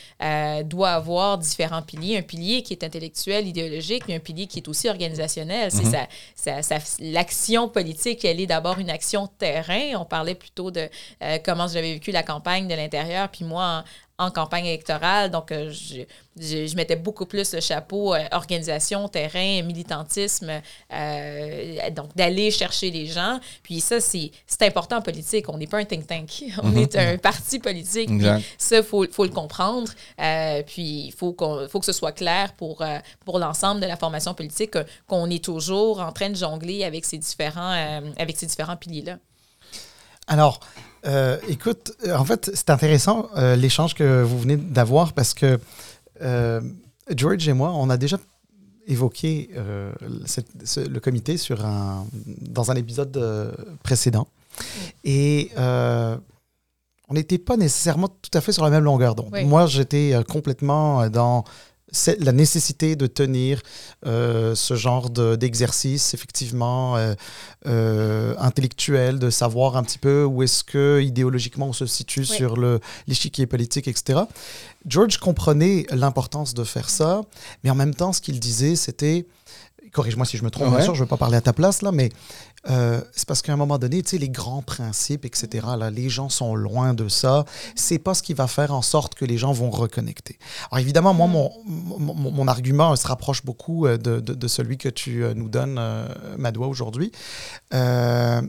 doit 0.64 0.90
avoir 0.90 1.38
différents 1.38 1.82
piliers. 1.82 2.16
Un 2.18 2.22
pilier 2.22 2.62
qui 2.62 2.72
est 2.72 2.82
intellectuel, 2.84 3.46
idéologique, 3.46 4.04
mais 4.08 4.14
un 4.16 4.20
pilier 4.20 4.46
qui 4.46 4.58
est 4.60 4.68
aussi 4.68 4.88
organisationnel. 4.88 5.70
C'est 5.70 5.84
ça, 5.84 6.06
ça, 6.34 6.62
ça- 6.62 6.96
l'action 7.00 7.68
politique, 7.68 8.24
elle 8.24 8.40
est 8.40 8.46
d'abord 8.46 8.78
une 8.78 8.90
action 8.90 9.28
terrain. 9.66 10.00
On 10.00 10.04
parlait 10.04 10.34
plutôt 10.34 10.70
de 10.70 10.88
euh, 11.22 11.38
comment 11.44 11.66
j'avais 11.68 11.94
vécu 11.94 12.10
la 12.12 12.22
campagne 12.22 12.68
de 12.68 12.74
l'intérieur, 12.74 13.28
puis 13.28 13.44
moi, 13.44 13.84
en, 14.18 14.26
en 14.26 14.30
campagne 14.30 14.64
électorale, 14.66 15.30
donc 15.30 15.52
euh, 15.52 15.70
je, 15.70 15.96
je, 16.40 16.66
je 16.66 16.76
mettais 16.76 16.96
beaucoup 16.96 17.26
plus 17.26 17.52
le 17.52 17.60
chapeau 17.60 18.14
euh, 18.14 18.24
organisation, 18.32 19.08
terrain, 19.08 19.62
militantisme, 19.62 20.50
donc 21.92 22.14
d'aller 22.16 22.50
chercher 22.50 22.90
les 22.90 23.06
gens. 23.06 23.38
Puis 23.62 23.80
ça, 23.80 24.00
c'est 24.00 24.30
important 24.62 24.96
en 24.98 25.02
politique. 25.02 25.48
On 25.48 25.58
n'est 25.58 25.66
pas 25.66 25.78
un 25.78 25.84
think 25.84 26.06
tank. 26.06 26.44
On 26.62 26.74
est 26.76 26.96
un 26.96 27.18
parti 27.18 27.58
politique. 27.58 28.08
Ça, 28.58 28.78
il 28.78 28.82
faut, 28.82 29.04
faut 29.10 29.24
le 29.24 29.30
comprendre. 29.30 29.90
Puis 30.66 31.06
il 31.08 31.12
faut, 31.12 31.36
faut 31.70 31.80
que 31.80 31.86
ce 31.86 31.92
soit 31.92 32.12
clair 32.12 32.52
pour, 32.54 32.82
pour 33.24 33.38
l'ensemble 33.38 33.80
de 33.80 33.86
la 33.86 33.96
formation 33.96 34.34
politique 34.34 34.70
que- 34.72 34.86
qu'on 35.06 35.28
est 35.30 35.44
toujours 35.44 36.00
en 36.00 36.12
train 36.12 36.30
de 36.30 36.36
jongler 36.36 36.84
avec 36.84 37.04
ces 37.04 37.18
différents, 37.18 38.00
avec 38.18 38.36
ces 38.36 38.46
différents 38.46 38.76
piliers-là. 38.76 39.18
Alors, 40.26 40.60
euh, 41.06 41.38
écoute, 41.48 41.92
euh, 42.06 42.16
en 42.16 42.24
fait, 42.24 42.50
c'est 42.54 42.70
intéressant 42.70 43.28
euh, 43.36 43.54
l'échange 43.56 43.94
que 43.94 44.22
vous 44.22 44.38
venez 44.38 44.56
d'avoir 44.56 45.12
parce 45.12 45.34
que 45.34 45.58
euh, 46.22 46.60
George 47.14 47.46
et 47.48 47.52
moi, 47.52 47.72
on 47.74 47.90
a 47.90 47.96
déjà 47.96 48.18
évoqué 48.88 49.50
cette- 50.26 50.46
ce- 50.66 50.80
le 50.88 51.00
comité 51.00 51.36
sur 51.36 51.64
un, 51.64 52.06
dans 52.40 52.70
un 52.70 52.76
épisode 52.76 53.52
précédent. 53.82 54.28
Et 55.04 55.50
on 57.08 57.14
n'était 57.14 57.38
pas 57.38 57.56
nécessairement 57.56 58.08
tout 58.08 58.30
à 58.34 58.40
fait 58.40 58.52
sur 58.52 58.64
la 58.64 58.70
même 58.70 58.84
longueur 58.84 59.14
d'onde. 59.14 59.30
Oui. 59.32 59.44
Moi, 59.44 59.66
j'étais 59.66 60.14
complètement 60.28 61.08
dans 61.08 61.44
c'est 61.92 62.20
la 62.20 62.32
nécessité 62.32 62.96
de 62.96 63.06
tenir 63.06 63.60
euh, 64.06 64.54
ce 64.54 64.74
genre 64.74 65.08
de- 65.08 65.36
d'exercice, 65.36 66.14
effectivement, 66.14 66.96
euh, 66.96 67.14
euh, 67.66 68.34
intellectuel, 68.38 69.18
de 69.18 69.30
savoir 69.30 69.76
un 69.76 69.82
petit 69.84 69.98
peu 69.98 70.24
où 70.24 70.42
est-ce 70.42 70.64
que 70.64 71.00
idéologiquement 71.02 71.68
on 71.68 71.72
se 71.72 71.86
situe 71.86 72.20
Oui. 72.20 72.26
sur 72.26 72.56
le- 72.56 72.80
l'échiquier 73.06 73.46
politique, 73.46 73.88
etc. 73.88 74.20
George 74.86 75.18
comprenait 75.18 75.86
l'importance 75.90 76.54
de 76.54 76.64
faire 76.64 76.90
ça, 76.90 77.22
mais 77.64 77.70
en 77.70 77.74
même 77.74 77.94
temps, 77.94 78.12
ce 78.12 78.20
qu'il 78.20 78.38
disait, 78.40 78.76
c'était, 78.76 79.26
corrige-moi 79.96 80.26
si 80.26 80.36
je 80.36 80.44
me 80.44 80.50
trompe, 80.50 80.70
bien 80.70 80.82
sûr, 80.82 80.94
je 80.94 81.00
ne 81.00 81.04
veux 81.04 81.08
pas 81.08 81.16
parler 81.16 81.36
à 81.38 81.40
ta 81.40 81.52
place 81.54 81.80
là, 81.82 81.90
mais 81.90 82.10
euh, 82.68 83.00
c'est 83.12 83.26
parce 83.26 83.40
qu'à 83.42 83.52
un 83.52 83.56
moment 83.56 83.78
donné, 83.78 84.02
tu 84.02 84.10
sais, 84.10 84.18
les 84.18 84.28
grands 84.28 84.60
principes, 84.62 85.24
etc., 85.24 85.66
là, 85.78 85.90
les 85.90 86.08
gens 86.10 86.28
sont 86.28 86.54
loin 86.54 86.92
de 86.94 87.08
ça. 87.08 87.44
C'est 87.74 87.98
pas 87.98 88.12
ce 88.14 88.22
qui 88.22 88.34
va 88.34 88.46
faire 88.46 88.72
en 88.74 88.82
sorte 88.82 89.14
que 89.14 89.24
les 89.24 89.38
gens 89.38 89.52
vont 89.52 89.70
reconnecter. 89.70 90.38
Alors 90.70 90.80
évidemment, 90.80 91.14
moi, 91.14 91.26
mon, 91.26 91.50
mon, 91.64 92.46
argument 92.48 92.92
euh, 92.92 92.96
se 92.96 93.06
rapproche 93.08 93.44
beaucoup 93.44 93.86
euh, 93.86 93.96
de, 93.96 94.20
de- 94.20 94.34
de 94.34 94.48
celui 94.48 94.76
que 94.76 94.88
tu 94.90 95.24
nous 95.34 95.48
donnes, 95.48 95.76
euh, 95.78 96.06
Madoua, 96.36 96.66
aujourd'hui. 96.66 97.10
Euh, 97.74 98.42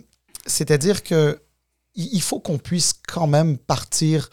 C'est-à-dire 0.45 1.01
que 1.03 1.39
il 1.95 2.09
il 2.13 2.21
faut 2.21 2.39
qu'on 2.39 2.57
puisse 2.59 2.93
quand 3.07 3.27
même 3.27 3.57
partir 3.57 4.29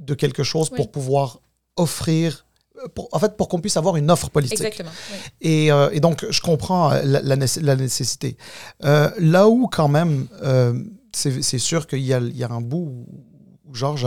de 0.00 0.14
quelque 0.14 0.42
chose 0.42 0.68
Oui. 0.70 0.76
pour 0.76 0.90
pouvoir 0.90 1.40
offrir 1.76 2.43
pour- 2.94 3.08
en 3.12 3.18
fait, 3.18 3.36
pour 3.36 3.48
qu'on 3.48 3.60
puisse 3.60 3.76
avoir 3.76 3.96
une 3.96 4.10
offre 4.10 4.30
politique. 4.30 4.58
Exactement. 4.60 4.90
oui. 5.12 5.18
Et, 5.40 5.72
euh, 5.72 5.90
et 5.92 6.00
donc, 6.00 6.24
je 6.28 6.40
comprends 6.40 6.92
euh, 6.92 7.00
la, 7.04 7.20
la 7.22 7.36
nécess- 7.36 7.60
la 7.62 7.76
nécessité. 7.76 8.36
Euh, 8.84 9.10
là 9.18 9.48
où, 9.48 9.68
quand 9.68 9.88
même, 9.88 10.26
euh, 10.42 10.74
c'est 11.12 11.58
sûr 11.58 11.86
qu'il 11.86 12.00
y 12.00 12.12
a, 12.12 12.18
il 12.18 12.36
y 12.36 12.42
a 12.44 12.50
un 12.50 12.60
bout 12.60 13.06
où, 13.68 13.74
Georges 13.74 14.06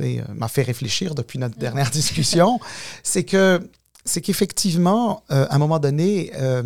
euh, 0.00 0.22
m'a 0.34 0.48
fait 0.48 0.62
réfléchir 0.62 1.14
depuis 1.14 1.38
notre 1.38 1.58
dernière 1.58 1.90
discussion, 2.00 2.60
c'est 3.02 3.24
que 3.24 3.60
c'est 4.04 4.20
qu'effectivement, 4.20 5.22
euh, 5.30 5.46
à 5.50 5.54
un 5.54 5.58
moment 5.58 5.78
donné, 5.78 6.30
euh, 6.36 6.62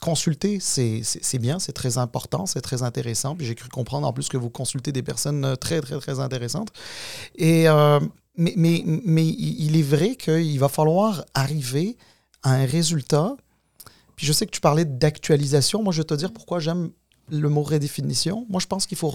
consulter, 0.00 0.58
c'est 0.60 1.02
bien, 1.38 1.58
c'est 1.58 1.72
très 1.72 1.98
important, 1.98 2.46
c'est 2.46 2.60
très 2.60 2.82
intéressant. 2.82 3.34
Puis 3.34 3.46
j'ai 3.46 3.54
cru 3.54 3.68
comprendre 3.68 4.06
en 4.06 4.12
plus 4.12 4.28
que 4.28 4.36
vous 4.36 4.48
consultez 4.50 4.92
des 4.92 5.02
personnes 5.02 5.44
euh, 5.44 5.56
très, 5.56 5.80
très, 5.80 5.98
très 5.98 6.18
intéressantes. 6.20 6.68
Et, 7.36 7.68
euh, 7.68 8.00
mais, 8.36 8.54
mais, 8.56 8.82
mais 9.04 9.26
il 9.26 9.76
est 9.76 9.82
vrai 9.82 10.16
qu'il 10.16 10.58
va 10.58 10.68
falloir 10.68 11.24
arriver 11.34 11.96
à 12.42 12.52
un 12.52 12.66
résultat. 12.66 13.36
Puis 14.16 14.26
je 14.26 14.32
sais 14.32 14.46
que 14.46 14.50
tu 14.50 14.60
parlais 14.60 14.84
d'actualisation. 14.84 15.82
Moi, 15.82 15.92
je 15.92 16.00
vais 16.00 16.04
te 16.06 16.14
dire 16.14 16.32
pourquoi 16.32 16.58
j'aime 16.58 16.90
le 17.30 17.48
mot 17.48 17.62
redéfinition. 17.62 18.46
Moi, 18.48 18.60
je 18.60 18.66
pense 18.66 18.86
qu'il 18.86 18.96
faut 18.96 19.12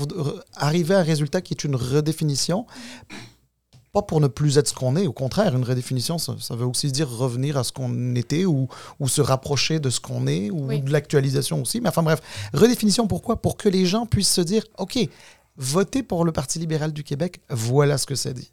arriver 0.56 0.94
à 0.96 1.00
un 1.00 1.04
résultat 1.04 1.42
qui 1.42 1.54
est 1.54 1.64
une 1.64 1.76
redéfinition. 1.76 2.66
Pas 3.94 4.02
pour 4.02 4.22
ne 4.22 4.28
plus 4.28 4.58
être 4.58 4.70
ce 4.70 4.74
qu'on 4.74 4.96
est. 4.96 5.06
Au 5.06 5.12
contraire, 5.12 5.54
une 5.56 5.66
redéfinition, 5.66 6.18
ça, 6.18 6.36
ça 6.40 6.56
veut 6.56 6.66
aussi 6.66 6.90
dire 6.94 7.10
revenir 7.10 7.58
à 7.58 7.66
ce 7.66 7.74
qu'on 7.74 8.16
était 8.16 8.46
ou, 8.46 8.70
ou 9.02 9.08
se 9.10 9.20
rapprocher 9.22 9.80
de 9.82 9.90
ce 9.90 10.00
qu'on 10.00 10.28
est 10.28 10.50
ou 10.50 10.68
Oui. 10.68 10.82
de 10.82 10.92
l'actualisation 10.92 11.62
aussi. 11.62 11.82
Mais 11.82 11.90
enfin 11.90 12.02
bref, 12.04 12.22
redéfinition 12.54 13.06
pourquoi? 13.08 13.42
Pour 13.42 13.58
que 13.58 13.68
les 13.68 13.86
gens 13.86 14.06
puissent 14.06 14.32
se 14.32 14.40
dire, 14.42 14.64
OK, 14.78 14.98
voter 15.58 16.04
pour 16.04 16.26
le 16.26 16.32
Parti 16.32 16.60
libéral 16.60 16.94
du 16.94 17.04
Québec, 17.04 17.42
voilà 17.50 17.98
ce 17.98 18.06
que 18.06 18.16
ça 18.16 18.34
dit. 18.34 18.52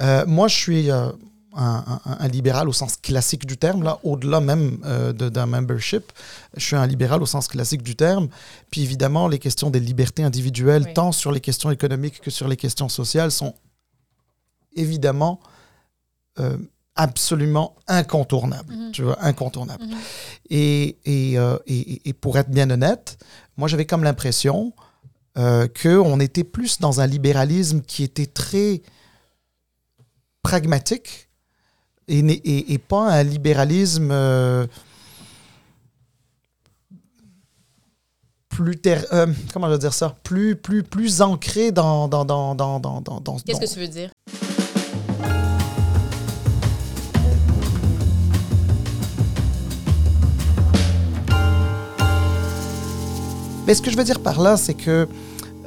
Euh, 0.00 0.24
moi, 0.26 0.48
je 0.48 0.56
suis 0.56 0.90
euh, 0.90 1.08
un, 1.54 1.84
un- 2.04 2.16
un 2.20 2.28
libéral 2.28 2.68
au 2.68 2.72
sens 2.72 2.96
classique 2.96 3.46
du 3.46 3.56
terme, 3.58 3.82
là, 3.82 3.98
au-delà 4.02 4.40
même 4.40 4.78
euh, 4.84 5.12
d'un 5.12 5.46
membership. 5.46 6.12
Je 6.56 6.64
suis 6.64 6.76
un 6.76 6.86
libéral 6.86 7.22
au 7.22 7.26
sens 7.26 7.48
classique 7.48 7.82
du 7.82 7.94
terme. 7.96 8.28
Puis 8.70 8.82
évidemment, 8.82 9.28
les 9.28 9.38
questions 9.38 9.70
des 9.70 9.80
libertés 9.80 10.22
individuelles, 10.24 10.84
Oui. 10.86 10.94
tant 10.94 11.12
sur 11.12 11.30
les 11.32 11.40
questions 11.40 11.70
économiques 11.70 12.20
que 12.20 12.30
sur 12.30 12.48
les 12.48 12.56
questions 12.56 12.88
sociales, 12.88 13.30
sont 13.30 13.54
évidemment 14.74 15.40
absolument 16.94 17.76
incontournables. 17.88 18.74
Mhm. 18.74 18.92
Tu 18.92 19.02
vois, 19.02 19.22
incontournables. 19.22 19.84
Mhm. 19.84 19.94
Et, 20.50 20.96
et, 21.04 21.38
euh, 21.38 21.56
et- 21.66 22.08
et 22.08 22.12
pour 22.12 22.38
être 22.38 22.50
bien 22.50 22.70
honnête, 22.70 23.18
moi 23.56 23.68
j'avais 23.68 23.86
comme 23.86 24.02
l'impression 24.04 24.72
euh, 25.38 25.66
qu'on 25.68 26.18
était 26.20 26.44
plus 26.44 26.78
dans 26.80 27.00
un 27.00 27.06
libéralisme 27.06 27.80
qui 27.82 28.02
était 28.04 28.26
très 28.26 28.82
pragmatique 30.42 31.28
et, 32.08 32.20
et- 32.20 32.72
et 32.72 32.78
pas 32.78 33.10
un 33.12 33.22
libéralisme 33.22 34.10
euh, 34.12 34.66
plus 38.48 38.76
ter- 38.76 39.04
euh, 39.12 39.26
comment 39.52 39.66
je 39.66 39.72
vais 39.72 39.78
dire 39.78 39.92
ça? 39.92 40.16
Plus 40.22 40.56
plus 40.56 40.82
plus 40.82 41.20
ancré 41.20 41.72
dans 41.72 42.08
dans 42.08 42.24
dans 42.24 42.54
dans 42.54 42.78
dans 42.80 43.00
dans, 43.02 43.36
Qu'est-ce 43.38 43.60
que 43.60 43.74
tu 43.74 43.80
veux 43.80 43.88
dire? 43.88 44.10
Mais 53.66 53.74
ce 53.74 53.82
que 53.82 53.90
je 53.90 53.96
veux 53.96 54.04
dire 54.04 54.20
par 54.20 54.40
là, 54.40 54.56
c'est 54.56 54.74
que, 54.74 55.08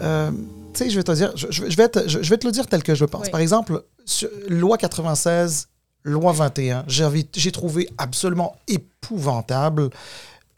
euh, 0.01 0.31
tu 0.73 0.83
sais, 0.83 0.89
je 0.89 0.95
vais 0.97 1.03
te 1.03 1.11
dire, 1.11 1.31
je, 1.35 1.63
vais 1.75 1.89
te, 1.89 2.07
je, 2.07 2.21
je 2.21 2.29
vais 2.29 2.37
te 2.37 2.45
le 2.45 2.51
dire 2.51 2.67
tel 2.67 2.83
que 2.83 2.95
je 2.95 3.03
le 3.03 3.09
pense. 3.09 3.25
Oui. 3.25 3.31
Par 3.31 3.39
exemple, 3.41 3.83
sur- 4.05 4.29
loi 4.47 4.77
96, 4.77 5.67
loi 6.03 6.31
21, 6.31 6.83
j'avais- 6.87 7.27
j'ai 7.35 7.51
trouvé 7.51 7.89
absolument 7.97 8.55
épouvantable 8.67 9.89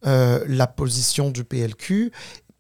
euh, 0.08 0.44
la 0.48 0.66
position 0.66 1.30
du 1.30 1.44
PLQ. 1.44 2.12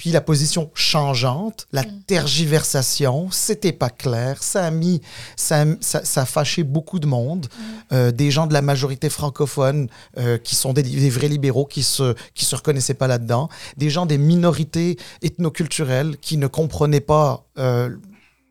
Puis 0.02 0.10
la 0.10 0.22
position 0.22 0.72
changeante, 0.74 1.68
la 1.72 1.84
tergiversation, 2.08 3.30
c'était 3.30 3.72
pas 3.72 3.92
clair. 3.92 4.42
Ça 4.42 4.66
a 4.66 4.72
mis, 4.72 5.00
ça, 5.36 5.62
a- 5.62 5.66
ça, 5.80 6.04
ça 6.04 6.22
a 6.24 6.26
fâché 6.26 6.64
beaucoup 6.64 6.98
de 7.00 7.06
monde, 7.06 7.46
Euh, 7.94 8.12
des 8.12 8.32
gens 8.32 8.48
de 8.48 8.54
la 8.54 8.64
majorité 8.64 9.10
francophone 9.10 9.90
euh, 10.18 10.40
qui 10.40 10.56
sont 10.56 10.74
des, 10.74 10.82
des 10.82 11.10
vrais 11.12 11.28
libéraux 11.28 11.66
qui 11.68 11.84
se 11.84 12.16
qui 12.34 12.46
se 12.46 12.56
reconnaissaient 12.56 12.96
pas 12.96 13.06
là-dedans, 13.08 13.48
des 13.78 13.92
gens 13.92 14.08
des 14.08 14.18
minorités 14.18 14.98
ethnoculturelles 15.22 16.18
qui 16.18 16.38
ne 16.38 16.48
comprenaient 16.48 17.00
pas 17.16 17.46
euh, 17.60 17.96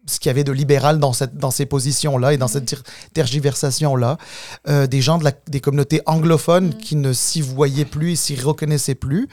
ce 0.06 0.20
qu'il 0.20 0.28
y 0.28 0.30
avait 0.30 0.44
de 0.44 0.52
libéral 0.52 0.98
dans, 1.00 1.12
cette, 1.12 1.36
dans 1.36 1.50
ces 1.50 1.66
positions-là 1.66 2.32
et 2.34 2.36
dans 2.36 2.48
cette 2.48 2.66
ter- 2.66 2.82
tergiversation-là. 3.12 4.18
Euh, 4.68 4.86
des 4.86 5.00
gens 5.00 5.18
de 5.18 5.24
la- 5.24 5.32
des 5.48 5.60
communautés 5.60 6.00
anglophones 6.06 6.76
qui 6.78 6.94
ne 6.94 7.12
s'y 7.12 7.40
voyaient 7.40 7.84
plus 7.96 8.12
et 8.12 8.16
s'y 8.16 8.36
reconnaissaient 8.36 8.94
plus. 8.94 9.28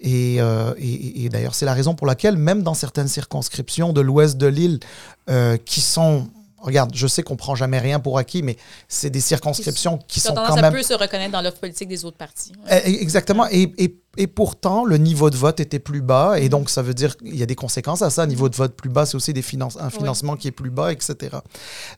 Et, 0.00 0.36
euh, 0.40 0.72
et- 0.78 1.28
d'ailleurs, 1.28 1.54
c'est 1.54 1.66
la 1.66 1.74
raison 1.74 1.94
pour 1.94 2.06
laquelle, 2.06 2.36
même 2.36 2.62
dans 2.62 2.74
certaines 2.74 3.08
circonscriptions 3.08 3.92
de 3.92 4.00
l'ouest 4.00 4.36
de 4.38 4.46
l'île, 4.46 4.80
euh, 5.28 5.56
qui 5.58 5.80
sont... 5.80 6.28
Regarde, 6.62 6.90
je 6.94 7.06
sais 7.06 7.22
qu'on 7.22 7.36
prend 7.36 7.54
jamais 7.54 7.78
rien 7.78 8.00
pour 8.00 8.18
acquis, 8.18 8.42
mais 8.42 8.58
c'est 8.86 9.08
des 9.08 9.22
circonscriptions 9.22 9.96
qui 9.96 10.20
Qui 10.20 10.26
ont 10.30 10.34
sont 10.34 10.42
quand 10.46 10.60
même... 10.60 10.70
peu 10.72 10.82
se 10.82 10.92
reconnaître 10.92 11.32
dans 11.32 11.40
l'offre 11.40 11.58
politique 11.58 11.88
des 11.88 12.04
autres 12.04 12.18
partis. 12.18 12.52
Ouais. 12.66 12.82
Eh, 12.84 13.00
Exactement. 13.02 13.46
Et, 13.50 13.72
et- 13.78 13.98
et 14.18 14.26
pourtant, 14.26 14.84
le 14.84 14.98
niveau 14.98 15.30
de 15.30 15.36
vote 15.36 15.58
était 15.60 15.78
plus 15.78 16.02
bas. 16.02 16.38
Et 16.38 16.48
donc, 16.50 16.68
ça 16.68 16.82
veut 16.82 16.92
dire 16.92 17.16
qu'il 17.16 17.34
y 17.36 17.42
a 17.42 17.46
des 17.46 17.54
conséquences 17.54 18.02
à 18.02 18.10
ça. 18.10 18.22
Un 18.22 18.26
niveau 18.26 18.50
de 18.50 18.56
vote 18.56 18.74
plus 18.76 18.90
bas, 18.90 19.06
c'est 19.06 19.14
aussi 19.16 19.32
des 19.32 19.40
finances, 19.42 19.78
un 19.80 19.88
financement 19.88 20.36
qui 20.36 20.48
est 20.48 20.52
plus 20.52 20.68
bas, 20.70 20.92
etc. 20.92 21.36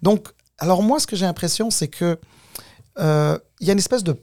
Donc, 0.03 0.29
alors 0.59 0.83
moi, 0.85 1.01
ce 1.01 1.09
que 1.09 1.17
j'ai 1.17 1.25
l'impression, 1.27 1.71
c'est 1.71 1.89
que 1.89 2.21
euh, 3.01 3.39
il 3.61 3.67
y 3.67 3.71
a 3.71 3.73
une 3.73 3.79
espèce 3.81 4.05
de, 4.05 4.17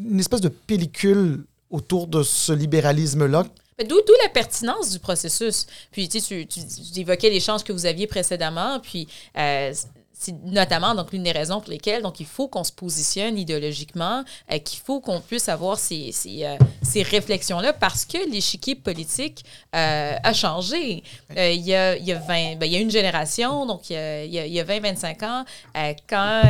une 0.00 0.20
espèce 0.20 0.42
de 0.42 0.48
pellicule 0.48 1.44
autour 1.72 2.06
de 2.06 2.22
ce 2.22 2.52
libéralisme-là? 2.52 3.44
D'où 3.88 3.96
la 4.22 4.28
pertinence 4.28 4.90
du 4.90 4.98
processus? 4.98 5.66
Puis, 5.90 6.08
tu, 6.08 6.20
tu, 6.20 6.46
tu, 6.46 7.00
évoquais 7.00 7.30
l'échange 7.30 7.64
que 7.64 7.72
vous 7.72 7.86
aviez 7.86 8.06
précédemment, 8.06 8.78
puis 8.80 9.08
euh, 9.38 9.72
c'est 10.12 10.34
notamment 10.44 10.94
donc 10.94 11.10
l'une 11.10 11.24
des 11.24 11.32
raisons 11.32 11.60
pour 11.60 11.70
lesquelles 11.70 12.00
donc 12.00 12.20
il 12.20 12.26
faut 12.26 12.46
qu'on 12.46 12.62
se 12.62 12.70
positionne 12.70 13.36
idéologiquement, 13.36 14.22
euh, 14.52 14.58
qu'il 14.58 14.78
faut 14.78 15.00
qu'on 15.00 15.20
puisse 15.20 15.48
avoir 15.48 15.78
ces, 15.78 16.12
ces, 16.12 16.44
euh, 16.44 16.56
ces 16.82 17.02
réflexions-là 17.02 17.72
parce 17.72 18.04
que 18.04 18.30
l'échiquier 18.30 18.76
politique 18.76 19.44
a 19.72 20.32
changé. 20.32 21.02
Il, 21.36 21.62
y 21.62 21.74
a, 21.74 21.96
il, 21.96 22.04
y 22.04 22.12
a 22.12 22.18
20, 22.18 22.56
ben, 22.56 22.66
il 22.66 22.72
y 22.72 22.76
a 22.76 22.78
une 22.78 22.90
génération, 22.90 23.66
donc 23.66 23.90
il 23.90 23.94
y 23.94 23.96
a, 23.96 24.24
il 24.24 24.32
y 24.32 24.38
a, 24.38 24.46
il 24.46 24.52
y 24.52 24.60
a 24.60 24.64
20-25 24.64 25.24
ans, 25.24 25.44
quand, 26.08 26.42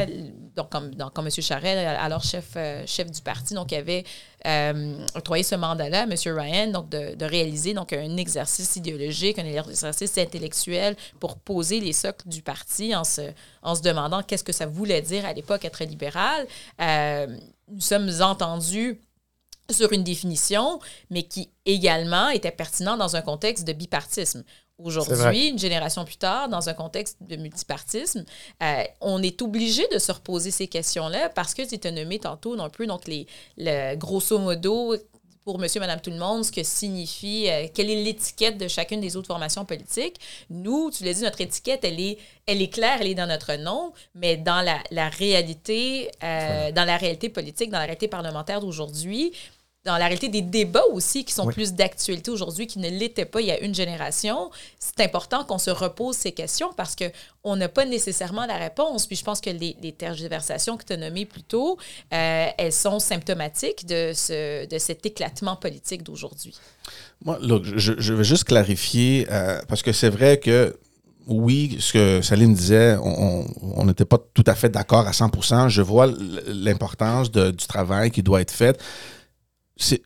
donc 0.54 0.68
comme, 0.68 0.94
donc, 0.94 1.14
comme 1.14 1.26
M. 1.26 1.30
Charest, 1.30 1.78
alors 1.98 2.22
chef, 2.22 2.58
chef 2.84 3.10
du 3.10 3.22
parti, 3.22 3.54
donc 3.54 3.72
il 3.72 3.76
avait 3.76 4.04
euh, 4.46 5.06
ce 5.42 5.54
mandat-là 5.54 6.00
à 6.00 6.04
M. 6.04 6.14
Ryan, 6.26 6.66
donc 6.68 6.88
de, 6.88 7.24
réaliser 7.24 7.74
donc 7.74 7.92
un 7.92 8.16
exercice 8.16 8.76
idéologique, 8.76 9.38
un 9.38 9.46
exercice 9.46 10.18
intellectuel 10.18 10.96
pour 11.20 11.36
poser 11.38 11.80
les 11.80 11.92
socles 11.92 12.28
du 12.28 12.42
parti 12.42 12.94
en 12.94 13.04
se, 13.04 13.22
en 13.62 13.74
se 13.74 13.82
demandant 13.82 14.22
qu'est-ce 14.22 14.44
que 14.44 14.52
ça 14.52 14.66
voulait 14.66 15.02
dire 15.02 15.24
à 15.24 15.32
l'époque 15.32 15.64
être 15.64 15.84
libéral. 15.84 16.46
Euh, 16.80 17.26
nous 17.68 17.80
sommes 17.80 18.10
entendus 18.20 19.00
sur 19.70 19.92
une 19.92 20.04
définition, 20.04 20.80
mais 21.10 21.22
qui 21.22 21.50
également 21.64 22.28
était 22.28 22.50
pertinent 22.50 22.96
dans 22.96 23.16
un 23.16 23.22
contexte 23.22 23.66
de 23.66 23.72
bipartisme. 23.72 24.44
Aujourd'hui, 24.82 25.48
une 25.48 25.58
génération 25.58 26.04
plus 26.04 26.16
tard, 26.16 26.48
dans 26.48 26.68
un 26.68 26.74
contexte 26.74 27.16
de 27.20 27.36
multipartisme, 27.36 28.24
euh, 28.62 28.82
on 29.00 29.22
est 29.22 29.40
obligé 29.42 29.86
de 29.92 29.98
se 29.98 30.12
reposer 30.12 30.50
ces 30.50 30.66
questions-là 30.66 31.28
parce 31.28 31.54
que 31.54 31.62
tu 31.62 31.86
as 31.86 31.90
nommé 31.90 32.18
tantôt 32.18 32.58
un 32.60 32.68
peu, 32.68 32.86
donc 32.86 33.06
les, 33.06 33.26
le, 33.56 33.94
grosso 33.96 34.38
modo, 34.38 34.96
pour 35.44 35.58
monsieur, 35.58 35.80
madame, 35.80 36.00
tout 36.00 36.10
le 36.10 36.18
monde, 36.18 36.44
ce 36.44 36.52
que 36.52 36.62
signifie, 36.62 37.48
euh, 37.48 37.66
quelle 37.72 37.90
est 37.90 38.02
l'étiquette 38.02 38.58
de 38.58 38.68
chacune 38.68 39.00
des 39.00 39.16
autres 39.16 39.26
formations 39.26 39.64
politiques. 39.64 40.16
Nous, 40.50 40.90
tu 40.90 41.04
l'as 41.04 41.14
dit, 41.14 41.22
notre 41.22 41.40
étiquette, 41.40 41.80
elle 41.84 42.00
est, 42.00 42.18
elle 42.46 42.62
est 42.62 42.68
claire, 42.68 42.98
elle 43.00 43.08
est 43.08 43.14
dans 43.14 43.26
notre 43.26 43.54
nom, 43.56 43.92
mais 44.14 44.36
dans 44.36 44.60
la, 44.60 44.78
la 44.90 45.08
réalité, 45.08 46.10
euh, 46.22 46.70
dans 46.72 46.84
la 46.84 46.96
réalité 46.96 47.28
politique, 47.28 47.70
dans 47.70 47.78
la 47.78 47.84
réalité 47.84 48.08
parlementaire 48.08 48.60
d'aujourd'hui, 48.60 49.32
dans 49.84 49.96
la 49.96 50.04
réalité 50.06 50.28
des 50.28 50.42
débats 50.42 50.84
aussi 50.92 51.24
qui 51.24 51.32
sont 51.34 51.46
Oui. 51.46 51.54
plus 51.54 51.72
d'actualité 51.72 52.30
aujourd'hui, 52.30 52.68
qui 52.68 52.78
ne 52.78 52.88
l'étaient 52.88 53.24
pas 53.24 53.40
il 53.40 53.48
y 53.48 53.50
a 53.50 53.58
une 53.60 53.74
génération, 53.74 54.50
c'est 54.78 55.00
important 55.00 55.44
qu'on 55.44 55.58
se 55.58 55.70
repose 55.70 56.14
ces 56.16 56.30
questions 56.32 56.72
parce 56.76 56.94
que 56.94 57.04
on 57.42 57.56
n'a 57.56 57.68
pas 57.68 57.84
nécessairement 57.84 58.46
la 58.46 58.56
réponse. 58.58 59.06
Puis 59.06 59.16
je 59.16 59.24
pense 59.24 59.40
que 59.40 59.50
les, 59.50 59.76
les 59.82 59.90
tergiversations 59.92 60.76
que 60.76 60.84
tu 60.84 60.92
as 60.92 60.96
nommées 60.96 61.26
plus 61.26 61.42
tôt, 61.42 61.78
euh, 62.12 62.46
elles 62.56 62.72
sont 62.72 63.00
symptomatiques 63.00 63.84
de, 63.86 64.12
ce, 64.14 64.66
de 64.66 64.78
cet 64.78 65.04
éclatement 65.04 65.56
politique 65.56 66.04
d'aujourd'hui. 66.04 66.54
Moi, 67.24 67.38
look, 67.42 67.64
je, 67.64 67.94
je 67.98 68.14
vais 68.14 68.24
juste 68.24 68.44
clarifier, 68.44 69.26
euh, 69.30 69.60
parce 69.66 69.82
que 69.82 69.92
c'est 69.92 70.10
vrai 70.10 70.38
que, 70.38 70.76
oui, 71.26 71.76
ce 71.80 71.92
que 71.92 72.22
Saline 72.22 72.54
disait, 72.54 72.96
on 73.02 73.84
n'était 73.84 74.04
pas 74.04 74.18
tout 74.34 74.44
à 74.46 74.54
fait 74.54 74.68
d'accord 74.68 75.06
à 75.08 75.12
100 75.12 75.68
Je 75.68 75.82
vois 75.82 76.08
l'importance 76.46 77.30
du 77.30 77.66
travail 77.68 78.10
qui 78.10 78.22
doit 78.22 78.40
être 78.40 78.50
fait. 78.52 78.80
C'est 79.76 80.02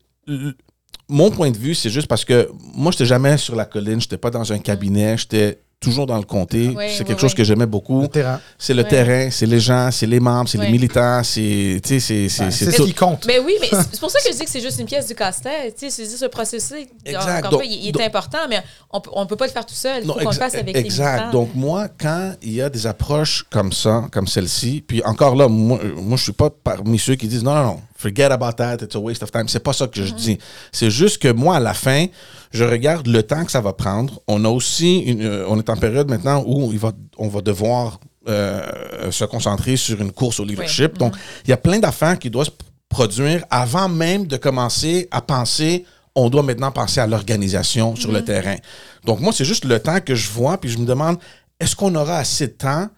Mon 1.09 1.31
point 1.31 1.51
de 1.51 1.57
vue, 1.59 1.75
c'est 1.75 1.91
juste 1.91 2.09
parce 2.09 2.25
que 2.25 2.51
moi, 2.75 2.91
je 2.91 2.97
n'étais 2.97 3.07
jamais 3.07 3.37
sur 3.39 3.55
la 3.55 3.65
colline, 3.65 4.01
je 4.01 4.07
n'étais 4.07 4.19
pas 4.19 4.31
dans 4.31 4.53
un 4.53 4.59
cabinet, 4.59 5.17
j'étais 5.17 5.59
toujours 5.79 6.07
dans 6.07 6.17
le 6.17 6.25
comté. 6.25 6.73
Oui, 6.75 6.87
c'est 6.89 7.01
oui, 7.01 7.05
quelque 7.07 7.21
chose 7.21 7.33
oui. 7.33 7.37
que 7.37 7.45
j'aimais 7.45 7.67
beaucoup. 7.67 8.01
Le 8.03 8.09
terrain. 8.09 8.41
C'est 8.59 8.73
le 8.75 8.83
terrain, 8.83 9.31
c'est 9.31 9.47
les 9.47 9.61
gens, 9.61 9.91
c'est 9.93 10.07
les 10.07 10.21
membres, 10.21 10.49
c'est 10.49 10.59
les 10.59 10.71
militants, 10.71 11.23
c'est 11.23 11.81
tu 11.85 12.01
sais, 12.01 12.01
c'est 12.01 12.29
c'est 12.29 12.45
Ben, 12.45 12.51
c'est 12.51 12.65
C'est 12.65 12.71
ce 12.73 12.77
tout. 12.79 12.87
qui 12.87 12.95
compte. 12.95 13.25
Mais 13.27 13.39
oui, 13.39 13.55
mais 13.61 13.69
c'est 13.71 14.01
pour 14.01 14.11
ça 14.11 14.19
que 14.19 14.33
je 14.33 14.37
dis 14.39 14.45
que 14.45 14.51
c'est 14.51 14.61
juste 14.61 14.81
une 14.81 14.87
pièce 14.87 15.07
du 15.07 15.15
casse-tête. 15.15 15.75
Tu 15.79 15.87
sais, 15.87 15.91
c'est 15.91 16.05
juste 16.05 16.17
ce 16.19 16.27
processus. 16.27 16.87
Exact. 17.05 17.51
Donc- 17.51 17.63
il, 17.65 17.89
est 17.89 18.05
important, 18.05 18.39
mais 18.49 18.63
on 18.91 19.01
peut, 19.01 19.11
on 19.13 19.27
peut 19.27 19.37
pas 19.37 19.47
le 19.47 19.53
faire 19.53 19.67
tout 19.67 19.75
seul. 19.75 20.03
Il 20.03 20.07
faut 20.07 20.15
Non, 20.19 20.25
qu'on 20.25 20.31
le 20.31 20.37
fasse 20.37 20.55
avec 20.55 20.75
exact. 20.77 21.05
les 21.05 21.13
militants. 21.21 21.31
Donc 21.31 21.55
moi, 21.55 21.89
quand 22.01 22.35
il 22.43 22.55
y 22.55 22.63
a 22.63 22.71
des 22.71 22.87
approches 22.87 23.45
comme 23.51 23.71
ça, 23.73 24.07
comme 24.11 24.27
celle-ci, 24.27 24.83
puis 24.85 25.05
encore 25.05 25.37
là, 25.37 25.47
moi, 25.47 25.79
euh, 25.85 25.93
moi 25.97 26.17
je 26.17 26.23
suis 26.25 26.33
pas 26.33 26.49
parmi 26.51 26.99
ceux 26.99 27.17
qui 27.17 27.29
disent 27.29 27.45
non, 27.45 27.55
non, 27.55 27.65
non, 27.65 27.81
forget 27.97 28.31
about 28.31 28.53
that, 28.57 28.77
it's 28.83 28.95
a 28.95 29.01
waste 29.01 29.23
of 29.23 29.31
time. 29.31 29.49
C'est 29.49 29.63
pas 29.63 29.73
ça 29.73 29.87
que 29.87 30.05
je 30.05 30.13
dis. 30.13 30.39
C'est 30.73 30.91
juste 30.91 31.19
que 31.19 31.33
moi, 31.33 31.57
à 31.57 31.61
la 31.61 31.75
fin, 31.75 32.07
je 32.53 32.65
regarde 32.65 33.07
le 33.07 33.23
temps 33.23 33.45
que 33.45 33.51
ça 33.51 33.61
va 33.61 33.73
prendre. 33.73 34.21
On 34.27 34.45
a 34.45 34.49
aussi, 34.49 34.99
une, 34.99 35.23
euh, 35.23 35.47
on 35.49 35.59
est 35.59 35.69
en 35.71 35.77
période 35.77 36.09
maintenant 36.09 36.45
où 36.47 36.73
il 36.73 36.79
va, 36.79 36.93
on 37.19 37.29
va 37.29 37.41
devoir 37.41 38.01
euh, 38.29 39.11
se 39.11 39.25
concentrer 39.25 39.77
sur 39.77 40.01
une 40.01 40.13
course 40.13 40.41
au 40.41 40.45
leadership. 40.45 40.99
Donc, 40.99 41.15
il 41.45 41.51
y 41.51 41.53
a 41.53 41.57
plein 41.57 41.79
d'affaires 41.79 42.19
qui 42.19 42.31
doivent 42.31 42.47
se 42.47 42.53
produire 42.89 43.45
avant 43.51 43.89
même 43.89 44.27
de 44.27 44.37
commencer 44.37 45.09
à 45.11 45.21
penser 45.21 45.85
on 46.17 46.31
doit 46.31 46.43
maintenant 46.43 46.73
penser 46.73 46.99
à 46.99 47.07
l'organisation 47.07 47.95
sur 47.95 48.11
le 48.11 48.25
terrain. 48.25 48.57
Donc, 49.05 49.21
moi, 49.21 49.33
c'est 49.33 49.45
juste 49.45 49.67
le 49.67 49.79
temps 49.79 50.01
que 50.01 50.15
je 50.15 50.31
vois, 50.31 50.59
puis 50.59 50.71
je 50.71 50.79
me 50.79 50.87
demande, 50.87 51.19
est-ce 51.61 51.77
qu'on 51.77 51.95
aura 51.95 52.17
assez 52.17 52.47
de 52.49 52.53
temps 52.53 52.89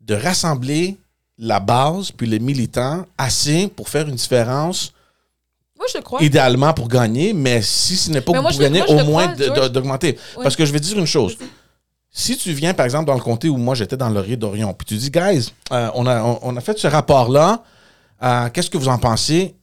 de 0.00 0.14
rassembler 0.14 0.96
la 1.38 1.60
base, 1.60 2.10
puis 2.12 2.26
les 2.26 2.38
militants, 2.38 3.04
assez 3.18 3.68
pour 3.68 3.88
faire 3.88 4.08
une 4.08 4.14
différence, 4.14 4.92
Moi, 5.76 5.86
je 5.94 5.98
crois. 6.00 6.22
idéalement 6.22 6.72
pour 6.72 6.88
gagner, 6.88 7.32
mais 7.34 7.60
si 7.62 7.96
ce 7.96 8.10
n'est 8.10 8.20
pas 8.22 8.32
Mais 8.32 8.40
pour 8.40 8.58
gagner, 8.58 8.82
au 8.88 9.04
moins 9.04 9.34
d'augmenter. 9.68 10.18
Parce 10.42 10.56
que 10.56 10.64
je 10.64 10.72
vais 10.72 10.80
dire 10.80 10.98
une 10.98 11.06
chose. 11.06 11.36
Si 12.10 12.38
tu 12.38 12.52
viens, 12.52 12.72
par 12.72 12.86
exemple, 12.86 13.04
dans 13.06 13.14
le 13.14 13.20
comté 13.20 13.50
où 13.50 13.58
moi 13.58 13.74
j'étais 13.74 13.98
dans 13.98 14.08
Laurier 14.08 14.36
d'Orion, 14.38 14.72
puis 14.72 14.86
tu 14.86 14.94
dis, 14.96 15.10
guys, 15.10 15.52
euh, 15.72 15.90
on, 15.94 16.06
a, 16.06 16.22
on, 16.22 16.38
on 16.40 16.56
a 16.56 16.60
fait 16.62 16.78
ce 16.78 16.86
rapport-là, 16.86 17.62
euh, 18.22 18.48
qu'est-ce 18.48 18.70
que 18.70 18.78
vous 18.78 18.88
en 18.88 18.96
pensez? 18.98 19.54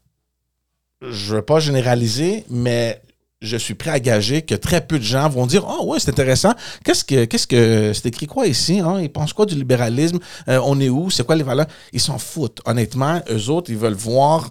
Je 1.01 1.31
ne 1.31 1.35
veux 1.37 1.41
pas 1.41 1.59
généraliser, 1.59 2.45
mais 2.51 3.01
je 3.43 3.57
suis 3.57 3.75
prêt 3.75 3.91
à 3.91 3.99
gager 3.99 4.41
que 4.41 4.55
très 4.55 4.85
peu 4.85 4.97
de 4.97 5.03
gens 5.03 5.29
vont 5.29 5.45
dire 5.45 5.65
Oh, 5.67 5.85
ouais, 5.87 5.99
c'est 5.99 6.09
intéressant. 6.09 6.53
Qu'est-ce 6.83 7.03
que 7.03 7.25
qu'est-ce 7.25 7.45
que 7.45 7.91
c'est 7.93 8.07
écrit 8.07 8.25
quoi 8.25 8.47
ici? 8.47 8.79
Hein? 8.79 9.01
Ils 9.01 9.11
pensent 9.11 9.33
quoi 9.33 9.45
du 9.45 9.55
libéralisme? 9.55 10.19
Euh, 10.47 10.59
on 10.63 10.79
est 10.79 10.89
où? 10.89 11.09
C'est 11.09 11.25
quoi 11.25 11.35
les 11.35 11.43
valeurs? 11.43 11.67
Ils 11.91 11.99
s'en 11.99 12.17
foutent. 12.17 12.61
Honnêtement, 12.65 13.21
eux 13.29 13.49
autres, 13.49 13.69
ils 13.69 13.77
veulent 13.77 13.93
voir 13.93 14.49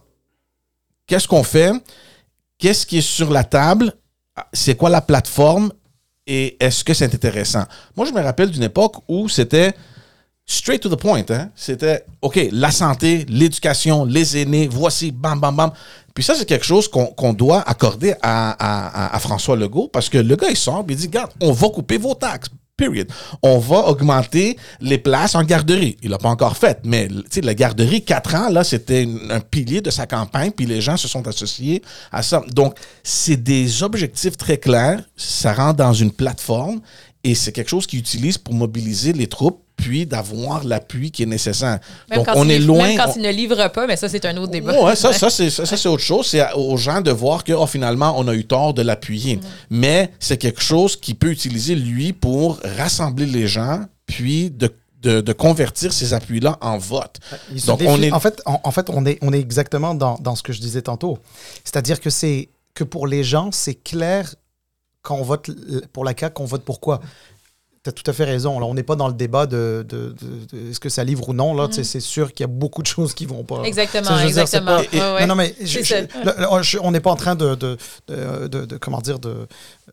qu'est-ce 1.07 1.27
qu'on 1.27 1.43
fait, 1.43 1.73
qu'est-ce 2.59 2.87
qui 2.87 2.99
est 2.99 3.01
sur 3.01 3.31
la 3.31 3.45
table, 3.45 3.95
c'est 4.53 4.77
quoi 4.77 4.91
la 4.91 5.01
plateforme 5.01 5.73
et 6.27 6.57
est-ce 6.65 6.85
que 6.85 6.95
c'est 6.95 7.13
intéressant? 7.13 7.65
Moi, 7.97 8.07
je 8.07 8.13
me 8.13 8.21
rappelle 8.21 8.51
d'une 8.51 8.63
époque 8.63 8.97
où 9.09 9.29
c'était 9.29 9.75
straight 10.53 10.83
to 10.83 10.89
the 10.89 10.99
point. 10.99 11.25
Hein? 11.31 11.51
C'était, 11.55 12.05
OK, 12.21 12.39
la 12.53 12.71
santé, 12.71 13.25
l'éducation, 13.29 14.05
les 14.05 14.37
aînés, 14.37 14.69
voici, 14.71 15.11
bam, 15.11 15.41
bam, 15.41 15.57
bam. 15.57 15.71
Puis 16.15 16.23
ça, 16.23 16.35
c'est 16.35 16.45
quelque 16.45 16.67
chose 16.67 16.89
qu'on 16.89 17.33
doit 17.33 17.63
accorder 17.67 18.15
à, 18.23 19.19
François 19.21 19.57
Legault 19.57 19.89
parce 19.89 20.09
que 20.09 20.19
le 20.19 20.37
gars, 20.37 20.51
il 20.51 20.57
sort 20.57 20.85
il 20.89 20.97
dit, 20.97 21.07
regarde, 21.07 21.31
on 21.41 21.53
va 21.53 21.69
couper 21.71 21.97
vos 21.97 22.15
taxes. 22.15 22.51
Period. 22.75 23.07
On 23.43 23.59
va 23.59 23.87
augmenter 23.87 24.57
les 24.81 24.97
places 24.97 25.35
en 25.35 25.45
garderie. 25.45 25.99
Il 26.03 26.11
l'a 26.11 26.19
pas 26.19 26.31
encore 26.31 26.57
fait, 26.57 26.81
mais 26.85 27.07
la 27.43 27.55
garderie, 27.55 28.03
quatre 28.03 28.35
ans, 28.35 28.49
là, 28.49 28.65
c'était 28.65 29.07
un 29.31 29.41
pilier 29.41 29.83
de 29.83 29.91
sa 29.91 30.07
campagne, 30.07 30.51
puis 30.51 30.65
les 30.65 30.81
gens 30.81 30.97
se 30.97 31.07
sont 31.07 31.29
associés 31.29 31.83
à 32.11 32.23
ça. 32.23 32.43
Donc, 32.51 32.77
c'est 33.03 33.37
des 33.37 33.83
objectifs 33.83 34.39
très 34.39 34.57
clairs. 34.57 35.03
Ça 35.17 35.53
rentre 35.53 35.77
dans 35.77 35.93
une 35.93 36.11
plateforme 36.11 36.81
et 37.25 37.35
c'est 37.35 37.53
quelque 37.53 37.69
chose 37.71 37.87
qu'ils 37.87 38.01
utilisent 38.01 38.39
pour 38.39 38.55
mobiliser 38.55 39.13
les 39.13 39.27
troupes, 39.29 39.63
puis 39.77 40.07
d'avoir 40.07 40.63
l'appui 40.65 41.11
qui 41.11 41.23
est 41.25 41.27
nécessaire. 41.27 41.81
Même 42.11 42.19
Donc, 42.19 42.27
quand 42.27 42.35
on 42.37 42.45
il 42.45 42.53
est 42.53 42.59
loin. 42.61 42.87
Même 42.89 42.97
quand 42.97 43.11
on- 43.11 43.15
il 43.17 43.23
ne 43.23 43.31
livre 43.31 43.69
pas, 43.69 43.87
mais 43.87 43.97
ça, 43.97 44.09
c'est 44.09 44.25
un 44.25 44.37
autre 44.37 44.53
débat. 44.53 44.81
Ouais, 44.81 44.95
ça, 44.95 45.13
ça, 45.13 45.29
c'est, 45.31 45.51
ça, 45.51 45.67
ça, 45.67 45.77
c'est 45.77 45.89
autre 45.89 46.03
chose. 46.03 46.27
C'est 46.27 46.45
aux 46.55 46.77
gens 46.77 47.01
de 47.01 47.11
voir 47.11 47.43
que 47.43 47.53
oh, 47.53 47.67
finalement, 47.67 48.15
on 48.17 48.29
a 48.29 48.35
eu 48.35 48.45
tort 48.45 48.75
de 48.75 48.83
l'appuyer. 48.83 49.41
Mais 49.71 50.13
c'est 50.21 50.37
quelque 50.37 50.61
chose 50.63 50.95
qu'il 50.97 51.17
peut 51.17 51.31
utiliser, 51.31 51.75
lui, 51.75 52.13
pour 52.13 52.61
rassembler 52.77 53.27
les 53.27 53.49
gens, 53.49 53.81
puis 54.07 54.51
de, 54.51 54.73
de, 55.01 55.21
de 55.21 55.33
convertir 55.33 55.93
ces 55.93 56.13
appuis-là 56.15 56.59
en 56.61 56.79
vote. 56.79 57.19
Donc, 57.67 57.83
on 57.87 58.01
est- 58.03 58.13
En 58.13 58.21
fait, 58.21 58.41
en, 58.47 58.61
en 58.63 58.71
fait 58.71 58.89
on, 58.89 59.05
est, 59.07 59.19
on 59.23 59.33
est 59.33 59.41
exactement 59.41 59.95
dans, 59.95 60.17
dans 60.21 60.37
ce 60.37 60.43
que 60.45 60.53
je 60.53 60.61
disais 60.61 60.83
tantôt. 60.83 61.19
C'est-à-dire 61.65 62.01
que 62.01 62.11
c'est 62.11 62.51
que 62.75 62.85
pour 62.85 63.07
les 63.09 63.25
gens, 63.25 63.51
c'est 63.53 63.75
clair 63.75 64.33
quand 65.03 65.17
on 65.17 65.23
vote 65.23 65.51
pour 65.93 66.05
la 66.05 66.15
CAQ, 66.17 66.35
qu'on 66.35 66.45
vote 66.45 66.63
pour 66.65 66.81
quoi? 66.81 67.01
Tu 67.85 67.89
as 67.91 67.93
tout 67.93 68.09
à 68.09 68.13
fait 68.13 68.23
raison. 68.25 68.61
Là, 68.61 68.67
on 68.67 68.75
n'est 68.75 68.85
pas 68.85 68.95
dans 68.95 69.09
le 69.09 69.15
débat 69.15 69.47
de, 69.47 69.85
de- 69.89 70.15
de- 70.21 70.47
de 70.57 70.71
est-ce 70.71 70.79
que 70.79 70.89
ça 70.89 71.03
livre 71.03 71.29
ou 71.29 71.33
non. 71.33 71.53
Là, 71.53 71.67
sais, 71.69 71.83
C'est 71.83 71.99
sûr 71.99 72.33
qu'il 72.33 72.45
y 72.45 72.49
a 72.49 72.53
beaucoup 72.53 72.81
de 72.81 72.87
choses 72.87 73.13
qui 73.13 73.27
vont 73.27 73.43
pas. 73.43 73.63
Exactement, 73.65 74.05
Ça, 74.05 74.19
dire, 74.19 74.27
exactement. 74.27 74.67
pas- 74.77 74.83
Ouais, 74.83 75.15
ouais. 75.15 75.21
Non, 75.23 75.27
non, 75.29 75.35
mais 75.35 75.53
je- 75.61 75.67
C'est 75.67 75.83
je- 75.83 76.13
ça. 76.13 76.25
là, 76.25 76.35
là, 76.39 76.63
je- 76.63 76.79
on 76.81 76.93
n'est 76.93 77.01
pas 77.01 77.11
en 77.11 77.17
train 77.17 77.35
de, 77.35 77.57
de, 77.57 77.77
de, 78.07 78.47
de- 78.47 78.65
de- 78.67 78.77
comment 78.77 79.01
dire, 79.01 79.19
de, 79.19 79.49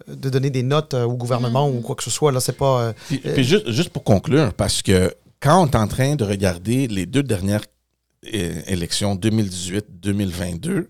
de 0.07 0.29
donner 0.29 0.51
des 0.51 0.61
notes 0.61 0.93
euh, 0.93 1.05
au 1.05 1.15
gouvernement 1.15 1.67
Mm-hmm. 1.67 1.77
ou 1.77 1.81
quoi 1.81 1.95
que 1.95 2.03
ce 2.03 2.11
soit. 2.11 2.31
Là, 2.31 2.39
c'est 2.39 2.53
pas. 2.55 2.79
euh, 2.81 2.93
Puis, 3.07 3.17
puis 3.17 3.43
juste, 3.43 3.67
juste 3.71 3.89
pour 3.89 4.03
conclure, 4.03 4.53
parce 4.53 4.83
que 4.83 5.11
quand 5.39 5.63
on 5.63 5.65
est 5.65 5.75
en 5.75 5.87
train 5.87 6.15
de 6.15 6.23
regarder 6.23 6.87
les 6.87 7.07
deux 7.07 7.23
dernières 7.23 7.63
élections 8.21 9.15
2018-2022, 9.15 10.61
tu 10.61 10.85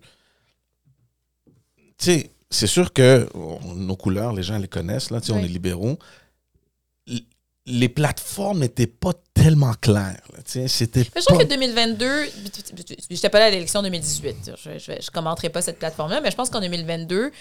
sais, 1.97 2.29
c'est 2.49 2.67
sûr 2.67 2.91
que 2.93 3.29
on- 3.33 3.73
nos 3.75 3.95
couleurs, 3.95 4.33
les 4.33 4.43
gens 4.43 4.57
les 4.57 4.67
connaissent, 4.67 5.09
là, 5.11 5.19
sais, 5.21 5.31
on 5.31 5.37
Oui. 5.37 5.45
est 5.45 5.47
libéraux. 5.47 5.97
L- 7.07 7.21
Les 7.65 7.89
plateformes 7.89 8.59
n'étaient 8.59 8.87
pas 8.87 9.11
tellement 9.35 9.73
claires. 9.79 10.21
C'était 10.45 11.03
je 11.03 11.09
trouve 11.25 11.37
pas- 11.37 11.43
que 11.43 11.49
2022, 11.49 12.25
j'étais 13.11 13.29
pas 13.29 13.37
là 13.39 13.45
à 13.45 13.49
l'élection 13.51 13.83
2018. 13.83 14.53
Je, 14.57 14.79
je, 14.79 14.91
je 15.01 15.11
commenterai 15.11 15.49
pas 15.49 15.61
cette 15.61 15.77
plateforme-là, 15.77 16.19
mais 16.21 16.31
je 16.31 16.35
pense 16.35 16.49
qu'en 16.49 16.61
2022, 16.61 17.31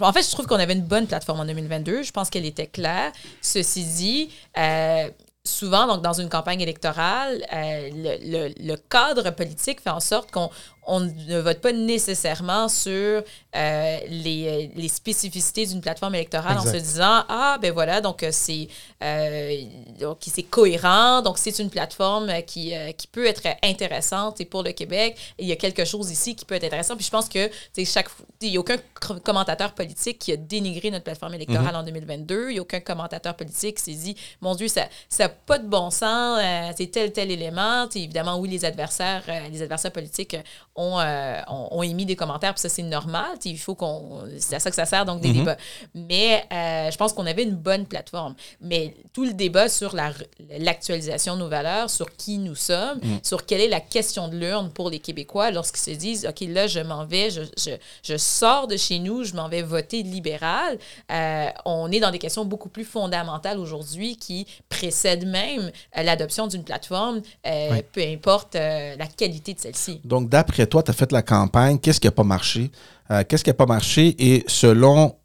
en 0.00 0.12
fait, 0.12 0.22
je 0.22 0.30
trouve 0.30 0.46
qu'on 0.46 0.56
avait 0.58 0.72
une 0.72 0.82
bonne 0.82 1.06
plateforme 1.06 1.40
en 1.40 1.44
2022. 1.44 2.02
Je 2.02 2.10
pense 2.10 2.30
qu'elle 2.30 2.46
était 2.46 2.66
claire. 2.66 3.12
Ceci 3.42 3.84
dit, 3.84 4.30
euh, 4.58 5.08
souvent, 5.44 5.86
donc, 5.86 6.02
dans 6.02 6.14
une 6.14 6.28
campagne 6.28 6.60
électorale, 6.60 7.40
euh, 7.52 7.90
le, 7.92 8.48
le- 8.48 8.54
le 8.58 8.76
cadre 8.76 9.30
politique 9.30 9.80
fait 9.80 9.90
en 9.90 10.00
sorte 10.00 10.30
qu'on 10.32 10.50
on 10.86 11.00
ne 11.00 11.38
vote 11.40 11.60
pas 11.60 11.72
nécessairement 11.72 12.68
sur 12.68 12.92
euh, 12.92 13.98
les, 14.08 14.70
les 14.74 14.88
spécificités 14.88 15.66
d'une 15.66 15.80
plateforme 15.80 16.14
électorale 16.14 16.58
en 16.58 16.64
se 16.64 16.76
disant 16.76 17.24
ah 17.28 17.58
ben 17.60 17.72
voilà 17.72 18.00
donc 18.00 18.22
euh, 18.22 18.30
c'est 18.32 18.68
euh, 19.02 19.62
donc 19.98 20.18
c'est 20.20 20.42
cohérent 20.42 21.22
donc 21.22 21.38
c'est 21.38 21.58
une 21.58 21.70
plateforme 21.70 22.28
euh, 22.28 22.40
qui, 22.40 22.74
euh, 22.74 22.92
qui 22.92 23.06
peut 23.06 23.26
être 23.26 23.42
intéressante 23.62 24.40
et 24.40 24.44
pour 24.44 24.62
le 24.62 24.72
Québec. 24.72 25.16
Il 25.38 25.46
y 25.46 25.52
a 25.52 25.56
quelque 25.56 25.84
chose 25.84 26.10
ici 26.10 26.34
qui 26.34 26.44
peut 26.44 26.54
être 26.54 26.64
intéressant. 26.64 26.96
Puis 26.96 27.06
je 27.06 27.10
pense 27.10 27.28
que 27.28 27.50
chaque 27.84 28.08
il 28.42 28.50
n'y 28.50 28.56
a 28.56 28.60
aucun 28.60 28.76
commentateur 29.22 29.72
politique 29.72 30.18
qui 30.18 30.32
a 30.32 30.36
dénigré 30.36 30.90
notre 30.90 31.04
plateforme 31.04 31.34
électorale 31.34 31.76
en 31.76 31.82
2022 31.82 32.50
il 32.50 32.52
n'y 32.54 32.58
a 32.58 32.62
aucun 32.62 32.80
commentateur 32.80 33.34
politique 33.34 33.76
qui 33.76 33.82
s'est 33.82 34.00
dit 34.00 34.16
mon 34.40 34.54
Dieu 34.54 34.68
ça 34.68 34.88
ça 35.08 35.24
n'a 35.24 35.28
pas 35.28 35.58
de 35.58 35.66
bon 35.66 35.90
sens 35.90 36.38
euh, 36.42 36.70
c'est 36.76 36.90
tel 36.90 37.12
tel 37.12 37.30
élément. 37.30 37.88
Évidemment 37.94 38.38
oui 38.38 38.48
les 38.48 38.64
adversaires 38.64 39.22
euh, 39.28 39.48
les 39.48 39.62
adversaires 39.62 39.92
politiques 39.92 40.36
ont, 40.76 40.98
euh, 41.00 41.40
ont, 41.48 41.68
ont 41.78 41.82
émis 41.82 42.06
des 42.06 42.16
commentaires 42.16 42.54
puis 42.54 42.60
ça 42.62 42.68
c'est 42.68 42.82
normal 42.82 43.36
il 43.44 43.58
faut 43.58 43.74
qu'on 43.74 44.22
c'est 44.38 44.54
à 44.56 44.60
ça 44.60 44.70
que 44.70 44.76
ça 44.76 44.86
sert 44.86 45.04
donc 45.04 45.20
des 45.20 45.32
débats. 45.32 45.56
Mais 45.94 46.44
euh, 46.52 46.90
je 46.90 46.96
pense 46.96 47.12
qu'on 47.12 47.26
avait 47.26 47.42
une 47.42 47.56
bonne 47.56 47.86
plateforme. 47.86 48.34
Mais 48.60 48.94
tout 49.12 49.24
le 49.24 49.32
débat 49.34 49.68
sur 49.68 49.94
la- 49.94 50.12
l'actualisation 50.58 51.34
de 51.34 51.40
nos 51.40 51.48
valeurs 51.48 51.90
sur 51.90 52.14
qui 52.16 52.38
nous 52.38 52.54
sommes 52.54 53.00
sur 53.22 53.46
quelle 53.46 53.60
est 53.60 53.68
la 53.68 53.80
question 53.80 54.28
de 54.28 54.36
l'urne 54.36 54.70
pour 54.70 54.90
les 54.90 54.98
Québécois 54.98 55.50
lorsqu'ils 55.50 55.94
se 55.94 55.98
disent 55.98 56.26
ok 56.26 56.40
là 56.48 56.66
je 56.66 56.80
m'en 56.80 57.04
vais 57.06 57.30
je, 57.30 57.42
je, 57.58 57.70
je 58.02 58.16
sors 58.16 58.66
de 58.66 58.76
chez 58.76 58.98
nous 58.98 59.24
je 59.24 59.34
m'en 59.34 59.48
vais 59.48 59.62
voter 59.62 60.02
libéral 60.02 60.78
Euh, 61.10 61.46
on 61.64 61.90
est 61.90 62.00
dans 62.00 62.10
des 62.10 62.18
questions 62.18 62.44
beaucoup 62.44 62.68
plus 62.68 62.84
fondamentales 62.84 63.58
aujourd'hui 63.58 64.16
qui 64.16 64.46
précèdent 64.68 65.26
même 65.26 65.70
l'adoption 65.96 66.46
d'une 66.46 66.64
plateforme 66.64 67.20
Oui. 67.44 67.82
peu 67.92 68.02
importe 68.02 68.54
la 68.54 69.06
qualité 69.16 69.54
de 69.54 69.60
celle-ci. 69.60 70.00
Donc, 70.04 70.28
d'après 70.28 70.59
toi, 70.66 70.82
tu 70.82 70.90
as 70.90 70.94
fait 70.94 71.12
la 71.12 71.22
campagne. 71.22 71.78
Qu'est-ce 71.78 72.00
qui 72.00 72.06
n'a 72.06 72.12
pas 72.12 72.24
marché? 72.24 72.70
Euh, 73.10 73.24
Qu'est-ce 73.28 73.44
qui 73.44 73.50
n'a 73.50 73.54
pas 73.54 73.66
marché? 73.66 74.14
Et 74.18 74.44
selon 74.46 75.16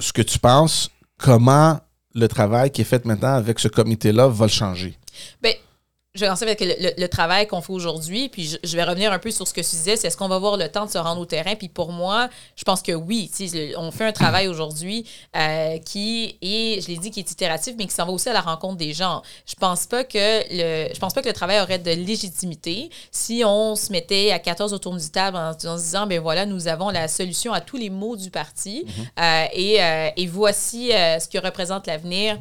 ce 0.00 0.12
que 0.12 0.22
tu 0.22 0.38
penses, 0.38 0.90
comment 1.18 1.78
le 2.14 2.28
travail 2.28 2.70
qui 2.70 2.82
est 2.82 2.84
fait 2.84 3.04
maintenant 3.04 3.34
avec 3.34 3.58
ce 3.58 3.68
comité-là 3.68 4.28
va 4.28 4.46
le 4.46 4.50
changer? 4.50 4.98
Ben, 5.42 5.54
je 6.14 6.20
vais 6.20 6.26
commencer 6.26 6.44
avec 6.44 6.60
le, 6.60 6.74
le- 6.78 6.92
le 6.96 7.08
travail 7.08 7.48
qu'on 7.48 7.60
fait 7.60 7.72
aujourd'hui, 7.72 8.28
puis 8.28 8.46
je, 8.46 8.56
je 8.62 8.76
vais 8.76 8.84
revenir 8.84 9.12
un 9.12 9.18
peu 9.18 9.32
sur 9.32 9.48
ce 9.48 9.52
que 9.52 9.60
tu 9.60 9.70
disais, 9.70 9.96
c'est 9.96 10.06
est-ce 10.06 10.16
qu'on 10.16 10.28
va 10.28 10.36
avoir 10.36 10.56
le 10.56 10.68
temps 10.68 10.86
de 10.86 10.90
se 10.90 10.98
rendre 10.98 11.20
au 11.20 11.24
terrain? 11.26 11.56
Puis 11.56 11.68
pour 11.68 11.90
moi, 11.90 12.28
je 12.54 12.62
pense 12.62 12.82
que 12.82 12.92
oui. 12.92 13.28
On 13.76 13.90
fait 13.90 14.04
un 14.04 14.12
travail 14.12 14.46
aujourd'hui 14.46 15.04
euh, 15.36 15.78
qui 15.78 16.36
est, 16.40 16.80
je 16.80 16.86
l'ai 16.88 16.98
dit, 16.98 17.10
qui 17.10 17.18
est 17.18 17.30
itératif, 17.32 17.74
mais 17.76 17.86
qui 17.86 17.94
s'en 17.94 18.06
va 18.06 18.12
aussi 18.12 18.28
à 18.28 18.32
la 18.32 18.42
rencontre 18.42 18.76
des 18.76 18.92
gens. 18.92 19.22
Je 19.44 19.54
pense 19.56 19.86
pas 19.86 20.04
que 20.04 20.14
le, 20.50 20.94
je 20.94 20.98
pense 21.00 21.12
pas 21.14 21.20
que 21.20 21.26
le 21.26 21.34
travail 21.34 21.58
aurait 21.60 21.80
de 21.80 21.90
légitimité 21.90 22.90
si 23.10 23.42
on 23.44 23.74
se 23.74 23.90
mettait 23.90 24.30
à 24.30 24.38
14 24.38 24.72
autour 24.72 24.94
du 24.96 25.10
table 25.10 25.36
en, 25.36 25.50
en 25.50 25.78
se 25.78 25.82
disant, 25.82 26.06
ben 26.06 26.20
voilà, 26.20 26.46
nous 26.46 26.68
avons 26.68 26.90
la 26.90 27.08
solution 27.08 27.52
à 27.52 27.60
tous 27.60 27.76
les 27.76 27.90
maux 27.90 28.14
du 28.16 28.30
parti, 28.30 28.86
euh, 29.18 29.44
et, 29.52 29.82
euh, 29.82 30.10
et 30.16 30.26
voici 30.28 30.90
ce 30.90 31.28
que 31.28 31.38
représente 31.44 31.88
l'avenir 31.88 32.38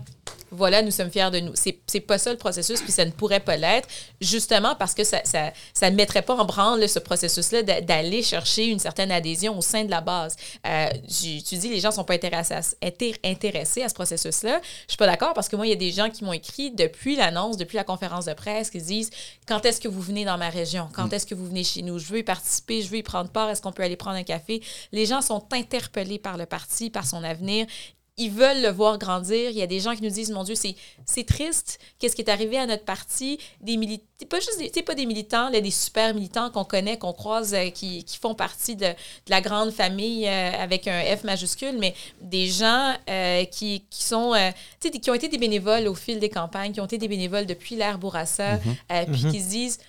voilà, 0.51 0.83
nous 0.83 0.91
sommes 0.91 1.09
fiers 1.09 1.31
de 1.31 1.39
nous. 1.39 1.53
C'est 1.55 1.99
pas 2.01 2.19
ça 2.19 2.31
le 2.31 2.37
processus, 2.37 2.79
puis 2.81 2.91
ça 2.91 3.05
ne 3.05 3.11
pourrait 3.11 3.39
pas 3.39 3.57
l'être, 3.57 3.87
justement 4.21 4.75
parce 4.75 4.93
que 4.93 5.03
ça, 5.03 5.19
ça, 5.23 5.51
ça 5.73 5.89
ne 5.89 5.95
mettrait 5.95 6.21
pas 6.21 6.35
en 6.35 6.45
branle 6.45 6.87
ce 6.87 6.99
processus-là 6.99 7.63
d'a- 7.63 7.81
d'aller 7.81 8.21
chercher 8.21 8.67
une 8.67 8.77
certaine 8.77 9.11
adhésion 9.11 9.57
au 9.57 9.61
sein 9.61 9.83
de 9.83 9.89
la 9.89 10.01
base. 10.01 10.35
Euh, 10.67 10.89
tu, 11.07 11.41
tu 11.41 11.57
dis 11.57 11.69
les 11.69 11.79
gens 11.79 11.89
sont 11.91 12.03
pas 12.03 12.13
intéressés 12.13 12.53
à, 12.53 12.61
ce- 12.61 12.75
inté- 12.83 13.15
intéressés 13.23 13.81
à 13.81 13.89
ce 13.89 13.95
processus-là. 13.95 14.61
Je 14.87 14.91
suis 14.91 14.97
pas 14.97 15.07
d'accord 15.07 15.33
parce 15.33 15.49
que 15.49 15.55
moi, 15.55 15.65
il 15.65 15.69
y 15.69 15.73
a 15.73 15.77
des 15.77 15.91
gens 15.91 16.09
qui 16.11 16.23
m'ont 16.23 16.33
écrit 16.33 16.69
depuis 16.69 17.15
l'annonce, 17.15 17.57
depuis 17.57 17.77
la 17.77 17.83
conférence 17.83 18.25
de 18.25 18.33
presse, 18.33 18.69
qui 18.69 18.79
se 18.79 18.85
disent 18.85 19.09
quand 19.47 19.65
est-ce 19.65 19.81
que 19.81 19.87
vous 19.87 20.01
venez 20.01 20.23
dans 20.23 20.37
ma 20.37 20.49
région? 20.49 20.87
Quand 20.93 21.11
est-ce 21.13 21.25
que 21.25 21.33
vous 21.33 21.47
venez 21.47 21.63
chez 21.63 21.81
nous? 21.81 21.97
Je 21.97 22.05
veux 22.05 22.19
y 22.19 22.23
participer, 22.23 22.83
je 22.83 22.89
veux 22.89 22.97
y 22.97 23.03
prendre 23.03 23.31
part. 23.31 23.49
Est-ce 23.49 23.61
qu'on 23.61 23.71
peut 23.71 23.83
aller 23.83 23.95
prendre 23.97 24.17
un 24.17 24.23
café? 24.23 24.61
Les 24.91 25.07
gens 25.07 25.21
sont 25.21 25.43
interpellés 25.51 26.19
par 26.19 26.37
le 26.37 26.45
parti, 26.45 26.91
par 26.91 27.07
son 27.07 27.23
avenir. 27.23 27.65
Ils 28.17 28.29
veulent 28.29 28.61
le 28.61 28.69
voir 28.69 28.99
grandir. 28.99 29.49
Il 29.49 29.57
y 29.57 29.63
a 29.63 29.67
des 29.67 29.79
gens 29.79 29.95
qui 29.95 30.03
nous 30.03 30.09
disent, 30.09 30.29
mon 30.29 30.43
Dieu, 30.43 30.53
c'est, 30.55 31.23
triste. 31.25 31.79
Qu'est-ce 31.97 32.15
qui 32.15 32.21
est 32.21 32.29
arrivé 32.29 32.59
à 32.59 32.67
notre 32.67 32.85
parti? 32.85 33.39
Des 33.59 33.75
militants, 33.75 34.05
pas 34.29 34.39
juste 34.39 34.59
des, 34.59 34.83
pas 34.83 34.93
des 34.93 35.05
militants, 35.05 35.49
là, 35.49 35.59
des 35.59 35.71
super 35.71 36.13
militants 36.13 36.51
qu'on 36.51 36.63
connaît, 36.63 36.97
qu'on 36.97 37.13
croise, 37.13 37.53
euh, 37.53 37.69
qui, 37.71 38.03
qui 38.03 38.17
font 38.17 38.35
partie 38.35 38.75
de, 38.75 38.85
de 38.85 39.29
la 39.29 39.41
grande 39.41 39.71
famille 39.71 40.27
euh, 40.27 40.51
avec 40.59 40.87
un 40.87 41.01
F 41.17 41.23
majuscule, 41.23 41.77
mais 41.79 41.95
des 42.21 42.47
gens 42.47 42.93
euh, 43.09 43.45
qui, 43.45 43.83
qui 43.89 44.03
sont, 44.03 44.33
qui 44.79 45.09
ont 45.09 45.13
été 45.15 45.27
des 45.27 45.37
bénévoles 45.37 45.87
au 45.87 45.95
fil 45.95 46.19
des 46.19 46.29
campagnes, 46.29 46.71
qui 46.71 46.81
ont 46.81 46.85
été 46.85 46.97
des 46.97 47.07
bénévoles 47.07 47.45
depuis 47.45 47.75
l'ère 47.75 47.97
Bourassa, 47.97 48.59
euh, 48.91 49.05
puis 49.11 49.25
qui 49.31 49.41
se 49.41 49.49
disent, 49.49 49.79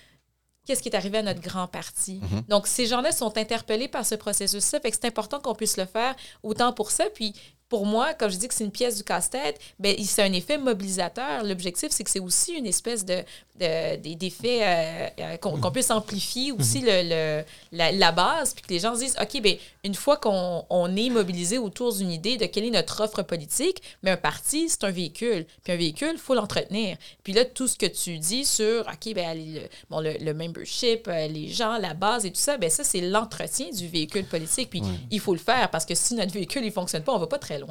qu'est-ce 0.65 0.81
qui 0.81 0.89
est 0.89 0.95
arrivé 0.95 1.19
à 1.19 1.21
notre 1.21 1.41
grand 1.41 1.67
parti? 1.67 2.19
Donc, 2.49 2.67
ces 2.67 2.85
gens-là 2.87 3.11
sont 3.11 3.37
interpellés 3.37 3.87
par 3.87 4.05
ce 4.05 4.15
processus-là. 4.15 4.79
Fait 4.79 4.91
que 4.91 4.97
c'est 4.99 5.07
important 5.07 5.39
qu'on 5.39 5.55
puisse 5.55 5.77
le 5.77 5.85
faire 5.85 6.15
autant 6.43 6.73
pour 6.73 6.91
ça. 6.91 7.05
Puis, 7.13 7.33
pour 7.67 7.85
moi, 7.85 8.13
comme 8.13 8.29
je 8.29 8.37
dis 8.37 8.47
que 8.47 8.53
c'est 8.53 8.63
une 8.63 8.71
pièce 8.71 8.97
du 8.97 9.03
casse-tête, 9.03 9.59
ben, 9.79 9.95
c'est 10.03 10.21
un 10.21 10.31
effet 10.33 10.57
mobilisateur. 10.57 11.43
L'objectif, 11.43 11.89
c'est 11.91 12.03
que 12.03 12.11
c'est 12.11 12.19
aussi 12.19 12.53
une 12.53 12.67
espèce 12.67 13.03
de, 13.03 13.23
de- 13.59 13.95
des- 13.97 14.15
d'effet 14.15 14.59
euh, 14.61 15.07
euh, 15.19 15.37
qu'on, 15.37 15.71
puisse 15.71 15.89
amplifier 15.89 16.51
aussi 16.51 16.81
le, 16.81 17.01
le- 17.41 17.43
la, 17.71 17.91
la 17.91 18.11
base, 18.11 18.53
puis 18.53 18.63
que 18.63 18.71
les 18.73 18.79
gens 18.79 18.93
se 18.95 18.99
disent, 18.99 19.15
OK, 19.19 19.41
ben, 19.41 19.55
une 19.83 19.95
fois 19.95 20.17
qu'on 20.17 20.63
on 20.69 20.95
est 20.95 21.09
mobilisé 21.09 21.57
autour 21.57 21.91
d'une 21.95 22.11
idée 22.11 22.37
de 22.37 22.45
quelle 22.45 22.65
est 22.65 22.69
notre 22.69 23.01
offre 23.03 23.23
politique, 23.23 23.81
mais 24.03 24.11
un 24.11 24.17
parti, 24.17 24.69
c'est 24.69 24.83
un 24.83 24.91
véhicule. 24.91 25.45
Puis 25.63 25.73
un 25.73 25.77
véhicule, 25.77 26.11
il 26.13 26.19
faut 26.19 26.35
l'entretenir. 26.35 26.97
Puis 27.23 27.33
là, 27.33 27.45
tout 27.45 27.67
ce 27.67 27.77
que 27.77 27.87
tu 27.87 28.19
dis 28.19 28.45
sur, 28.45 28.81
OK, 28.81 29.13
ben, 29.15 29.35
le, 29.35 29.61
bon, 29.89 30.01
le, 30.01 30.13
le 30.21 30.33
membership, 30.33 31.07
euh, 31.07 31.27
les 31.27 31.47
gens, 31.49 31.77
la 31.79 31.95
base 31.95 32.25
et 32.27 32.31
tout 32.31 32.39
ça, 32.39 32.57
ben 32.57 32.69
ça, 32.69 32.83
c'est 32.83 33.01
l'entretien 33.01 33.69
du 33.71 33.87
véhicule 33.87 34.25
politique. 34.25 34.69
Puis 34.69 34.81
il 35.09 35.19
faut 35.19 35.33
le 35.33 35.39
faire 35.39 35.71
parce 35.71 35.85
que 35.85 35.95
si 35.95 36.13
notre 36.13 36.31
véhicule, 36.31 36.63
il 36.63 36.71
fonctionne 36.71 37.01
pas, 37.03 37.13
on 37.13 37.17
va 37.19 37.27
pas 37.27 37.39
très 37.39 37.55
loin. 37.59 37.64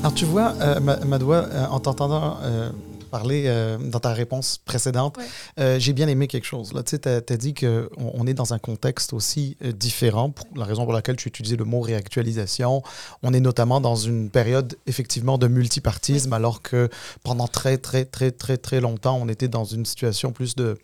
Alors, 0.00 0.14
tu 0.14 0.24
vois, 0.24 0.52
euh, 0.60 0.80
Ma- 0.80 0.96
Madoua, 1.04 1.36
euh, 1.36 1.66
en 1.70 1.80
t'entendant 1.80 2.36
euh, 2.42 2.70
parler 3.08 3.44
euh, 3.46 3.78
dans 3.78 4.00
ta 4.00 4.12
réponse 4.12 4.58
précédente, 4.64 5.16
Ouais. 5.16 5.24
euh, 5.58 5.78
j'ai 5.78 5.92
bien 5.92 6.08
aimé 6.08 6.28
quelque 6.28 6.44
chose. 6.46 6.72
Tu 6.86 6.96
sais, 6.96 6.98
tu 6.98 7.08
as, 7.08 7.36
dit 7.36 7.54
qu'on 7.54 7.88
on 7.98 8.26
est 8.26 8.34
dans 8.34 8.54
un 8.54 8.58
contexte 8.58 9.12
aussi 9.12 9.56
euh, 9.64 9.72
différent, 9.72 10.30
pour 10.30 10.46
la 10.56 10.64
raison 10.64 10.84
pour 10.84 10.92
laquelle 10.92 11.16
tu 11.16 11.28
utilisais 11.28 11.56
le 11.56 11.64
mot 11.64 11.80
réactualisation. 11.80 12.82
On 13.22 13.32
est 13.32 13.40
notamment 13.40 13.80
dans 13.80 13.96
une 13.96 14.30
période, 14.30 14.76
effectivement, 14.86 15.38
de 15.38 15.48
multipartisme, 15.48 16.32
alors 16.32 16.62
que 16.62 16.88
pendant 17.24 17.48
très, 17.48 17.78
très, 17.78 18.04
très, 18.04 18.30
très, 18.30 18.56
très 18.56 18.80
longtemps, 18.80 19.18
on 19.20 19.28
était 19.28 19.48
dans 19.48 19.64
une 19.64 19.84
situation 19.84 20.32
plus 20.32 20.54
de 20.54 20.78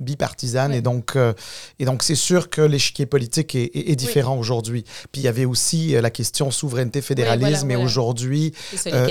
bipartisane 0.00 0.72
et 0.74 0.80
donc 0.80 1.16
euh, 1.16 1.32
et 1.78 1.84
donc 1.84 2.02
c'est 2.02 2.14
sûr 2.14 2.50
que 2.50 2.60
l'échiquier 2.60 3.06
politique 3.06 3.54
est, 3.54 3.64
est- 3.74 3.90
est 3.90 3.96
différent 3.96 4.36
aujourd'hui 4.38 4.84
puis 5.12 5.20
il 5.22 5.24
y 5.24 5.28
avait 5.28 5.44
aussi 5.44 5.94
euh, 5.96 6.00
la 6.00 6.10
question 6.10 6.50
souveraineté 6.50 7.02
fédéralisme 7.02 7.48
voilà, 7.66 7.72
et 7.72 7.76
voilà. 7.76 7.84
aujourd'hui 7.84 8.52
Euh, 8.94 9.06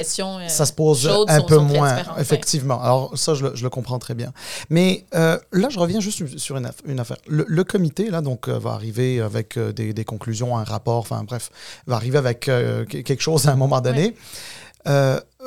ça 0.49 0.65
se 0.65 0.73
pose 0.73 1.05
un 1.29 1.41
peu 1.41 1.57
moins, 1.57 1.95
effectivement. 2.21 2.81
Alors 2.81 3.17
ça, 3.17 3.33
je 3.33 3.45
le, 3.47 3.55
je 3.55 3.63
le 3.63 3.69
comprends 3.69 3.99
très 3.99 4.13
bien. 4.15 4.31
Mais 4.69 5.05
là, 5.13 5.69
je 5.69 5.79
reviens 5.79 5.99
juste 5.99 6.37
sur 6.37 6.57
une, 6.57 6.71
une 6.85 6.99
affaire. 6.99 7.17
Le, 7.27 7.45
le 7.47 7.63
comité, 7.63 8.09
là, 8.09 8.21
donc, 8.21 8.47
va 8.49 8.71
arriver 8.71 9.19
avec 9.21 9.57
des, 9.59 9.93
des 9.93 10.05
conclusions, 10.05 10.57
un 10.57 10.63
rapport, 10.63 10.97
enfin 10.97 11.23
bref, 11.23 11.49
va 11.85 11.95
arriver 11.95 12.17
avec 12.17 12.41
que- 12.41 12.83
quelque 12.85 13.21
chose 13.21 13.47
à 13.47 13.51
un 13.51 13.55
moment 13.55 13.81
donné. 13.81 14.15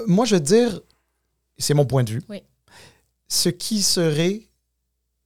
Moi, 0.07 0.25
je 0.27 0.35
veux 0.35 0.41
dire, 0.41 0.81
c'est 1.59 1.75
mon 1.75 1.85
point 1.87 2.05
de 2.05 2.11
vue, 2.11 2.23
ce 3.29 3.49
qui 3.49 3.83
serait 3.83 4.43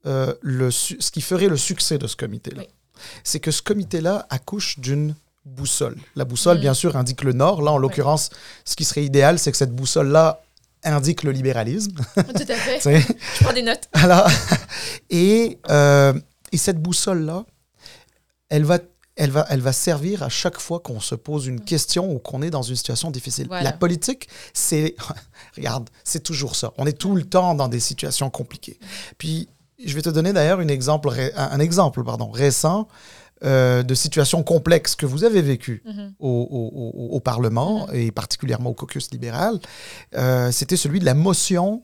euh, 0.06 0.34
le, 0.42 0.70
ce 0.70 0.94
qui 1.10 1.20
ferait 1.20 1.48
le 1.48 1.56
succès 1.56 1.98
de 1.98 2.06
ce 2.06 2.16
comité-là, 2.16 2.62
Oui. 2.62 2.68
c'est 3.24 3.40
que 3.40 3.50
ce 3.50 3.62
comité-là 3.62 4.26
accouche 4.30 4.78
d'une 4.78 5.14
boussole. 5.44 5.96
La 6.16 6.24
boussole, 6.24 6.58
Mm. 6.58 6.60
bien 6.60 6.74
sûr, 6.74 6.96
indique 6.96 7.22
le 7.22 7.32
nord. 7.32 7.62
Là, 7.62 7.72
en 7.72 7.78
l'occurrence, 7.78 8.30
ce 8.64 8.76
qui 8.76 8.84
serait 8.84 9.04
idéal, 9.04 9.38
c'est 9.38 9.50
que 9.50 9.56
cette 9.58 9.74
boussole-là 9.74 10.40
indique 10.84 11.22
le 11.22 11.30
libéralisme. 11.32 11.94
Tout 12.14 12.22
à 12.48 12.54
fait. 12.54 12.80
Je 13.38 13.44
prends 13.44 13.52
des 13.52 13.62
notes. 13.62 13.88
Alors, 13.92 14.28
et, 15.10 15.58
euh, 15.70 16.12
et 16.52 16.56
cette 16.56 16.78
boussole-là, 16.80 17.44
elle 18.50 18.64
va, 18.64 18.78
elle, 19.16 19.30
va, 19.30 19.46
elle 19.48 19.60
va 19.60 19.72
servir 19.72 20.22
à 20.22 20.28
chaque 20.28 20.58
fois 20.58 20.80
qu'on 20.80 21.00
se 21.00 21.14
pose 21.14 21.46
une 21.46 21.60
question 21.62 22.10
ou 22.12 22.18
qu'on 22.18 22.42
est 22.42 22.50
dans 22.50 22.62
une 22.62 22.76
situation 22.76 23.10
difficile. 23.10 23.46
Voilà. 23.48 23.64
La 23.64 23.72
politique, 23.72 24.28
c'est... 24.52 24.94
Regarde, 25.56 25.88
c'est 26.04 26.22
toujours 26.22 26.56
ça. 26.56 26.72
On 26.78 26.86
est 26.86 26.92
tout 26.98 27.14
le 27.16 27.24
temps 27.24 27.54
dans 27.54 27.68
des 27.68 27.80
situations 27.80 28.28
compliquées. 28.30 28.78
Puis, 29.18 29.48
je 29.86 29.94
vais 29.94 30.02
te 30.02 30.10
donner 30.10 30.32
d'ailleurs 30.32 30.60
exemple, 30.62 31.08
un 31.36 31.60
exemple 31.60 32.02
pardon, 32.04 32.30
récent 32.30 32.88
euh, 33.42 33.82
de 33.82 33.94
situations 33.94 34.42
complexes 34.42 34.94
que 34.94 35.06
vous 35.06 35.24
avez 35.24 35.42
vécues 35.42 35.82
Mhm. 35.84 36.14
au, 36.18 36.28
au- 36.28 36.80
au- 37.12 37.16
au 37.16 37.20
Parlement 37.20 37.88
et 37.92 38.10
particulièrement 38.12 38.70
au 38.70 38.74
caucus 38.74 39.10
libéral. 39.10 39.58
Euh, 40.16 40.50
C'était 40.52 40.76
celui 40.76 41.00
de 41.00 41.04
la 41.04 41.14
motion 41.14 41.82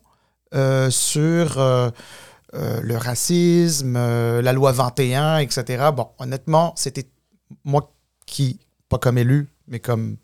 euh, 0.55 0.90
sur 0.90 1.59
le 2.82 2.96
racisme, 2.96 3.94
la 4.40 4.53
loi 4.53 4.72
21, 4.72 5.38
etc. 5.38 5.90
Bon, 5.94 6.09
honnêtement, 6.18 6.72
c'était 6.76 7.09
moi 7.64 7.92
qui, 8.26 8.59
pas 8.88 8.98
comme 8.98 9.18
élu, 9.18 9.48
mais 9.68 9.78
comme 9.80 10.16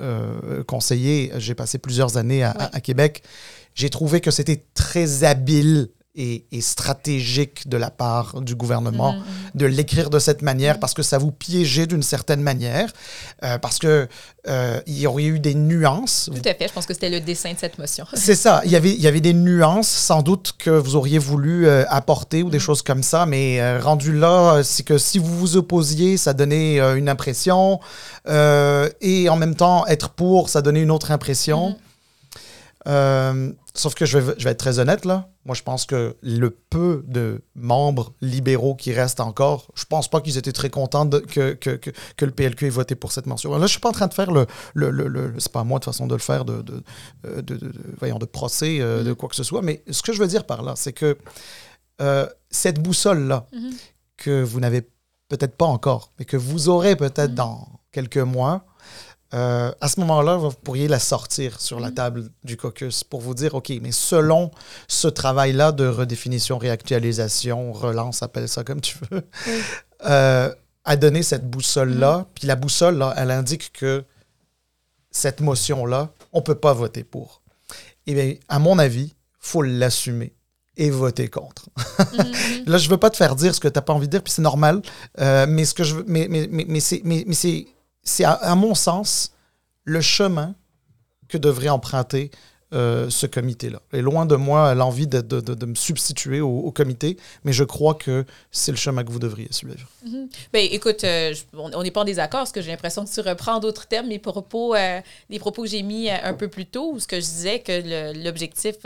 euh, 0.00 0.62
conseiller, 0.64 1.32
j'ai 1.38 1.54
passé 1.54 1.78
plusieurs 1.78 2.16
années 2.16 2.42
à, 2.44 2.50
à- 2.52 2.58
Ouais. 2.58 2.70
à 2.74 2.80
Québec. 2.80 3.22
J'ai 3.74 3.90
trouvé 3.90 4.20
que 4.20 4.30
c'était 4.30 4.64
très 4.74 5.24
habile 5.24 5.88
et, 6.14 6.46
et 6.50 6.60
stratégique 6.60 7.68
de 7.68 7.76
la 7.76 7.90
part 7.90 8.40
du 8.40 8.54
gouvernement 8.54 9.12
Mhm, 9.12 9.18
mhm. 9.18 9.24
de 9.54 9.66
l'écrire 9.66 10.10
de 10.10 10.18
cette 10.18 10.42
manière 10.42 10.80
parce 10.80 10.94
que 10.94 11.02
ça 11.02 11.18
vous 11.18 11.30
piégeait 11.30 11.86
d'une 11.86 12.02
certaine 12.02 12.40
manière, 12.40 12.90
euh, 13.44 13.58
parce 13.58 13.78
que 13.78 14.08
euh, 14.48 14.80
il 14.86 14.98
y 14.98 15.06
aurait 15.06 15.24
eu 15.24 15.38
des 15.38 15.54
nuances. 15.54 16.30
Tout 16.34 16.48
à 16.48 16.54
fait. 16.54 16.66
Je 16.68 16.72
pense 16.72 16.86
que 16.86 16.94
c'était 16.94 17.10
le 17.10 17.20
dessin 17.20 17.52
de 17.52 17.58
cette 17.58 17.78
motion. 17.78 18.04
C'est 18.14 18.34
ça. 18.34 18.62
Il 18.64 18.70
y 18.70 18.76
avait, 18.76 18.90
il 18.92 19.00
y 19.00 19.06
avait 19.06 19.20
des 19.20 19.34
nuances, 19.34 19.88
sans 19.88 20.22
doute, 20.22 20.54
que 20.58 20.70
vous 20.70 20.96
auriez 20.96 21.18
voulu 21.18 21.66
euh, 21.66 21.84
apporter 21.88 22.42
ou 22.42 22.50
des 22.50 22.58
Mm. 22.58 22.60
choses 22.60 22.82
comme 22.82 23.02
ça, 23.02 23.24
mais 23.26 23.78
rendu 23.78 24.12
là, 24.18 24.62
c'est 24.64 24.82
que 24.82 24.98
si 24.98 25.18
vous 25.18 25.38
vous 25.38 25.56
opposiez, 25.56 26.16
ça 26.16 26.32
donnait 26.32 26.80
une 26.80 27.08
impression, 27.08 27.78
et 28.28 29.28
en 29.28 29.36
même 29.36 29.54
temps, 29.54 29.86
être 29.86 30.08
pour, 30.10 30.48
ça 30.48 30.62
donnait 30.62 30.82
une 30.82 30.90
autre 30.90 31.10
impression. 31.12 31.76
Euh, 33.78 33.80
sauf 33.82 33.94
que 33.94 34.04
je 34.06 34.18
vais, 34.18 34.34
je 34.38 34.44
vais 34.44 34.50
être 34.50 34.58
très 34.58 34.78
honnête, 34.78 35.04
là. 35.04 35.28
Moi, 35.44 35.54
je 35.54 35.62
pense 35.62 35.86
que 35.86 36.16
le 36.22 36.50
peu 36.50 37.04
de 37.06 37.42
membres 37.54 38.12
libéraux 38.20 38.74
qui 38.74 38.92
restent 38.92 39.20
encore, 39.20 39.68
je 39.74 39.84
pense 39.84 40.08
pas 40.08 40.20
qu'ils 40.20 40.36
étaient 40.36 40.52
très 40.52 40.68
contents 40.70 41.04
de- 41.06 41.20
que, 41.20 41.52
que, 41.54 41.70
que, 41.70 41.90
que 42.16 42.24
le 42.24 42.32
PLQ 42.32 42.66
ait 42.66 42.70
voté 42.70 42.94
pour 42.94 43.12
cette 43.12 43.26
mention. 43.26 43.52
Là, 43.56 43.66
je 43.66 43.70
suis 43.72 43.80
pas 43.80 43.88
en 43.88 43.92
train 43.92 44.08
de 44.08 44.14
faire 44.14 44.30
le... 44.32 44.46
le, 44.74 44.90
le, 44.90 45.08
le- 45.08 45.34
c'est 45.38 45.52
pas 45.52 45.60
à 45.60 45.64
moi, 45.64 45.78
de 45.78 45.84
façon, 45.84 46.06
de 46.06 46.14
le 46.14 46.20
faire, 46.20 46.44
de, 46.44 46.62
de, 46.62 46.82
de- 47.40 47.72
voyons, 47.98 48.18
de 48.18 48.26
procès, 48.26 48.78
euh, 48.80 49.02
de 49.04 49.12
quoi 49.12 49.28
que 49.28 49.36
ce 49.36 49.44
soit. 49.44 49.62
Mais 49.62 49.82
ce 49.90 50.02
que 50.02 50.12
je 50.12 50.18
veux 50.20 50.28
dire 50.28 50.44
par 50.44 50.62
là, 50.62 50.74
c'est 50.76 50.92
que 50.92 51.16
euh, 52.00 52.26
cette 52.50 52.80
boussole-là, 52.80 53.46
Mhm. 53.52 53.72
que 54.16 54.42
vous 54.42 54.60
n'avez 54.60 54.82
peut-être 55.28 55.56
pas 55.56 55.66
encore, 55.66 56.12
mais 56.18 56.24
que 56.24 56.36
vous 56.36 56.68
aurez 56.68 56.96
peut-être 56.96 57.30
Mhm. 57.30 57.34
dans 57.36 57.68
quelques 57.92 58.18
mois, 58.18 58.64
euh, 59.34 59.70
à 59.80 59.88
ce 59.88 60.00
moment-là, 60.00 60.36
vous 60.36 60.50
pourriez 60.50 60.88
la 60.88 60.98
sortir 60.98 61.60
sur 61.60 61.80
la 61.80 61.88
Mhm. 61.88 61.94
table 61.94 62.30
du 62.44 62.56
caucus 62.56 63.04
pour 63.04 63.20
vous 63.20 63.34
dire, 63.34 63.54
OK, 63.54 63.70
mais 63.82 63.92
selon 63.92 64.50
ce 64.88 65.08
travail-là 65.08 65.72
de 65.72 65.86
redéfinition, 65.86 66.56
réactualisation, 66.58 67.72
relance, 67.72 68.22
appelle 68.22 68.48
ça 68.48 68.64
comme 68.64 68.80
tu 68.80 68.96
veux, 69.10 69.22
Oui. 69.46 69.52
euh, 70.06 70.52
à 70.84 70.96
donner 70.96 71.22
cette 71.22 71.48
boussole-là. 71.50 72.26
Puis 72.34 72.46
la 72.46 72.56
boussole, 72.56 72.96
là, 72.96 73.12
elle 73.18 73.30
indique 73.30 73.72
que 73.74 74.04
cette 75.10 75.40
motion-là, 75.40 76.10
on 76.32 76.38
ne 76.38 76.42
peut 76.44 76.54
pas 76.54 76.72
voter 76.72 77.04
pour. 77.04 77.42
Eh 78.06 78.14
bien, 78.14 78.34
à 78.48 78.58
mon 78.58 78.78
avis, 78.78 79.14
faut 79.38 79.60
l'assumer 79.62 80.32
et 80.78 80.90
voter 80.90 81.28
contre. 81.28 81.68
Mhm, 81.98 82.18
mhm. 82.24 82.32
Là, 82.66 82.78
je 82.78 82.88
veux 82.88 82.96
pas 82.96 83.10
te 83.10 83.16
faire 83.18 83.34
dire 83.36 83.54
ce 83.54 83.60
que 83.60 83.68
tu 83.68 83.74
n'as 83.76 83.82
pas 83.82 83.92
envie 83.92 84.06
de 84.06 84.12
dire, 84.12 84.22
puis 84.22 84.32
c'est 84.32 84.42
normal. 84.42 84.80
Euh, 85.20 85.44
mais 85.48 85.64
ce 85.66 85.74
que 85.74 85.84
je 85.84 85.96
veux, 85.96 86.04
mais, 86.06 86.26
mais, 86.30 86.48
mais, 86.50 86.64
mais 86.68 86.80
c'est, 86.80 87.66
c'est, 88.08 88.24
à, 88.24 88.54
mon 88.54 88.74
sens 88.74 89.32
le 89.84 90.00
chemin 90.00 90.54
que 91.28 91.38
devrait 91.38 91.68
emprunter 91.68 92.30
euh, 92.74 93.08
ce 93.08 93.26
comité-là. 93.26 93.80
Et 93.94 94.02
loin 94.02 94.26
de 94.26 94.36
moi 94.36 94.74
l'envie 94.74 95.06
de, 95.06 95.64
me 95.64 95.74
substituer 95.74 96.42
au, 96.42 96.70
comité, 96.70 97.16
mais 97.44 97.52
je 97.52 97.64
crois 97.64 97.94
que 97.94 98.26
c'est 98.50 98.72
le 98.72 98.76
chemin 98.76 99.04
que 99.04 99.10
vous 99.10 99.18
devriez 99.18 99.48
suivre. 99.50 99.88
-hmm. 100.04 100.28
Ben, 100.52 100.68
écoute, 100.70 101.02
euh, 101.04 101.34
on 101.54 101.82
n'est 101.82 101.90
pas 101.90 102.02
en 102.02 102.04
désaccord, 102.04 102.40
parce 102.40 102.52
que 102.52 102.60
j'ai 102.60 102.70
l'impression 102.70 103.04
que 103.06 103.10
tu 103.10 103.20
reprends 103.20 103.58
d'autres 103.58 103.86
termes, 103.86 104.08
les 104.08 104.18
propos, 104.18 104.74
euh, 104.74 105.00
les 105.30 105.38
propos 105.38 105.62
que 105.62 105.68
j'ai 105.68 105.82
mis 105.82 106.10
un 106.10 106.34
peu 106.34 106.48
plus 106.48 106.66
tôt, 106.66 106.92
où 106.92 107.00
ce 107.00 107.06
que 107.06 107.16
je 107.16 107.26
disais 107.36 107.60
que 107.60 107.74
l'objectif 108.24 108.76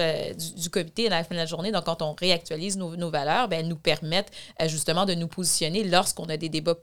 du, 0.62 0.68
comité 0.70 1.07
à 1.09 1.11
la 1.11 1.25
fin 1.25 1.35
de 1.35 1.41
la 1.41 1.47
journée, 1.47 1.73
donc 1.73 1.85
quand 1.85 2.03
on 2.03 2.14
réactualise 2.14 2.77
nos, 2.77 3.11
valeurs, 3.11 3.49
ben, 3.49 3.68
nous 3.68 3.81
permettent 3.91 4.33
justement 4.66 5.07
de 5.07 5.14
nous 5.14 5.29
positionner 5.29 5.83
lorsqu'on 5.85 6.29
a 6.29 6.37
des 6.37 6.49
débats 6.49 6.79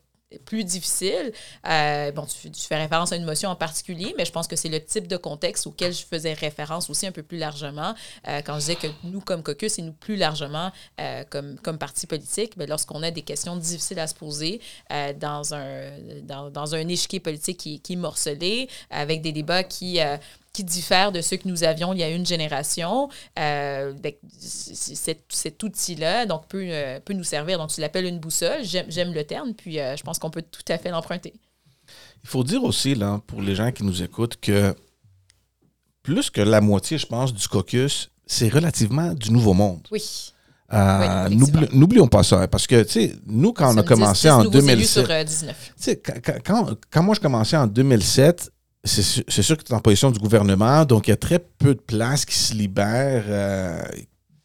plus 0.46 0.64
difficile. 0.64 1.32
Euh, 1.68 2.12
bon, 2.12 2.26
tu, 2.26 2.50
fais 2.68 2.78
référence 2.78 3.12
à 3.12 3.16
une 3.16 3.26
motion 3.26 3.50
en 3.50 3.56
particulier, 3.56 4.14
mais 4.18 4.26
je 4.26 4.32
pense 4.32 4.48
que 4.48 4.56
c'est 4.56 4.70
le 4.70 4.84
type 4.84 5.08
de 5.08 5.18
contexte 5.18 5.66
auquel 5.66 5.94
je 5.94 6.04
faisais 6.06 6.34
référence 6.34 6.90
aussi 6.90 7.08
un 7.08 7.12
peu 7.12 7.24
plus 7.24 7.38
largement 7.38 7.96
euh, 8.28 8.42
quand 8.46 8.56
je 8.56 8.60
disais 8.60 8.76
que 8.76 8.88
nous, 9.04 9.22
comme 9.22 9.42
caucus, 9.42 9.80
et 9.80 9.82
nous 9.82 9.94
plus 9.94 10.16
largement 10.16 10.72
euh, 11.00 11.24
comme, 11.30 11.58
comme 11.60 11.78
parti 11.78 12.06
politique, 12.06 12.58
ben, 12.58 12.70
lorsqu'on 12.70 13.02
a 13.02 13.12
des 13.12 13.24
questions 13.24 13.56
difficiles 13.56 14.00
à 14.00 14.08
se 14.08 14.16
poser 14.16 14.62
dans, 15.20 15.54
un, 15.54 15.92
dans, 16.24 16.50
dans, 16.50 16.76
un 16.76 16.88
échiquier 16.88 17.20
politique 17.20 17.58
qui, 17.58 17.80
qui 17.80 17.94
est 17.94 17.96
morcelé, 17.96 18.70
avec 18.90 19.22
des 19.22 19.32
débats 19.32 19.64
qui 19.64 20.00
qui 20.60 20.66
diffèrent 20.66 21.14
de 21.14 21.22
ceux 21.22 21.38
que 21.38 21.48
nous 21.48 21.64
avions 21.64 21.94
il 21.94 22.00
y 22.00 22.04
a 22.04 22.10
une 22.10 22.26
génération. 22.26 23.08
Euh, 23.38 23.94
cet, 24.42 25.64
outil-là 25.64 26.26
donc 26.26 26.48
peut, 26.48 26.66
euh, 26.66 27.00
peut 27.00 27.14
nous 27.14 27.24
servir. 27.24 27.58
Donc, 27.58 27.70
tu 27.70 27.80
l'appelles 27.80 28.06
une 28.06 28.20
boussole. 28.20 28.62
J'aime 28.64 29.14
le 29.14 29.24
terme, 29.24 29.54
puis 29.54 29.80
euh, 29.80 29.96
je 29.96 30.04
pense 30.04 30.20
qu'on 30.20 30.30
peut 30.30 30.42
tout 30.42 30.70
à 30.70 30.78
fait 30.78 30.90
l'emprunter. 30.90 31.34
Il 32.24 32.30
faut 32.30 32.44
dire 32.44 32.62
aussi, 32.66 32.94
là, 32.94 33.22
pour 33.26 33.42
les 33.42 33.56
gens 33.56 33.72
qui 33.72 33.86
nous 33.86 34.04
écoutent, 34.04 34.36
que 34.42 34.76
plus 36.04 36.30
que 36.30 36.42
la 36.42 36.60
moitié, 36.60 36.98
je 36.98 37.06
pense, 37.06 37.34
du 37.34 37.48
caucus, 37.48 38.10
c'est 38.26 38.50
relativement 38.50 39.14
du 39.14 39.32
nouveau 39.32 39.54
monde. 39.54 39.88
Oui. 39.92 40.34
Euh, 40.74 41.30
oui, 41.30 41.68
N'oublions 41.72 42.10
pas 42.10 42.24
ça, 42.24 42.50
parce 42.50 42.68
que, 42.68 42.84
tu 42.84 42.92
sais, 42.92 43.16
nous, 43.26 43.54
quand 43.54 43.74
on 43.74 43.78
a 43.78 43.84
commencé 43.84 44.28
10, 44.28 44.34
10 44.36 44.48
en 44.48 44.50
2007... 44.50 45.06
Sur, 45.06 45.26
19. 45.26 45.74
Quand, 46.04 46.34
quand, 46.46 46.70
quand 46.92 47.04
moi, 47.04 47.16
je 47.16 47.22
commençais 47.22 47.56
en 47.56 47.66
2007, 47.66 48.52
c'est 48.84 49.42
sûr 49.42 49.58
que 49.58 49.64
tu 49.64 49.72
es 49.72 49.76
en 49.76 49.82
position 49.82 50.12
du 50.12 50.20
gouvernement, 50.20 50.86
donc 50.86 51.08
il 51.08 51.10
y 51.12 51.14
a 51.14 51.18
très 51.18 51.40
peu 51.40 51.76
de 51.76 51.82
places 51.82 52.26
qui 52.26 52.36
se 52.36 52.54
libèrent, 52.54 53.26
euh, 53.28 53.82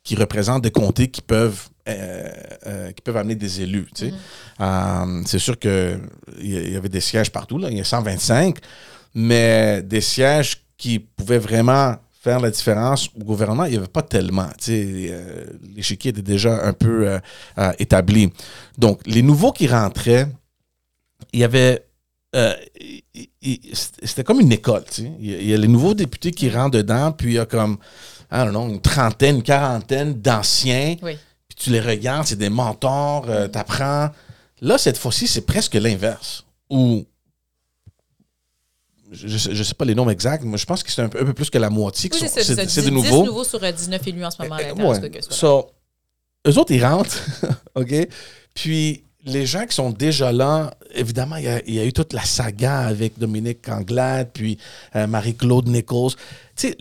qui 0.03 0.17
représentent 0.17 0.63
des 0.63 0.73
comtés 0.73 1.09
qui 1.09 1.23
peuvent, 1.23 1.69
euh, 1.89 2.29
euh, 2.67 2.93
qui 2.93 3.01
peuvent 3.03 3.17
amener 3.17 3.37
des 3.37 3.63
élus. 3.63 3.87
Tu 3.95 4.07
sais. 4.07 4.13
Mm 4.13 4.15
-hmm. 4.59 5.27
c'est 5.27 5.39
sûr 5.39 5.57
qu'il 5.59 6.01
y, 6.41 6.73
y 6.73 6.77
avait 6.77 6.89
des 6.89 7.01
sièges 7.01 7.31
partout, 7.31 7.59
là, 7.59 7.69
il 7.71 7.77
y 7.77 7.81
a 7.81 7.85
125, 7.85 8.59
mais 9.15 9.83
des 9.83 10.01
sièges 10.01 10.65
qui 10.77 10.99
pouvaient 10.99 11.39
vraiment 11.39 11.95
faire 12.21 12.41
la 12.41 12.51
différence 12.51 13.11
au 13.21 13.25
gouvernement, 13.25 13.67
il 13.67 13.73
n'y 13.73 13.77
avait 13.77 13.87
pas 13.87 14.03
tellement. 14.03 14.49
L'échiquier 15.77 16.11
était 16.11 16.23
déjà 16.23 16.67
un 16.67 16.73
peu 16.73 17.21
établi. 17.79 18.33
Donc, 18.79 19.01
les 19.07 19.23
nouveaux 19.23 19.53
qui 19.53 19.67
rentraient, 19.67 20.27
il 21.35 21.41
y 21.41 21.45
avait 21.45 21.85
euh, 22.35 22.55
c'était 24.03 24.25
comme 24.25 24.41
une 24.41 24.53
école, 24.53 24.85
tu 24.85 25.03
sais. 25.03 25.13
Il, 25.21 25.47
y 25.47 25.55
a 25.55 25.57
les 25.57 25.69
nouveaux 25.69 25.95
députés 25.95 26.33
qui 26.33 26.51
rentrent 26.51 26.77
dedans, 26.77 27.13
puis 27.13 27.29
il 27.29 27.35
y 27.35 27.39
a 27.39 27.47
comme, 27.47 27.79
I 28.33 28.39
don't 28.39 28.51
know, 28.51 28.69
une 28.69 28.81
trentaine, 28.81 29.37
une 29.37 29.43
quarantaine 29.43 30.15
d'anciens. 30.15 30.97
Oui. 31.03 31.17
Puis 31.49 31.57
tu 31.57 31.71
les 31.71 31.81
regardes, 31.81 32.27
c'est 32.27 32.37
des 32.37 32.49
mentors, 32.49 33.27
euh, 33.29 33.47
t'apprends. 33.47 34.11
Là, 34.61 34.79
cette 34.79 34.99
fois-ci, 34.99 35.29
c'est 35.29 35.43
presque 35.43 35.75
l'inverse. 35.75 36.45
Ou, 36.71 37.05
je 39.13 39.51
ne 39.51 39.63
sais 39.63 39.75
pas 39.75 39.85
les 39.85 39.95
noms 39.95 40.11
exacts, 40.11 40.43
mais 40.45 40.59
je 40.59 40.67
pense 40.67 40.83
que 40.83 40.91
c'est 40.91 41.03
un, 41.03 41.07
un, 41.07 41.09
peu 41.09 41.35
plus 41.35 41.51
que 41.51 41.59
la 41.59 41.71
moitié. 41.71 42.11
Oui, 42.13 42.29
c'est 42.29 42.85
de 42.85 42.91
nouveau. 42.91 43.23
10 43.23 43.27
nouveaux 43.27 43.45
sur 43.45 43.61
19 43.61 44.07
élus 44.09 44.25
en 44.25 44.31
ce 44.31 44.43
moment. 44.43 44.57
Euh, 44.59 44.75
ouais. 44.75 45.21
so, 45.29 45.71
eux 46.47 46.59
autres, 46.59 46.73
ils 46.73 46.85
rentrent, 46.85 47.23
OK? 47.77 48.09
Puis 48.55 49.05
les 49.27 49.47
gens 49.47 49.67
qui 49.67 49.75
sont 49.75 49.91
déjà 49.91 50.33
là, 50.33 50.75
évidemment, 50.95 51.37
il 51.37 51.45
y 51.45 51.49
a, 51.49 51.63
il 51.67 51.75
y 51.75 51.81
a 51.81 51.85
eu 51.85 51.93
toute 51.93 52.13
la 52.13 52.25
saga 52.25 52.81
avec 52.81 53.19
Dominique 53.19 53.69
Anglade, 53.69 54.31
puis 54.33 54.59
euh, 54.97 55.07
Marie-Claude 55.07 55.69
Nichols. 55.69 56.13
Tu 56.57 56.69
sais, 56.69 56.77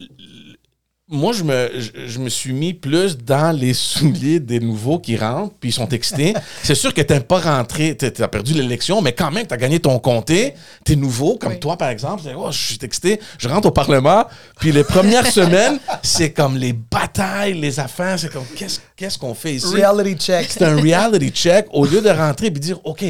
moi, 1.14 1.32
je 1.32 1.44
me, 1.44 1.72
je, 1.78 2.08
je, 2.08 2.20
me 2.20 2.28
suis 2.28 2.54
mis 2.54 2.74
plus 2.74 3.18
dans 3.18 3.56
les 3.56 3.74
souliers 3.74 4.40
des 4.40 4.60
nouveaux 4.60 4.98
qui 4.98 5.16
rentrent, 5.16 5.54
puis 5.60 5.70
ils 5.70 5.74
sont 5.74 5.88
excités. 5.90 6.34
c'est 6.64 6.76
sûr 6.76 6.92
que 6.94 7.02
tu 7.02 7.20
pas 7.22 7.40
rentré, 7.40 7.96
tu 7.96 8.06
as 8.06 8.28
perdu 8.28 8.54
l'élection, 8.54 9.00
mais 9.02 9.14
quand 9.14 9.30
même, 9.30 9.46
tu 9.46 9.54
as 9.54 9.58
gagné 9.58 9.80
ton 9.80 10.00
comté. 10.00 10.56
Tu 10.84 10.94
es 10.94 10.96
nouveau, 10.96 11.38
comme 11.38 11.54
oui. 11.54 11.60
toi, 11.60 11.78
par 11.78 11.90
exemple. 11.90 12.24
Oh, 12.36 12.52
je 12.52 12.58
suis 12.58 12.80
excité, 12.82 13.20
je 13.38 13.48
rentre 13.48 13.68
au 13.68 13.72
Parlement, 13.72 14.26
puis 14.60 14.72
les 14.72 14.84
premières 14.84 15.28
semaines, 15.32 15.80
c'est 16.02 16.32
comme 16.32 16.58
les 16.58 16.74
batailles, 16.74 17.54
les 17.54 17.80
affaires, 17.80 18.18
c'est 18.18 18.34
comme 18.34 18.46
qu'est-ce 18.56 18.80
qu'est-ce 18.98 19.20
qu'on 19.20 19.36
fait 19.36 19.54
ici? 19.54 19.68
Reality 19.68 20.16
check. 20.16 20.48
C'est 20.50 20.64
un 20.64 20.76
reality 20.76 21.30
check 21.30 21.68
au 21.72 21.86
lieu 21.86 22.02
de 22.02 22.10
rentrer 22.10 22.48
et 22.48 22.52
dire, 22.52 22.80
OK, 22.84 23.06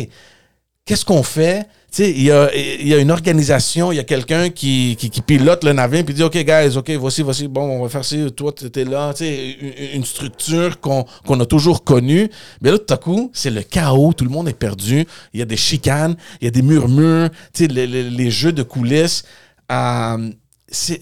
qu'est-ce 0.85 1.05
qu'on 1.05 1.23
fait? 1.23 1.65
Il 1.99 2.23
y 2.23 2.31
a, 2.31 2.49
y 2.55 2.93
a 2.93 2.97
une 2.97 3.11
organisation, 3.11 3.91
il 3.91 3.97
y 3.97 3.99
a 3.99 4.03
quelqu'un 4.03 4.49
qui, 4.49 4.95
qui, 4.95 5.21
pilote 5.21 5.63
le 5.63 5.73
navire 5.73 6.03
puis 6.03 6.15
dit 6.15 6.23
OK, 6.23 6.35
guys, 6.37 6.75
OK, 6.75 6.89
voici, 6.91 7.21
voici, 7.21 7.47
bon, 7.47 7.61
on 7.61 7.83
va 7.83 7.89
faire 7.89 8.03
ça, 8.03 8.15
toi, 8.31 8.51
tu 8.51 8.65
étais 8.65 8.83
là, 8.83 9.13
tu 9.13 9.25
sais, 9.25 9.51
une, 9.93 10.03
structure 10.03 10.79
qu'on 10.79 11.05
a 11.39 11.45
toujours 11.45 11.83
connue. 11.83 12.31
Mais 12.61 12.71
là, 12.71 12.79
tout 12.79 12.91
à 12.91 12.97
coup, 12.97 13.29
c'est 13.33 13.51
le 13.51 13.61
chaos, 13.61 14.13
tout 14.13 14.23
le 14.23 14.31
monde 14.31 14.49
est 14.49 14.57
perdu, 14.57 15.05
il 15.33 15.39
y 15.39 15.43
a 15.43 15.45
des 15.45 15.57
chicanes, 15.57 16.15
il 16.41 16.45
y 16.45 16.47
a 16.47 16.51
des 16.51 16.63
murmures, 16.63 17.29
tu 17.53 17.65
sais, 17.65 17.67
les, 17.67 17.85
les, 17.85 18.31
jeux 18.31 18.53
de 18.53 18.63
coulisses. 18.63 19.23
Euh, 19.71 20.31
c'est. 20.67 20.99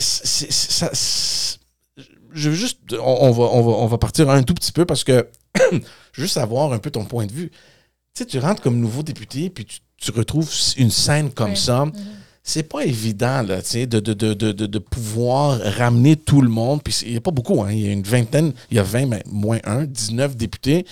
Je 2.33 2.49
veux 2.49 2.55
juste. 2.55 2.79
On, 3.01 3.31
va, 3.31 3.43
on, 3.43 3.61
va, 3.61 3.71
on 3.71 3.87
va 3.87 3.97
partir 3.97 4.29
un 4.29 4.43
tout 4.43 4.53
petit 4.53 4.73
peu 4.73 4.85
parce 4.85 5.05
que. 5.05 5.25
juste 6.13 6.33
savoir 6.33 6.73
un 6.73 6.79
peu 6.79 6.91
ton 6.91 7.05
point 7.05 7.25
de 7.25 7.31
vue. 7.31 7.49
Tu 7.49 8.23
sais, 8.23 8.25
tu 8.25 8.39
rentres 8.39 8.61
comme 8.61 8.77
nouveau 8.77 9.03
député, 9.03 9.49
puis 9.49 9.63
tu 9.63 9.79
tu 10.01 10.11
retrouves 10.11 10.49
une 10.77 10.91
scène 10.91 11.29
comme 11.31 11.51
oui. 11.51 11.57
ça, 11.57 11.85
mm 11.85 11.89
-hmm. 11.89 11.99
c'est 12.43 12.63
pas 12.63 12.83
évident 12.85 13.41
là, 13.43 13.57
de, 13.61 13.85
de, 13.85 14.13
de, 14.13 14.33
de, 14.33 14.51
de 14.51 14.79
pouvoir 14.79 15.59
ramener 15.77 16.15
tout 16.15 16.41
le 16.41 16.49
monde. 16.49 16.81
Puis 16.83 16.93
il 17.05 17.11
n'y 17.11 17.17
a 17.17 17.21
pas 17.21 17.31
beaucoup, 17.31 17.61
hein, 17.61 17.71
il 17.71 17.85
y 17.85 17.87
a 17.87 17.91
une 17.91 18.03
vingtaine, 18.03 18.51
il 18.69 18.77
y 18.77 18.79
a 18.79 18.83
20, 18.83 19.05
mais 19.05 19.23
moins 19.27 19.59
1, 19.63 19.85
19 19.85 20.35
députés. 20.35 20.85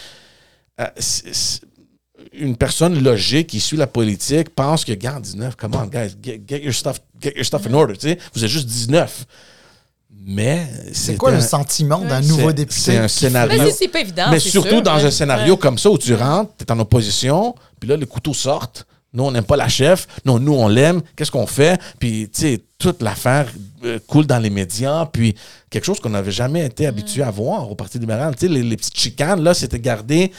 Euh, 0.80 0.86
c 0.98 1.28
est, 1.28 1.34
c 1.34 1.60
est, 1.62 1.70
une 2.34 2.56
personne 2.56 3.02
logique 3.04 3.48
qui 3.48 3.60
suit 3.60 3.78
la 3.78 3.88
politique 3.88 4.50
pense 4.50 4.86
que, 4.86 4.92
regarde, 4.92 5.24
19, 5.24 5.56
come 5.56 5.76
on, 5.76 5.88
guys, 5.88 6.16
get, 6.22 6.42
get 6.48 6.62
your 6.62 6.74
stuff, 6.74 7.00
get 7.22 7.34
your 7.36 7.46
stuff 7.46 7.66
in 7.68 7.74
order. 7.74 7.96
Tu 7.98 8.10
sais, 8.10 8.18
vous 8.34 8.44
êtes 8.44 8.50
juste 8.50 8.68
19. 8.68 9.26
Mais 10.26 10.68
c'est 10.94 11.16
quoi 11.16 11.32
un, 11.32 11.36
le 11.36 11.42
sentiment 11.42 12.00
d'un 12.00 12.22
nouveau 12.22 12.52
député 12.52 12.80
C'est 12.80 12.98
un 12.98 13.08
scénario. 13.08 13.64
Mais 13.64 13.72
c'est 13.72 13.88
pas 13.88 14.02
évident. 14.02 14.30
Mais 14.30 14.40
surtout 14.40 14.70
sûr, 14.70 14.82
dans 14.82 15.04
un 15.04 15.12
scénario 15.12 15.54
ouais. 15.54 15.60
comme 15.60 15.78
ça 15.78 15.90
où 15.90 15.98
tu 15.98 16.14
rentres, 16.14 16.52
tu 16.58 16.66
es 16.66 16.72
en 16.72 16.80
opposition, 16.80 17.56
puis 17.80 17.90
là, 17.90 17.96
les 17.96 18.06
couteaux 18.06 18.34
sortent. 18.34 18.86
Nous, 19.14 19.24
on 19.24 19.32
n'aime 19.32 19.44
pas 19.44 19.58
la 19.58 19.68
chef. 19.68 20.08
Non, 20.26 20.40
nous, 20.40 20.54
on 20.54 20.68
l'aime. 20.68 21.02
Qu'est-ce 21.16 21.32
qu'on 21.32 21.48
fait? 21.48 21.80
Puis, 22.00 22.30
tu 22.32 22.42
sais, 22.42 22.64
toute 22.78 23.02
l'affaire 23.02 23.52
euh, 23.84 24.00
coule 24.08 24.28
dans 24.28 24.38
les 24.38 24.50
médias. 24.52 25.06
Puis, 25.08 25.36
quelque 25.70 25.86
chose 25.86 26.00
qu'on 26.00 26.12
n'avait 26.12 26.32
jamais 26.32 26.66
été 26.66 26.86
habitué 26.86 27.24
à 27.24 27.32
voir 27.32 27.72
au 27.72 27.76
Parti 27.76 27.98
libéral. 27.98 28.36
Tu 28.36 28.48
sais, 28.48 28.54
les, 28.54 28.62
les, 28.62 28.78
petites 28.78 28.98
chicanes, 28.98 29.42
là, 29.42 29.54
c'était 29.54 29.80
gardé 29.80 30.32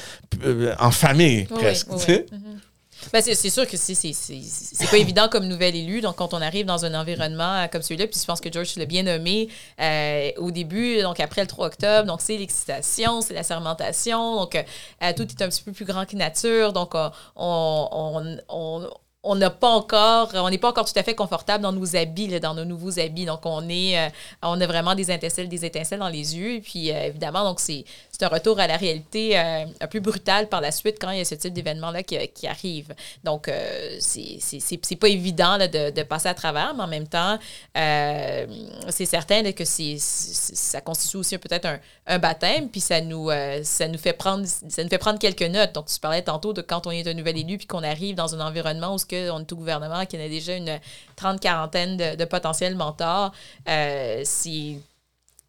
euh, 0.45 0.75
en 0.79 0.91
famille, 0.93 1.49
oui, 1.51 1.59
presque. 1.59 1.89
Oui, 1.91 1.99
oui. 2.09 2.15
Mm 2.31 2.37
-hmm. 2.37 2.70
Ben 3.13 3.23
c'est 3.23 3.51
sûr 3.51 3.67
que 3.67 3.77
c'est 3.77 4.91
pas 4.91 4.99
évident 4.99 5.29
comme 5.29 5.47
nouvel 5.47 5.75
élu. 5.77 6.01
Donc, 6.01 6.17
quand 6.17 6.35
on 6.35 6.41
arrive 6.41 6.67
dans 6.67 6.85
un 6.85 6.95
environnement 6.95 7.67
comme 7.73 7.83
celui-là, 7.83 8.07
puis 8.07 8.19
je 8.21 8.25
pense 8.25 8.41
que 8.41 8.53
George 8.53 8.77
l'a 8.77 8.87
bien 8.87 9.03
nommé 9.03 9.49
euh, 9.81 10.31
au 10.39 10.51
début, 10.51 11.01
donc 11.03 11.21
après 11.21 11.43
le 11.43 11.47
3 11.47 11.67
octobre, 11.67 12.07
donc 12.07 12.21
c'est 12.21 12.37
l'excitation, 12.37 13.21
c'est 13.21 13.35
la 13.35 13.43
sermentation. 13.43 14.37
Donc, 14.37 14.55
euh, 14.55 15.13
tout 15.17 15.23
est 15.23 15.43
un 15.43 15.49
petit 15.49 15.63
peu 15.63 15.73
plus 15.73 15.85
grand 15.85 16.07
que 16.07 16.17
nature. 16.17 16.73
Donc, 16.73 16.95
on, 16.95 17.11
on, 17.37 17.89
on, 17.93 18.39
on 18.49 18.91
n'a 19.25 19.51
pas 19.51 19.69
encore, 19.69 20.31
on 20.35 20.49
n'est 20.49 20.59
pas 20.59 20.71
encore 20.71 20.91
tout 20.91 20.99
à 20.99 21.03
fait 21.03 21.15
confortable 21.15 21.63
dans 21.63 21.73
nos 21.73 21.97
habits, 21.97 22.41
dans 22.41 22.55
nos 22.55 22.65
nouveaux 22.65 22.99
habits. 22.99 23.27
Donc, 23.27 23.41
on 23.45 23.69
est, 23.69 23.99
euh, 23.99 24.09
on 24.43 24.61
a 24.61 24.67
vraiment 24.67 24.95
des 24.95 25.11
étincelles, 25.11 25.49
des 25.49 25.65
étincelles 25.65 25.99
dans 25.99 26.09
les 26.09 26.37
yeux. 26.37 26.61
Puis, 26.63 26.91
euh, 26.91 27.07
évidemment, 27.07 27.45
donc 27.45 27.61
c'est 27.61 27.85
un 28.25 28.29
retour 28.29 28.59
à 28.61 28.67
la 28.67 28.77
réalité 28.77 29.39
euh, 29.39 29.65
un 29.81 29.87
peu 29.87 30.01
brutal 30.01 30.49
par 30.49 30.61
la 30.61 30.73
suite 30.73 30.97
quand 31.01 31.11
il 31.11 31.19
y 31.19 31.21
a 31.21 31.25
ce 31.25 31.35
type 31.35 31.53
d'événement-là 31.53 32.03
qui, 32.03 32.17
qui, 32.29 32.47
arrive. 32.47 32.95
Donc, 33.25 33.49
euh, 33.49 33.97
c'est 34.01 34.97
pas 34.97 35.09
évident 35.09 35.59
de, 35.59 36.03
passer 36.03 36.29
à 36.29 36.35
travers, 36.35 36.75
mais 36.75 36.83
en 36.83 36.89
même 36.89 37.07
temps, 37.07 37.39
euh, 37.77 38.47
c'est 38.89 39.07
certain 39.07 39.53
que 39.53 39.65
c'est 39.65 39.97
ça 39.99 40.81
constitue 40.81 41.19
aussi 41.19 41.39
peut-être 41.39 41.69
un, 42.07 42.19
baptême, 42.19 42.69
puis 42.69 42.81
ça 42.81 43.01
nous, 43.01 43.31
ça, 43.63 43.87
nous 43.87 43.99
fait 43.99 44.13
prendre, 44.13 44.45
ça 44.47 44.83
nous 44.83 44.89
fait 44.89 44.99
prendre 44.99 45.19
quelques 45.19 45.43
notes. 45.43 45.73
Donc, 45.73 45.87
tu 45.87 45.99
parlais 46.01 46.23
tantôt 46.23 46.53
de 46.53 46.61
quand 46.63 46.87
on 46.87 46.91
est 46.91 47.07
un 47.07 47.15
nouvel 47.15 47.39
élu, 47.39 47.59
puis 47.59 47.67
qu'on 47.67 47.83
arrive 47.83 48.17
dans 48.17 48.35
un 48.35 48.47
environnement 48.47 48.95
où 48.95 48.99
que 49.11 49.31
on 49.31 49.41
est 49.41 49.53
au 49.53 49.57
gouvernement, 49.57 50.07
qu'il 50.07 50.21
y 50.21 50.23
en 50.23 50.27
a 50.27 50.29
déjà 50.29 50.55
une 50.55 50.79
trente 51.17 51.41
quarantaine 51.41 51.97
de, 51.97 52.17
de 52.17 52.25
potentiels 52.25 52.77
mentors. 52.77 53.33
c'est 53.67 54.77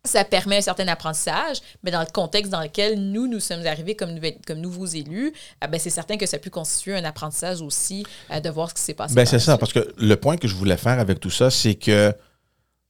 ça 0.04 0.24
permet 0.24 0.58
un 0.58 0.62
certain 0.62 0.88
apprentissage, 0.88 1.58
mais 1.84 1.92
dans 1.92 2.00
le 2.00 2.12
contexte 2.12 2.52
dans 2.52 2.62
lequel 2.62 3.00
nous, 3.00 3.28
nous 3.28 3.40
sommes 3.40 3.66
arrivés 3.66 3.96
comme, 3.96 4.12
nouvelle, 4.12 4.38
comme 4.48 4.60
nouveaux 4.60 4.88
élus, 4.88 5.32
euh, 5.64 5.68
ben 5.68 5.80
c'est 5.80 5.92
certain 5.92 6.18
que 6.18 6.26
ça 6.26 6.38
a 6.38 6.40
pu 6.40 6.50
constituer 6.50 6.96
un 6.96 7.04
apprentissage 7.04 7.62
aussi 7.62 8.06
euh, 8.32 8.40
de 8.40 8.50
voir 8.50 8.70
ce 8.70 8.76
qui 8.76 8.82
s'est 8.82 8.94
passé. 8.94 9.14
Ben 9.14 9.26
c'est 9.26 9.40
ça, 9.40 9.58
parce 9.58 9.74
que 9.74 9.94
le 9.98 10.16
point 10.16 10.38
que 10.38 10.48
je 10.48 10.56
voulais 10.56 10.78
faire 10.78 11.00
avec 11.00 11.20
tout 11.20 11.30
ça, 11.30 11.52
c'est 11.52 11.76
que 11.76 12.14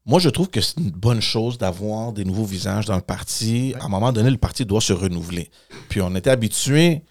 moi, 0.05 0.19
je 0.19 0.29
trouve 0.29 0.49
que 0.49 0.61
c'est 0.61 0.77
une 0.77 0.89
bonne 0.89 1.21
chose 1.21 1.57
d'avoir 1.57 2.11
des 2.11 2.25
nouveaux 2.25 2.45
visages 2.45 2.85
dans 2.85 2.95
le 2.95 3.01
parti. 3.01 3.75
À 3.79 3.85
un 3.85 3.87
moment 3.87 4.11
donné, 4.11 4.31
le 4.31 4.37
parti 4.37 4.65
doit 4.65 4.81
se 4.81 4.93
renouveler. 4.93 5.51
Puis 5.89 6.01
on 6.01 6.15
était 6.15 6.31
habitué, 6.31 7.03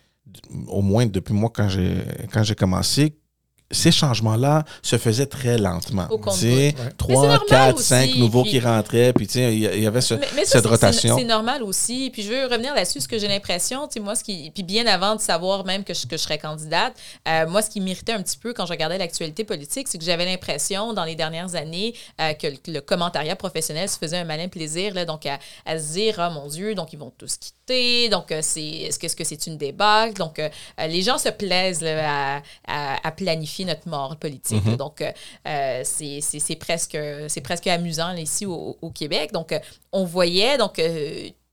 au 0.67 0.83
moins 0.83 1.07
depuis 1.07 1.35
moi 1.35 1.51
quand 1.55 1.69
j'ai 1.69 2.05
quand 2.33 2.43
j'ai 2.43 2.55
commencé, 2.55 3.17
ces 3.71 3.93
changements-là 3.93 4.65
se 4.83 4.99
faisaient 4.99 5.27
très 5.27 5.57
lentement. 5.59 6.09
Tu 6.09 6.31
sais, 6.33 6.47
Mais 6.47 6.75
c'est 6.77 6.97
Trois, 6.97 7.15
normal 7.23 7.39
quatre, 7.49 7.75
aussi, 7.77 7.85
cinq 7.87 8.15
nouveaux 8.17 8.43
puis- 8.43 8.51
qui 8.53 8.61
rentraient, 8.61 9.13
puis 9.13 9.27
il 9.27 9.59
y 9.83 9.87
avait 9.87 10.01
ce- 10.01 10.15
Mais, 10.15 10.29
mais 10.35 10.45
ça, 10.45 10.53
cette 10.59 10.67
rotation. 10.67 11.17
C'est 11.17 11.25
normal 11.25 11.63
aussi. 11.63 12.11
Puis 12.13 12.23
je 12.23 12.29
veux 12.31 12.47
revenir 12.47 12.75
là-dessus, 12.75 13.01
ce 13.01 13.09
que 13.09 13.19
j'ai 13.19 13.29
l'impression, 13.29 13.87
tu 13.87 13.95
sais, 13.95 14.01
moi, 14.01 14.15
ce 14.17 14.25
qui, 14.25 14.51
puis 14.51 14.63
bien 14.65 14.87
avant 14.87 15.15
de 15.15 15.21
savoir 15.21 15.65
même 15.65 15.85
que 15.85 15.95
je, 15.95 16.07
que 16.07 16.17
je 16.17 16.23
serais 16.23 16.39
candidate, 16.39 16.95
euh, 17.29 17.47
moi, 17.49 17.63
ce 17.63 17.71
qui 17.71 17.81
m'irritait 17.81 18.13
un 18.13 18.23
petit 18.23 18.37
peu 18.39 18.53
quand 18.53 18.67
je 18.67 18.73
regardais 18.73 18.99
l'actualité 18.99 19.45
politique, 19.45 19.87
c'est 19.89 19.99
que 19.99 20.05
j'avais 20.05 20.25
l'impression, 20.25 20.93
dans 20.93 21.05
les 21.05 21.15
dernières 21.15 21.55
années, 21.55 21.95
euh, 22.21 22.33
que 22.35 22.49
le, 22.49 22.57
le 22.75 22.81
commentariat 22.81 23.37
professionnel 23.37 23.89
se 23.89 23.99
faisait 23.99 24.19
un 24.19 24.25
malin 24.25 24.49
plaisir, 24.49 24.95
là, 24.95 25.05
donc 25.05 25.27
à, 25.27 25.39
à 25.65 25.79
se 25.79 25.93
dire, 25.93 26.17
ah 26.19 26.31
mon 26.31 26.49
Dieu, 26.49 26.75
donc 26.75 26.93
ils 26.93 26.99
vont 26.99 27.13
tous 27.17 27.37
quitter, 27.37 27.55
donc 28.11 28.33
euh, 28.33 28.41
c'est, 28.43 28.63
est-ce 28.65 28.99
que 28.99 29.07
est-ce 29.07 29.17
que 29.17 29.25
c'est 29.25 29.47
une 29.47 29.57
débâcle? 29.57 30.15
Donc, 30.15 30.39
euh, 30.39 30.49
euh, 30.81 30.87
les 30.87 31.03
gens 31.03 31.19
se 31.19 31.29
plaisent 31.29 31.81
là, 31.83 32.37
à, 32.37 32.43
à- 32.67 33.09
à 33.09 33.13
planifier 33.13 33.65
notre 33.65 33.89
mort 33.89 34.17
politique. 34.17 34.65
là. 34.67 34.77
donc, 34.77 35.03
euh, 35.03 35.81
c'est, 35.85 36.21
c'est- 36.21 36.39
c'est 36.41 36.57
presque, 36.57 36.99
c'est 37.29 37.41
presque 37.41 37.67
amusant 37.67 38.13
là, 38.13 38.21
ici 38.21 38.47
au, 38.47 38.77
au 38.81 38.91
Québec. 38.91 39.33
Donc, 39.33 39.55
on 39.93 40.05
voyait 40.05 40.59
donc 40.59 40.79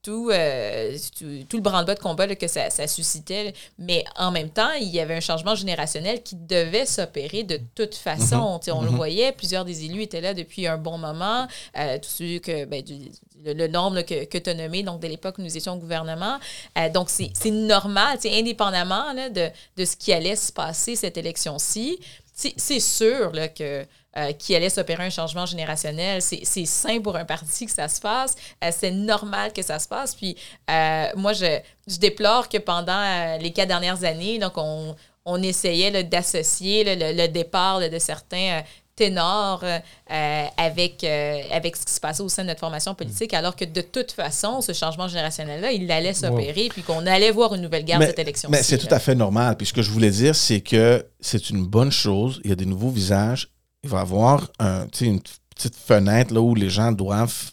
tout, 0.08 0.30
euh, 0.32 0.96
tout, 1.18 1.44
tout 1.46 1.56
le 1.58 1.62
branle-bas 1.62 1.94
de 1.94 2.00
combat 2.00 2.26
là, 2.26 2.34
que 2.34 2.48
ça, 2.48 2.70
ça 2.70 2.86
suscitait. 2.86 3.52
Mais 3.78 4.04
en 4.16 4.30
même 4.30 4.48
temps, 4.48 4.72
il 4.80 4.88
y 4.88 5.00
avait 5.00 5.14
un 5.14 5.20
changement 5.20 5.54
générationnel 5.54 6.22
qui 6.22 6.34
devait 6.34 6.86
s'opérer 6.86 7.42
de 7.42 7.60
toute 7.74 7.94
façon. 7.94 8.58
Sais, 8.62 8.70
On 8.70 8.80
le 8.80 8.88
voyait, 8.88 9.32
plusieurs 9.32 9.66
des 9.66 9.84
élus 9.84 10.00
étaient 10.02 10.22
là 10.22 10.32
depuis 10.32 10.66
un 10.66 10.78
bon 10.78 10.96
moment. 10.96 11.46
Euh, 11.76 11.98
tous 11.98 12.08
ceux 12.08 12.38
que, 12.38 12.64
ben, 12.64 12.80
du- 12.82 13.10
le, 13.44 13.52
le 13.52 13.68
nombre 13.68 13.96
là, 13.96 14.02
que, 14.02 14.24
que 14.24 14.38
tu 14.38 14.48
as 14.48 14.54
nommé, 14.54 14.82
donc 14.82 15.00
de 15.00 15.08
l'époque 15.08 15.36
où 15.38 15.42
nous 15.42 15.56
étions 15.58 15.74
au 15.74 15.78
gouvernement. 15.78 16.38
Euh, 16.78 16.88
donc, 16.88 17.10
c'est 17.10 17.30
c'est 17.34 17.50
normal, 17.50 18.18
sais, 18.18 18.32
indépendamment 18.38 19.12
là, 19.12 19.28
de, 19.28 19.48
de 19.76 19.84
ce 19.84 19.94
qui 19.94 20.12
allait 20.14 20.36
se 20.36 20.50
passer 20.52 20.96
cette 20.96 21.18
élection-ci. 21.18 21.98
C'est 22.34 22.54
c'est 22.56 22.80
sûr 22.80 23.32
là, 23.32 23.48
que 23.48 23.84
euh, 24.18 24.32
qu'il 24.32 24.56
allait 24.56 24.68
s'opérer 24.68 25.04
un 25.06 25.10
changement 25.10 25.46
générationnel. 25.46 26.20
C'est 26.20 26.40
c'est 26.44 26.64
sain 26.66 27.00
pour 27.00 27.16
un 27.16 27.24
parti 27.24 27.66
que 27.66 27.72
ça 27.72 27.88
se 27.88 28.00
fasse. 28.00 28.34
Euh, 28.64 28.70
c'est 28.76 28.90
normal 28.90 29.52
que 29.52 29.62
ça 29.62 29.78
se 29.78 29.88
passe. 29.88 30.14
Puis 30.14 30.36
euh, 30.70 31.06
moi, 31.16 31.32
je, 31.32 31.58
je 31.86 31.96
déplore 31.98 32.48
que 32.48 32.58
pendant 32.58 33.38
les 33.40 33.52
quatre 33.52 33.68
dernières 33.68 34.04
années, 34.04 34.38
donc 34.38 34.52
on, 34.56 34.94
on 35.24 35.42
essayait 35.42 36.02
d'associer 36.04 36.84
le, 36.84 37.12
le 37.22 37.28
départ 37.28 37.80
là, 37.80 37.88
de 37.88 37.98
certains 37.98 38.62
ténors 38.96 39.62
euh, 39.62 40.44
avec, 40.56 41.04
euh, 41.04 41.40
avec 41.52 41.76
ce 41.76 41.84
qui 41.86 41.92
se 41.92 42.00
passait 42.00 42.20
au 42.20 42.28
sein 42.28 42.42
de 42.42 42.48
notre 42.48 42.58
formation 42.58 42.96
politique, 42.96 43.32
alors 43.32 43.54
que 43.54 43.64
de 43.64 43.80
toute 43.80 44.10
façon, 44.10 44.60
ce 44.60 44.72
changement 44.72 45.06
générationnel-là, 45.06 45.70
il 45.70 45.88
allait 45.92 46.14
s'opérer, 46.14 46.68
puis 46.68 46.82
qu'on 46.82 47.06
allait 47.06 47.30
voir 47.30 47.54
une 47.54 47.62
nouvelle 47.62 47.84
guerre 47.84 48.00
Mais- 48.00 48.06
cette 48.08 48.18
élection 48.18 48.48
Mais 48.50 48.62
c'est 48.64 48.76
tout 48.78 48.92
à 48.92 48.98
fait 48.98 49.14
normal. 49.14 49.56
Puis 49.56 49.68
ce 49.68 49.72
que 49.72 49.82
je 49.82 49.90
voulais 49.92 50.10
dire, 50.10 50.34
c'est 50.34 50.60
que 50.60 51.06
c'est 51.20 51.50
une 51.50 51.64
bonne 51.64 51.92
chose. 51.92 52.40
Il 52.42 52.50
y 52.50 52.52
a 52.52 52.56
des 52.56 52.66
nouveaux 52.66 52.90
visages. 52.90 53.50
Il 53.88 53.92
va 53.92 53.98
y 53.98 54.02
avoir 54.02 54.46
un, 54.58 54.86
une 55.00 55.20
petite 55.54 55.74
fenêtre 55.74 56.34
là, 56.34 56.40
où 56.42 56.54
les 56.54 56.68
gens 56.68 56.92
doivent 56.92 57.52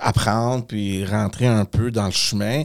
apprendre 0.00 0.66
puis 0.66 1.04
rentrer 1.04 1.46
un 1.46 1.64
peu 1.64 1.92
dans 1.92 2.06
le 2.06 2.10
chemin. 2.10 2.64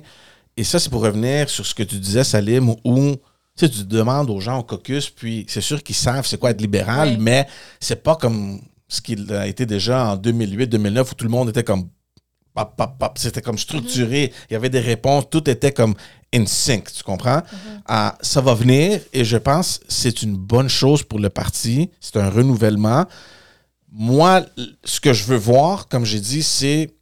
Et 0.55 0.63
ça, 0.63 0.79
c'est 0.79 0.89
pour 0.89 1.03
revenir 1.03 1.49
sur 1.49 1.63
ce 1.65 1.75
que 1.75 1.83
tu 1.83 1.97
disais, 1.99 2.23
Salim, 2.23 2.73
où 2.83 3.15
tu 3.55 3.69
demandes 3.85 4.31
aux 4.31 4.39
gens 4.39 4.57
au 4.59 4.63
caucus, 4.63 5.09
puis 5.11 5.45
c'est 5.47 5.61
sûr 5.61 5.83
qu'ils 5.83 5.95
savent 5.95 6.25
c'est 6.25 6.39
quoi 6.39 6.49
être 6.49 6.61
libéral, 6.61 7.09
Oui. 7.09 7.17
mais 7.19 7.47
c'est 7.79 8.01
pas 8.01 8.15
comme 8.15 8.59
ce 8.87 9.01
qu'il 9.01 9.31
a 9.33 9.45
été 9.45 9.67
déjà 9.67 10.13
en 10.13 10.17
2008-2009 10.17 11.11
où 11.11 11.13
tout 11.13 11.25
le 11.25 11.29
monde 11.31 11.49
était 11.49 11.63
comme 11.63 11.89
C'était 13.15 13.41
comme 13.41 13.57
structuré. 13.57 14.31
Il 14.49 14.53
y 14.53 14.55
avait 14.55 14.69
des 14.69 14.79
réponses. 14.79 15.25
Tout 15.29 15.49
était 15.49 15.71
comme 15.71 15.93
in 16.33 16.45
sync. 16.45 16.91
Tu 16.91 17.03
comprends? 17.03 17.41
Ah, 17.85 18.17
ça 18.21 18.41
va 18.41 18.53
venir 18.53 18.99
et 19.13 19.23
je 19.23 19.37
pense 19.37 19.77
que 19.79 19.85
c'est 19.87 20.21
une 20.23 20.35
bonne 20.35 20.69
chose 20.69 21.03
pour 21.03 21.19
le 21.19 21.29
parti. 21.29 21.89
C'est 21.99 22.17
un 22.17 22.29
renouvellement. 22.29 23.05
Moi, 23.91 24.45
ce 24.83 24.99
que 24.99 25.13
je 25.13 25.23
veux 25.23 25.37
voir, 25.37 25.87
comme 25.87 26.05
j'ai 26.05 26.19
dit, 26.19 26.43
c'est 26.43 26.93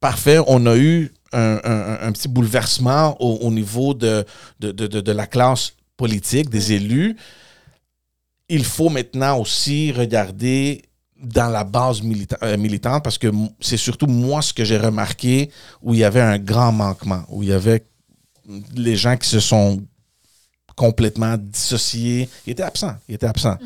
parfait. 0.00 0.38
On 0.46 0.64
a 0.66 0.76
eu 0.76 1.12
un, 1.32 1.58
un- 1.64 1.98
un 2.06 2.12
petit 2.12 2.28
bouleversement 2.28 3.16
au, 3.20 3.34
au 3.46 3.50
niveau 3.50 3.94
de, 3.94 4.24
de, 4.60 4.70
de- 4.72 4.86
de- 4.86 5.00
de 5.00 5.12
la 5.12 5.26
classe 5.26 5.72
politique, 5.96 6.48
des 6.50 6.72
élus. 6.72 7.16
Il 8.48 8.64
faut 8.64 8.88
maintenant 8.90 9.38
aussi 9.40 9.90
regarder 9.90 10.82
dans 11.22 11.48
la 11.48 11.64
base 11.64 12.02
euh, 12.42 12.56
militante 12.56 13.02
parce 13.02 13.18
que 13.18 13.28
c'est 13.60 13.76
surtout 13.76 14.06
moi 14.06 14.42
ce 14.42 14.52
que 14.52 14.64
j'ai 14.64 14.78
remarqué 14.78 15.50
où 15.82 15.94
il 15.94 16.00
y 16.00 16.04
avait 16.04 16.20
un 16.20 16.38
grand 16.38 16.72
manquement, 16.72 17.24
où 17.28 17.42
il 17.42 17.48
y 17.48 17.52
avait 17.52 17.86
les 18.74 18.96
gens 18.96 19.16
qui 19.16 19.28
se 19.28 19.40
sont 19.40 19.82
complètement 20.76 21.36
dissociés. 21.38 22.28
Ils 22.46 22.50
étaient 22.50 22.62
absents. 22.62 22.96
Ils 23.08 23.14
étaient 23.14 23.26
absents. 23.26 23.56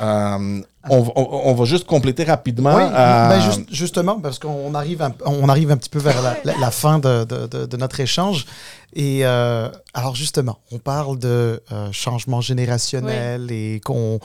Euh, 0.00 0.60
on, 0.88 1.02
va- 1.02 1.12
on- 1.16 1.40
on 1.50 1.54
va 1.54 1.64
juste 1.66 1.84
compléter 1.86 2.24
rapidement. 2.24 2.74
Oui, 2.74 2.82
euh, 2.82 3.28
ben 3.28 3.40
juste- 3.40 3.66
justement, 3.70 4.18
parce 4.18 4.38
qu'on 4.38 4.74
arrive 4.74 5.02
un, 5.02 5.12
on 5.26 5.48
arrive 5.50 5.70
un 5.70 5.76
petit 5.76 5.90
peu 5.90 5.98
vers 5.98 6.20
la, 6.22 6.36
la- 6.44 6.56
la 6.58 6.70
fin 6.70 6.98
de, 6.98 7.24
de- 7.24 7.46
de- 7.46 7.66
de 7.66 7.76
notre 7.76 8.00
échange. 8.00 8.46
Et 8.94 9.20
euh, 9.26 9.68
alors 9.94 10.14
justement, 10.14 10.58
on 10.70 10.78
parle 10.78 11.18
de 11.18 11.62
euh, 11.72 11.88
changement 11.92 12.40
générationnel 12.40 13.50
et 13.52 13.80
qu'on, 13.84 14.18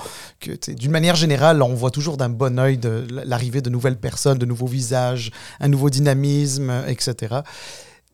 d'une 0.68 0.92
manière 0.92 1.16
générale, 1.16 1.62
on 1.62 1.74
voit 1.74 1.92
toujours 1.92 2.16
d'un 2.18 2.30
bon 2.30 2.58
œil 2.60 2.78
de 2.78 3.06
l'arrivée 3.12 3.62
de 3.62 3.70
nouvelles 3.70 3.98
personnes, 3.98 4.38
de 4.38 4.46
nouveaux 4.46 4.68
visages, 4.68 5.32
un 5.60 5.68
nouveau 5.68 5.90
dynamisme, 5.90 6.72
etc. 6.88 7.36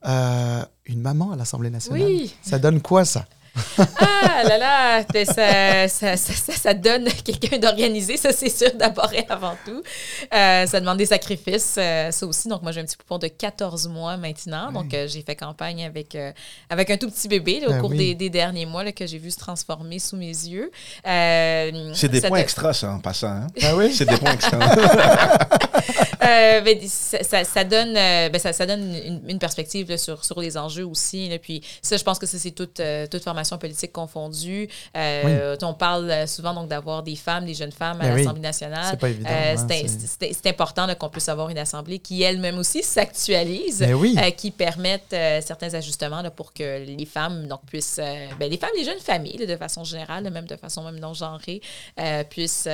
Euh, 0.05 0.61
une 0.85 1.01
maman 1.01 1.31
à 1.31 1.35
l'Assemblée 1.35 1.69
nationale, 1.69 2.01
Oui. 2.03 2.35
ça 2.41 2.59
donne 2.59 2.81
quoi 2.81 3.05
ça? 3.05 3.25
Ah 3.77 4.43
là 4.47 4.57
là, 4.57 5.03
ben, 5.13 5.25
ça, 5.25 5.87
ça, 5.87 6.17
ça, 6.17 6.33
ça- 6.33 6.51
ça 6.53 6.73
donne 6.73 7.05
quelqu'un 7.23 7.57
d'organisé, 7.59 8.17
ça 8.17 8.31
c'est 8.31 8.49
sûr 8.49 8.71
d'abord 8.75 9.11
et 9.13 9.25
avant 9.29 9.55
tout. 9.65 9.81
Euh, 10.33 10.65
ça 10.65 10.79
demande 10.79 10.97
des 10.97 11.05
sacrifices, 11.05 11.75
euh, 11.77 12.09
ça 12.11 12.25
aussi. 12.25 12.47
Donc 12.47 12.61
moi 12.63 12.71
j'ai 12.71 12.81
un 12.81 12.85
petit 12.85 12.97
poupon 12.97 13.17
de 13.19 13.27
14 13.27 13.87
mois 13.89 14.17
maintenant, 14.17 14.71
donc 14.71 14.93
euh, 14.93 15.07
j'ai 15.07 15.21
fait 15.21 15.35
campagne 15.35 15.85
avec, 15.85 16.15
euh, 16.15 16.31
avec 16.69 16.89
un 16.89 16.97
tout 16.97 17.09
petit 17.09 17.27
bébé 17.27 17.59
là, 17.59 17.67
au 17.67 17.71
Ben 17.73 17.81
cours 17.81 17.89
oui. 17.91 17.97
des, 17.97 18.15
des 18.15 18.29
derniers 18.29 18.65
mois 18.65 18.83
là, 18.83 18.91
que 18.91 19.05
j'ai 19.05 19.17
vu 19.19 19.29
se 19.31 19.37
transformer 19.37 19.99
sous 19.99 20.15
mes 20.17 20.27
yeux. 20.27 20.71
Euh, 21.07 21.91
c'est 21.93 22.09
des 22.09 22.21
points 22.21 22.39
te- 22.39 22.43
extras, 22.43 22.73
ça, 22.73 22.91
en 22.91 22.99
passant. 22.99 23.27
hein? 23.27 23.47
Ah 23.61 23.75
oui? 23.75 23.93
C'est 23.93 24.05
des 24.05 24.17
points 24.17 24.33
extras. 24.33 24.57
Euh, 26.25 26.61
ben, 26.61 26.79
ça, 26.87 27.63
donne, 27.65 27.93
ben, 27.95 28.39
ça, 28.39 28.53
ça 28.53 28.65
donne 28.65 28.95
une, 28.95 29.21
une 29.27 29.39
perspective 29.39 29.89
là, 29.89 29.97
sur, 29.97 30.23
sur 30.23 30.39
les 30.39 30.55
enjeux 30.57 30.85
aussi. 30.85 31.27
là. 31.27 31.37
Puis 31.37 31.61
ça, 31.81 31.97
je 31.97 32.03
pense 32.03 32.17
que 32.17 32.25
ça, 32.25 32.37
c'est 32.39 32.51
toute, 32.51 32.79
euh, 32.79 33.07
toute 33.07 33.23
formation 33.25 33.42
politique 33.57 33.91
confondue. 33.91 34.67
Euh, 34.97 35.55
On 35.61 35.73
parle 35.73 36.09
euh, 36.11 36.27
souvent 36.27 36.53
donc 36.53 36.67
d'avoir 36.67 37.03
des 37.03 37.15
femmes, 37.15 37.45
des 37.45 37.53
jeunes 37.53 37.71
femmes 37.71 37.99
à 38.01 38.05
Ben 38.05 38.13
oui. 38.13 38.21
l'Assemblée 38.23 38.41
nationale. 38.41 38.85
C'est 38.89 38.99
pas 38.99 39.09
évident, 39.09 39.29
Euh, 39.31 39.55
hein, 39.55 40.49
important 40.49 40.87
qu'on 40.95 41.09
puisse 41.09 41.29
avoir 41.29 41.49
une 41.49 41.57
assemblée 41.57 41.99
qui 41.99 42.21
elle-même 42.21 42.57
aussi 42.57 42.83
s'actualise, 42.83 43.79
Ben 43.79 43.93
oui. 43.93 44.15
euh, 44.21 44.29
qui 44.31 44.51
permette 44.51 45.15
certains 45.41 45.73
ajustements 45.73 46.21
là, 46.21 46.29
pour 46.31 46.53
que 46.53 46.83
les 46.85 47.05
femmes 47.05 47.47
donc 47.47 47.61
puissent, 47.65 47.99
ben, 48.39 48.49
les 48.49 48.57
femmes, 48.57 48.69
les 48.77 48.83
jeunes 48.83 48.99
familles 48.99 49.37
là, 49.37 49.45
de 49.45 49.55
façon 49.57 49.83
générale, 49.83 50.29
même 50.29 50.45
de 50.45 50.55
façon 50.57 50.83
même 50.83 50.99
non 50.99 51.13
genrée, 51.13 51.61
puissent, 52.29 52.67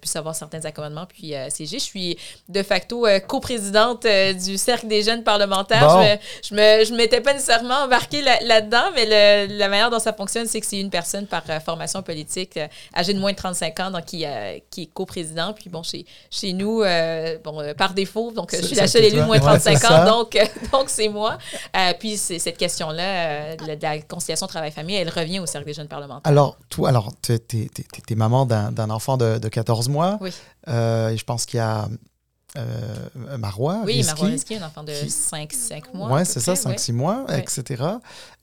puissent 0.00 0.16
avoir 0.16 0.34
certains 0.34 0.64
accommodements 0.64 1.06
puis 1.06 1.34
siéger. 1.50 1.78
Je 1.78 1.84
suis 1.84 2.18
de 2.48 2.62
facto 2.62 3.06
coprésidente 3.26 4.06
du 4.44 4.56
Cercle 4.58 4.88
des 4.88 5.02
jeunes 5.02 5.22
parlementaires. 5.24 5.86
Bon. 5.86 6.02
Je 6.48 6.54
me, 6.54 6.60
je 6.60 6.80
me, 6.80 6.84
je 6.84 6.94
m'étais 6.94 7.20
pas 7.20 7.32
nécessairement 7.32 7.84
embarquée 7.84 8.22
là- 8.22 8.40
là-dedans, 8.42 8.90
mais 8.94 9.06
le- 9.46 9.56
la 9.58 9.68
manière 9.68 9.90
dont 9.90 9.98
ça 9.98 10.09
fonctionne, 10.12 10.46
c'est 10.46 10.60
que 10.60 10.66
c'est 10.66 10.80
une 10.80 10.90
personne 10.90 11.26
par 11.26 11.42
euh, 11.48 11.60
formation 11.60 12.02
politique 12.02 12.56
euh, 12.56 12.66
âgée 12.94 13.14
de 13.14 13.18
moins 13.18 13.32
de 13.32 13.36
35 13.36 13.80
ans 13.80 13.90
donc 13.90 14.04
qui, 14.04 14.24
euh, 14.26 14.58
qui 14.70 14.82
est 14.82 14.86
coprésident. 14.86 15.52
Puis 15.52 15.70
bon, 15.70 15.82
chez, 15.82 16.04
chez 16.30 16.52
nous, 16.52 16.82
bon, 17.44 17.74
par 17.76 17.94
défaut, 17.94 18.30
donc 18.32 18.54
je 18.54 18.62
suis 18.64 18.76
la 18.76 18.86
seule 18.86 19.04
élue 19.04 19.16
de 19.16 19.22
moins 19.22 19.38
de 19.38 19.42
Ouais, 19.44 19.58
35 19.58 19.78
c'est 19.78 19.86
ans, 19.86 19.88
ça. 19.90 20.04
donc 20.06 20.38
donc 20.72 20.88
c'est 20.88 21.08
moi. 21.08 21.38
Puis 21.98 22.16
c'est 22.16 22.38
cette 22.38 22.56
question-là 22.58 23.56
de 23.56 23.66
la, 23.66 23.76
de 23.76 23.82
la 23.82 23.98
conciliation 24.02 24.46
travail-famille, 24.46 24.96
elle 24.96 25.08
revient 25.10 25.38
au 25.40 25.46
Cercle 25.46 25.66
des 25.66 25.74
jeunes 25.74 25.88
parlementaires. 25.88 26.30
Alors, 26.30 26.56
toi, 26.68 26.88
alors, 26.88 27.10
t'es- 27.22 27.38
t'es 27.38 28.14
maman 28.14 28.46
d'un, 28.46 28.90
enfant 28.90 29.16
de, 29.16 29.38
de 29.38 29.48
14 29.48 29.88
mois. 29.88 30.18
Oui. 30.20 30.30
Et 30.66 31.16
je 31.16 31.24
pense 31.24 31.46
qu'il 31.46 31.58
y 31.58 31.60
a 31.60 31.88
euh, 32.58 33.36
Marois, 33.38 33.82
Oui, 33.84 33.94
Rizki. 33.96 34.06
Marois 34.12 34.28
Risky, 34.28 34.54
un 34.56 34.66
enfant 34.66 34.82
de 34.82 34.92
qui- 34.92 35.10
5 35.10 35.94
mois. 35.94 36.18
peu 36.18 36.24
c'est 36.24 36.40
ça, 36.40 36.54
près, 36.54 36.66
ouais. 36.70 36.76
5-6 36.76 36.92
mois, 36.92 37.24
Ouais. 37.28 37.38
etc. 37.40 37.82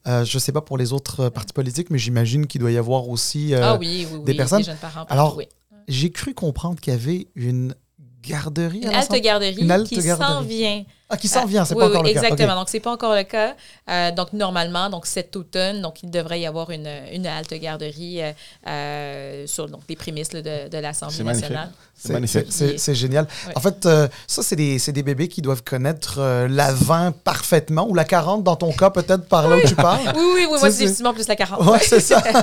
Euh, 0.08 0.24
je 0.24 0.38
ne 0.38 0.39
sais 0.39 0.51
pas 0.51 0.62
pour 0.62 0.78
les 0.78 0.93
autres 0.93 1.30
partis 1.30 1.53
politiques, 1.53 1.89
mais 1.89 1.97
j'imagine 1.97 2.47
qu'il 2.47 2.62
doit 2.62 2.72
y 2.72 2.78
avoir 2.78 3.10
aussi. 3.10 3.53
euh, 3.53 3.62
ah 3.64 3.76
oui, 3.78 4.08
oui, 4.10 4.18
oui. 4.20 4.24
des 4.24 4.34
personnes- 4.34 4.64
jeunes 4.64 4.78
parents. 4.78 5.05
Alors, 5.10 5.36
oui. 5.38 5.47
J'ai 5.89 6.12
cru 6.12 6.34
comprendre 6.34 6.80
qu'il 6.82 6.91
y 6.91 6.95
avait 6.95 7.28
une 7.36 7.74
garderie 8.22 8.80
Une 8.80 8.89
halte 8.89 9.22
garderie 9.22 9.55
Une 9.62 9.72
halte 9.72 9.88
qui 9.88 10.01
s'en 10.01 10.41
vient 10.41 10.84
Ah, 11.10 11.16
qui 11.18 11.28
s'en 11.30 11.43
Euh, 11.43 11.47
vient, 11.47 11.64
c'est 11.64 11.74
oui, 11.74 11.80
pas 11.80 11.86
oui, 11.86 11.91
encore 11.91 12.03
le 12.03 12.14
cas. 12.14 12.22
Exactement. 12.22 12.51
Ok. 12.53 12.60
Donc, 12.60 12.70
c'est 12.70 12.80
pas 12.82 12.91
encore 12.91 13.16
le 13.16 13.24
cas. 13.24 13.55
Euh, 13.89 14.12
donc, 14.12 14.34
normalement, 14.34 14.89
donc 14.89 15.05
cet 15.05 15.36
automne, 15.38 15.82
donc 15.82 16.03
il 16.03 16.10
devrait 16.12 16.39
y 16.41 16.45
avoir 16.45 16.70
une, 16.72 16.89
une 17.14 17.26
halte 17.26 17.53
garderie 17.53 18.22
euh, 18.22 18.32
euh, 18.68 19.47
sur 19.47 19.68
donc, 19.70 19.82
des 19.88 19.95
prémices 19.95 20.34
là, 20.34 20.41
de, 20.41 20.70
de 20.70 20.78
l'Assemblée 20.78 21.24
nationale. 21.24 21.70
C'est 21.99 22.14
magnifique. 22.14 22.45
C'est 22.78 22.93
génial. 22.95 23.26
En 23.55 23.60
fait, 23.60 23.86
euh, 23.86 24.08
ça, 24.28 24.43
c'est 24.43 24.55
des, 24.55 24.78
c'est 24.80 24.91
des 24.91 25.01
bébés 25.01 25.28
qui 25.30 25.41
doivent 25.41 25.64
connaître 25.64 26.16
euh, 26.20 26.47
la 26.49 26.72
20 26.74 27.12
parfaitement, 27.24 27.88
ou 27.89 27.95
la 27.95 28.03
40 28.03 28.43
dans 28.43 28.55
ton 28.55 28.72
cas, 28.72 28.89
peut-être 28.89 29.28
par 29.28 29.47
là 29.47 29.58
où 29.58 29.68
tu 29.68 29.76
parles. 29.76 30.01
Oui, 30.16 30.22
oui, 30.36 30.41
oui. 30.41 30.47
Moi, 30.60 30.60
C'est- 30.70 30.80
définitivement 30.80 31.14
plus 31.14 31.28
la 31.28 31.36
40. 31.36 31.66
Ouais, 31.66 31.80
c'est 31.82 31.99
ça. 32.01 32.22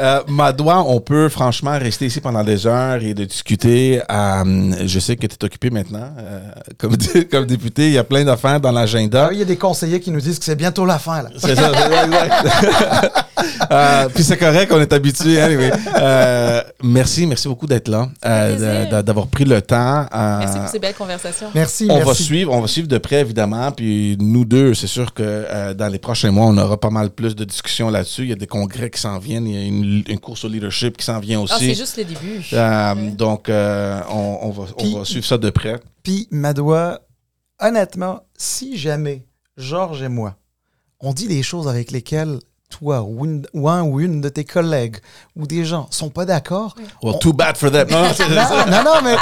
Euh, 0.00 0.22
Madoua, 0.28 0.84
on 0.86 1.00
peut 1.00 1.28
franchement 1.28 1.76
rester 1.76 2.06
ici 2.06 2.20
pendant 2.20 2.44
des 2.44 2.68
heures 2.68 3.02
et 3.02 3.14
de 3.14 3.24
discuter. 3.24 4.00
Euh, 4.08 4.86
je 4.86 5.00
sais 5.00 5.16
que 5.16 5.26
tu 5.26 5.34
es 5.34 5.44
occupé 5.44 5.70
maintenant 5.70 6.12
euh, 6.16 6.40
comme, 6.78 6.96
comme 7.32 7.46
député. 7.46 7.87
Il 7.88 7.94
y 7.94 7.98
a 7.98 8.04
plein 8.04 8.24
d'affaires 8.24 8.60
dans 8.60 8.72
l'agenda. 8.72 9.26
Ah, 9.30 9.32
Il 9.32 9.38
y 9.38 9.42
a 9.42 9.44
des 9.44 9.56
conseillers 9.56 10.00
qui 10.00 10.10
nous 10.10 10.20
disent 10.20 10.38
que 10.38 10.44
c'est 10.44 10.56
bientôt 10.56 10.84
la 10.86 10.98
fin. 10.98 11.22
Là. 11.22 11.30
C'est 11.36 11.54
ça, 11.56 11.70
c'est 11.74 11.94
ça, 11.94 12.04
exact. 12.04 13.24
Euh, 13.70 14.08
puis 14.12 14.24
c'est 14.24 14.36
correct, 14.36 14.72
on 14.74 14.80
est 14.80 14.92
habitué. 14.92 15.40
Anyway. 15.40 15.70
Euh, 15.96 16.60
merci, 16.82 17.26
merci 17.26 17.46
beaucoup 17.48 17.66
d'être 17.66 17.88
là, 17.88 18.08
euh, 18.24 19.02
d'avoir 19.02 19.26
pris 19.26 19.44
le 19.44 19.60
temps. 19.62 20.06
euh, 20.12 20.38
Merci 20.40 20.58
pour 20.58 20.68
ces 20.68 20.78
belles 20.78 20.94
conversations. 20.94 21.48
Merci, 21.54 21.86
on 21.90 22.00
va 22.00 22.14
suivre, 22.14 22.52
on 22.52 22.60
va 22.60 22.66
suivre 22.66 22.88
de 22.88 22.98
près 22.98 23.20
évidemment. 23.20 23.70
Puis 23.72 24.16
nous 24.20 24.44
deux, 24.44 24.74
c'est 24.74 24.86
sûr 24.86 25.12
que 25.14 25.22
euh, 25.24 25.74
dans 25.74 25.88
les 25.88 25.98
prochains 25.98 26.30
mois, 26.30 26.46
on 26.46 26.56
aura 26.58 26.78
pas 26.78 26.90
mal 26.90 27.10
plus 27.10 27.36
de 27.36 27.44
discussions 27.44 27.90
là-dessus. 27.90 28.22
Il 28.22 28.28
y 28.30 28.32
a 28.32 28.36
des 28.36 28.46
congrès 28.46 28.90
qui 28.90 29.00
s'en 29.00 29.18
viennent, 29.18 29.46
il 29.46 29.54
y 29.54 29.58
a 29.58 29.66
une, 29.66 30.02
une 30.08 30.18
course 30.18 30.44
au 30.44 30.48
leadership 30.48 30.96
qui 30.96 31.04
s'en 31.04 31.20
vient 31.20 31.38
Ah, 31.40 31.54
aussi. 31.54 31.66
c'est 31.68 31.74
juste 31.74 31.96
le 31.96 32.04
début. 32.04 32.40
Euh, 32.52 32.94
Ouais. 32.94 33.10
Donc, 33.10 33.48
euh, 33.48 34.00
on, 34.10 34.38
on 34.42 34.50
va, 34.50 34.64
on 34.76 34.82
Puis- 34.82 34.94
va 34.94 35.04
suivre 35.04 35.26
ça 35.26 35.36
de 35.38 35.50
près. 35.50 35.78
Puis, 36.02 36.26
Madoua, 36.30 37.00
honnêtement, 37.60 38.22
si 38.36 38.76
jamais 38.76 39.26
Georges 39.56 40.02
et 40.02 40.08
moi, 40.08 40.36
on 41.00 41.12
dit 41.12 41.28
des 41.28 41.42
choses 41.42 41.68
avec 41.68 41.90
lesquelles 41.90 42.40
toi 42.70 43.02
ou, 43.02 43.24
une- 43.24 43.46
ou 43.54 43.68
un 43.68 43.82
ou 43.82 43.98
une 44.00 44.20
de 44.20 44.28
tes 44.28 44.44
collègues 44.44 44.96
ou 45.36 45.46
des 45.46 45.64
gens 45.64 45.86
sont 45.90 46.10
pas 46.10 46.24
d'accord, 46.26 46.74
Well, 47.02 47.14
On- 47.14 47.18
too 47.18 47.32
bad 47.32 47.56
for 47.56 47.70
them. 47.70 47.88
Non, 47.90 48.84
non, 48.84 49.00
mais, 49.02 49.16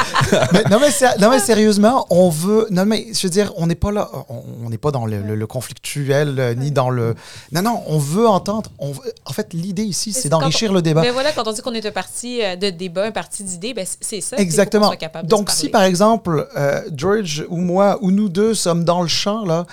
mais- 0.52 0.64
non, 0.70 0.78
mais, 0.80 0.90
sé- 0.90 1.06
non, 1.20 1.30
mais 1.30 1.38
sérieusement, 1.38 2.06
on 2.10 2.28
veut. 2.28 2.66
Non, 2.70 2.84
mais 2.84 3.06
je 3.12 3.22
veux 3.26 3.30
dire, 3.30 3.52
on 3.56 3.66
n'est 3.66 3.74
pas 3.76 3.92
là. 3.92 4.10
On 4.28 4.68
n'est 4.68 4.78
pas 4.78 4.90
dans 4.90 5.06
le, 5.06 5.22
le- 5.22 5.36
le 5.36 5.46
conflictuel 5.46 6.38
euh, 6.38 6.54
ni 6.54 6.70
dans 6.72 6.90
le. 6.90 7.14
Non, 7.52 7.62
non, 7.62 7.82
on 7.86 7.98
veut 7.98 8.26
entendre. 8.26 8.70
On 8.78 8.90
veut- 8.92 9.12
en 9.24 9.32
fait, 9.32 9.52
l'idée 9.54 9.84
ici, 9.84 10.12
c'est 10.12 10.28
d'enrichir 10.28 10.72
le 10.72 10.82
débat. 10.82 11.02
Mais 11.02 11.10
voilà, 11.10 11.32
quand 11.32 11.46
on 11.46 11.52
dit 11.52 11.60
qu'on 11.62 11.74
est 11.74 11.86
un 11.86 11.92
parti 11.92 12.42
euh, 12.42 12.56
de 12.56 12.70
débat, 12.70 13.04
un 13.04 13.12
parti 13.12 13.44
d'idées, 13.44 13.74
ben, 13.74 13.86
c'est- 14.00 14.20
ça. 14.20 14.36
Exactement. 14.38 14.86
Soit 14.88 14.96
capable 14.96 15.26
de 15.28 15.30
Donc, 15.30 15.50
si 15.50 15.68
par 15.68 15.82
exemple, 15.82 16.48
euh, 16.56 16.82
George 16.94 17.44
ou 17.48 17.58
moi 17.58 17.98
ou 18.00 18.10
nous 18.10 18.28
deux 18.28 18.54
sommes 18.54 18.82
dans 18.84 19.02
le 19.02 19.08
champ, 19.08 19.44
là, 19.44 19.66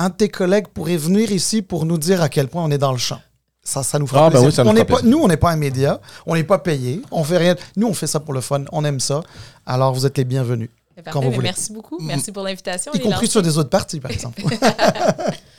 un 0.00 0.08
de 0.08 0.14
tes 0.14 0.28
collègues 0.28 0.66
pourrait 0.68 0.96
venir 0.96 1.30
ici 1.30 1.60
pour 1.62 1.84
nous 1.84 1.98
dire 1.98 2.22
à 2.22 2.28
quel 2.28 2.48
point 2.48 2.64
on 2.64 2.70
est 2.70 2.78
dans 2.78 2.92
le 2.92 2.98
champ. 2.98 3.20
Ça, 3.62 3.82
ça 3.82 3.98
nous 3.98 4.06
fera 4.06 4.22
Ah, 4.26 4.30
ben 4.30 4.40
plaisir. 4.40 4.48
oui, 4.48 4.54
ça 4.54 4.64
nous 4.64 4.70
on 4.70 4.72
fera 4.72 4.80
n'est 4.82 4.86
pas, 4.86 4.94
plaisir. 4.96 5.10
nous, 5.10 5.22
on 5.22 5.28
n'est 5.28 5.36
pas 5.36 5.50
un 5.50 5.56
média, 5.56 6.00
on 6.26 6.34
n'est 6.34 6.44
pas 6.44 6.58
payé, 6.58 7.02
on 7.10 7.22
fait 7.22 7.36
rien. 7.36 7.54
Nous, 7.76 7.86
on 7.86 7.92
fait 7.94 8.06
ça 8.06 8.18
pour 8.18 8.32
le 8.32 8.40
fun, 8.40 8.64
on 8.72 8.84
aime 8.86 8.98
ça. 9.00 9.22
Alors, 9.66 9.92
vous 9.92 10.06
êtes 10.06 10.16
les 10.16 10.24
bienvenus, 10.24 10.70
quand 10.96 11.02
parfait, 11.04 11.18
vous 11.18 11.28
mais 11.30 11.34
voulez. 11.36 11.48
Merci 11.48 11.72
beaucoup. 11.72 11.98
Merci 12.00 12.32
pour 12.32 12.42
l'invitation. 12.42 12.90
y 12.94 12.98
compris 13.00 13.28
sur 13.28 13.42
des 13.42 13.58
autres 13.58 13.68
parties, 13.70 14.00
par 14.00 14.10
exemple. 14.10 14.42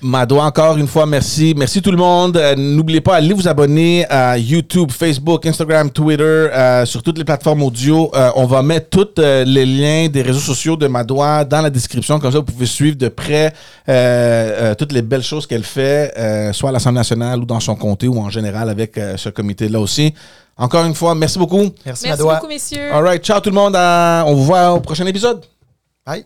Madoua, 0.03 0.45
encore 0.45 0.77
une 0.77 0.87
fois, 0.87 1.05
merci. 1.05 1.53
Merci 1.55 1.81
tout 1.81 1.91
le 1.91 1.97
monde. 1.97 2.35
Euh, 2.35 2.55
N'oubliez 2.55 3.01
pas, 3.01 3.15
allez 3.17 3.33
vous 3.33 3.47
abonner 3.47 4.05
à 4.09 4.35
YouTube, 4.37 4.91
Facebook, 4.91 5.45
Instagram, 5.45 5.91
Twitter, 5.91 6.23
euh, 6.23 6.85
sur 6.85 7.03
toutes 7.03 7.19
les 7.19 7.23
plateformes 7.23 7.61
audio. 7.61 8.09
Euh, 8.15 8.31
on 8.35 8.45
va 8.45 8.63
mettre 8.63 8.89
tous 8.89 9.21
euh, 9.21 9.43
les 9.43 9.65
liens 9.65 10.07
des 10.09 10.23
réseaux 10.23 10.39
sociaux 10.39 10.75
de 10.75 10.87
Madoua 10.87 11.45
dans 11.45 11.61
la 11.61 11.69
description. 11.69 12.19
Comme 12.19 12.31
ça, 12.31 12.39
vous 12.39 12.45
pouvez 12.45 12.65
suivre 12.65 12.97
de 12.97 13.09
près 13.09 13.47
euh, 13.47 13.51
euh, 14.71 14.75
toutes 14.75 14.91
les 14.91 15.03
belles 15.03 15.21
choses 15.23 15.45
qu'elle 15.45 15.63
fait, 15.63 16.11
euh, 16.17 16.51
soit 16.51 16.69
à 16.69 16.71
l'Assemblée 16.71 16.97
nationale 16.99 17.39
ou 17.39 17.45
dans 17.45 17.59
son 17.59 17.75
comté 17.75 18.07
ou 18.07 18.17
en 18.19 18.29
général 18.31 18.69
avec 18.69 18.97
euh, 18.97 19.17
ce 19.17 19.29
comité-là 19.29 19.79
aussi. 19.79 20.13
Encore 20.57 20.83
une 20.85 20.95
fois, 20.95 21.13
merci 21.13 21.37
beaucoup. 21.37 21.57
Merci, 21.85 22.05
Merci 22.05 22.07
Madoua. 22.09 22.35
beaucoup, 22.35 22.47
messieurs. 22.47 22.91
All 22.91 23.03
right, 23.03 23.23
ciao 23.23 23.39
tout 23.39 23.49
le 23.51 23.55
monde. 23.55 23.75
Euh, 23.75 24.23
on 24.25 24.33
vous 24.33 24.45
voit 24.45 24.71
au 24.73 24.79
prochain 24.79 25.05
épisode. 25.05 25.41
Bye. 26.05 26.25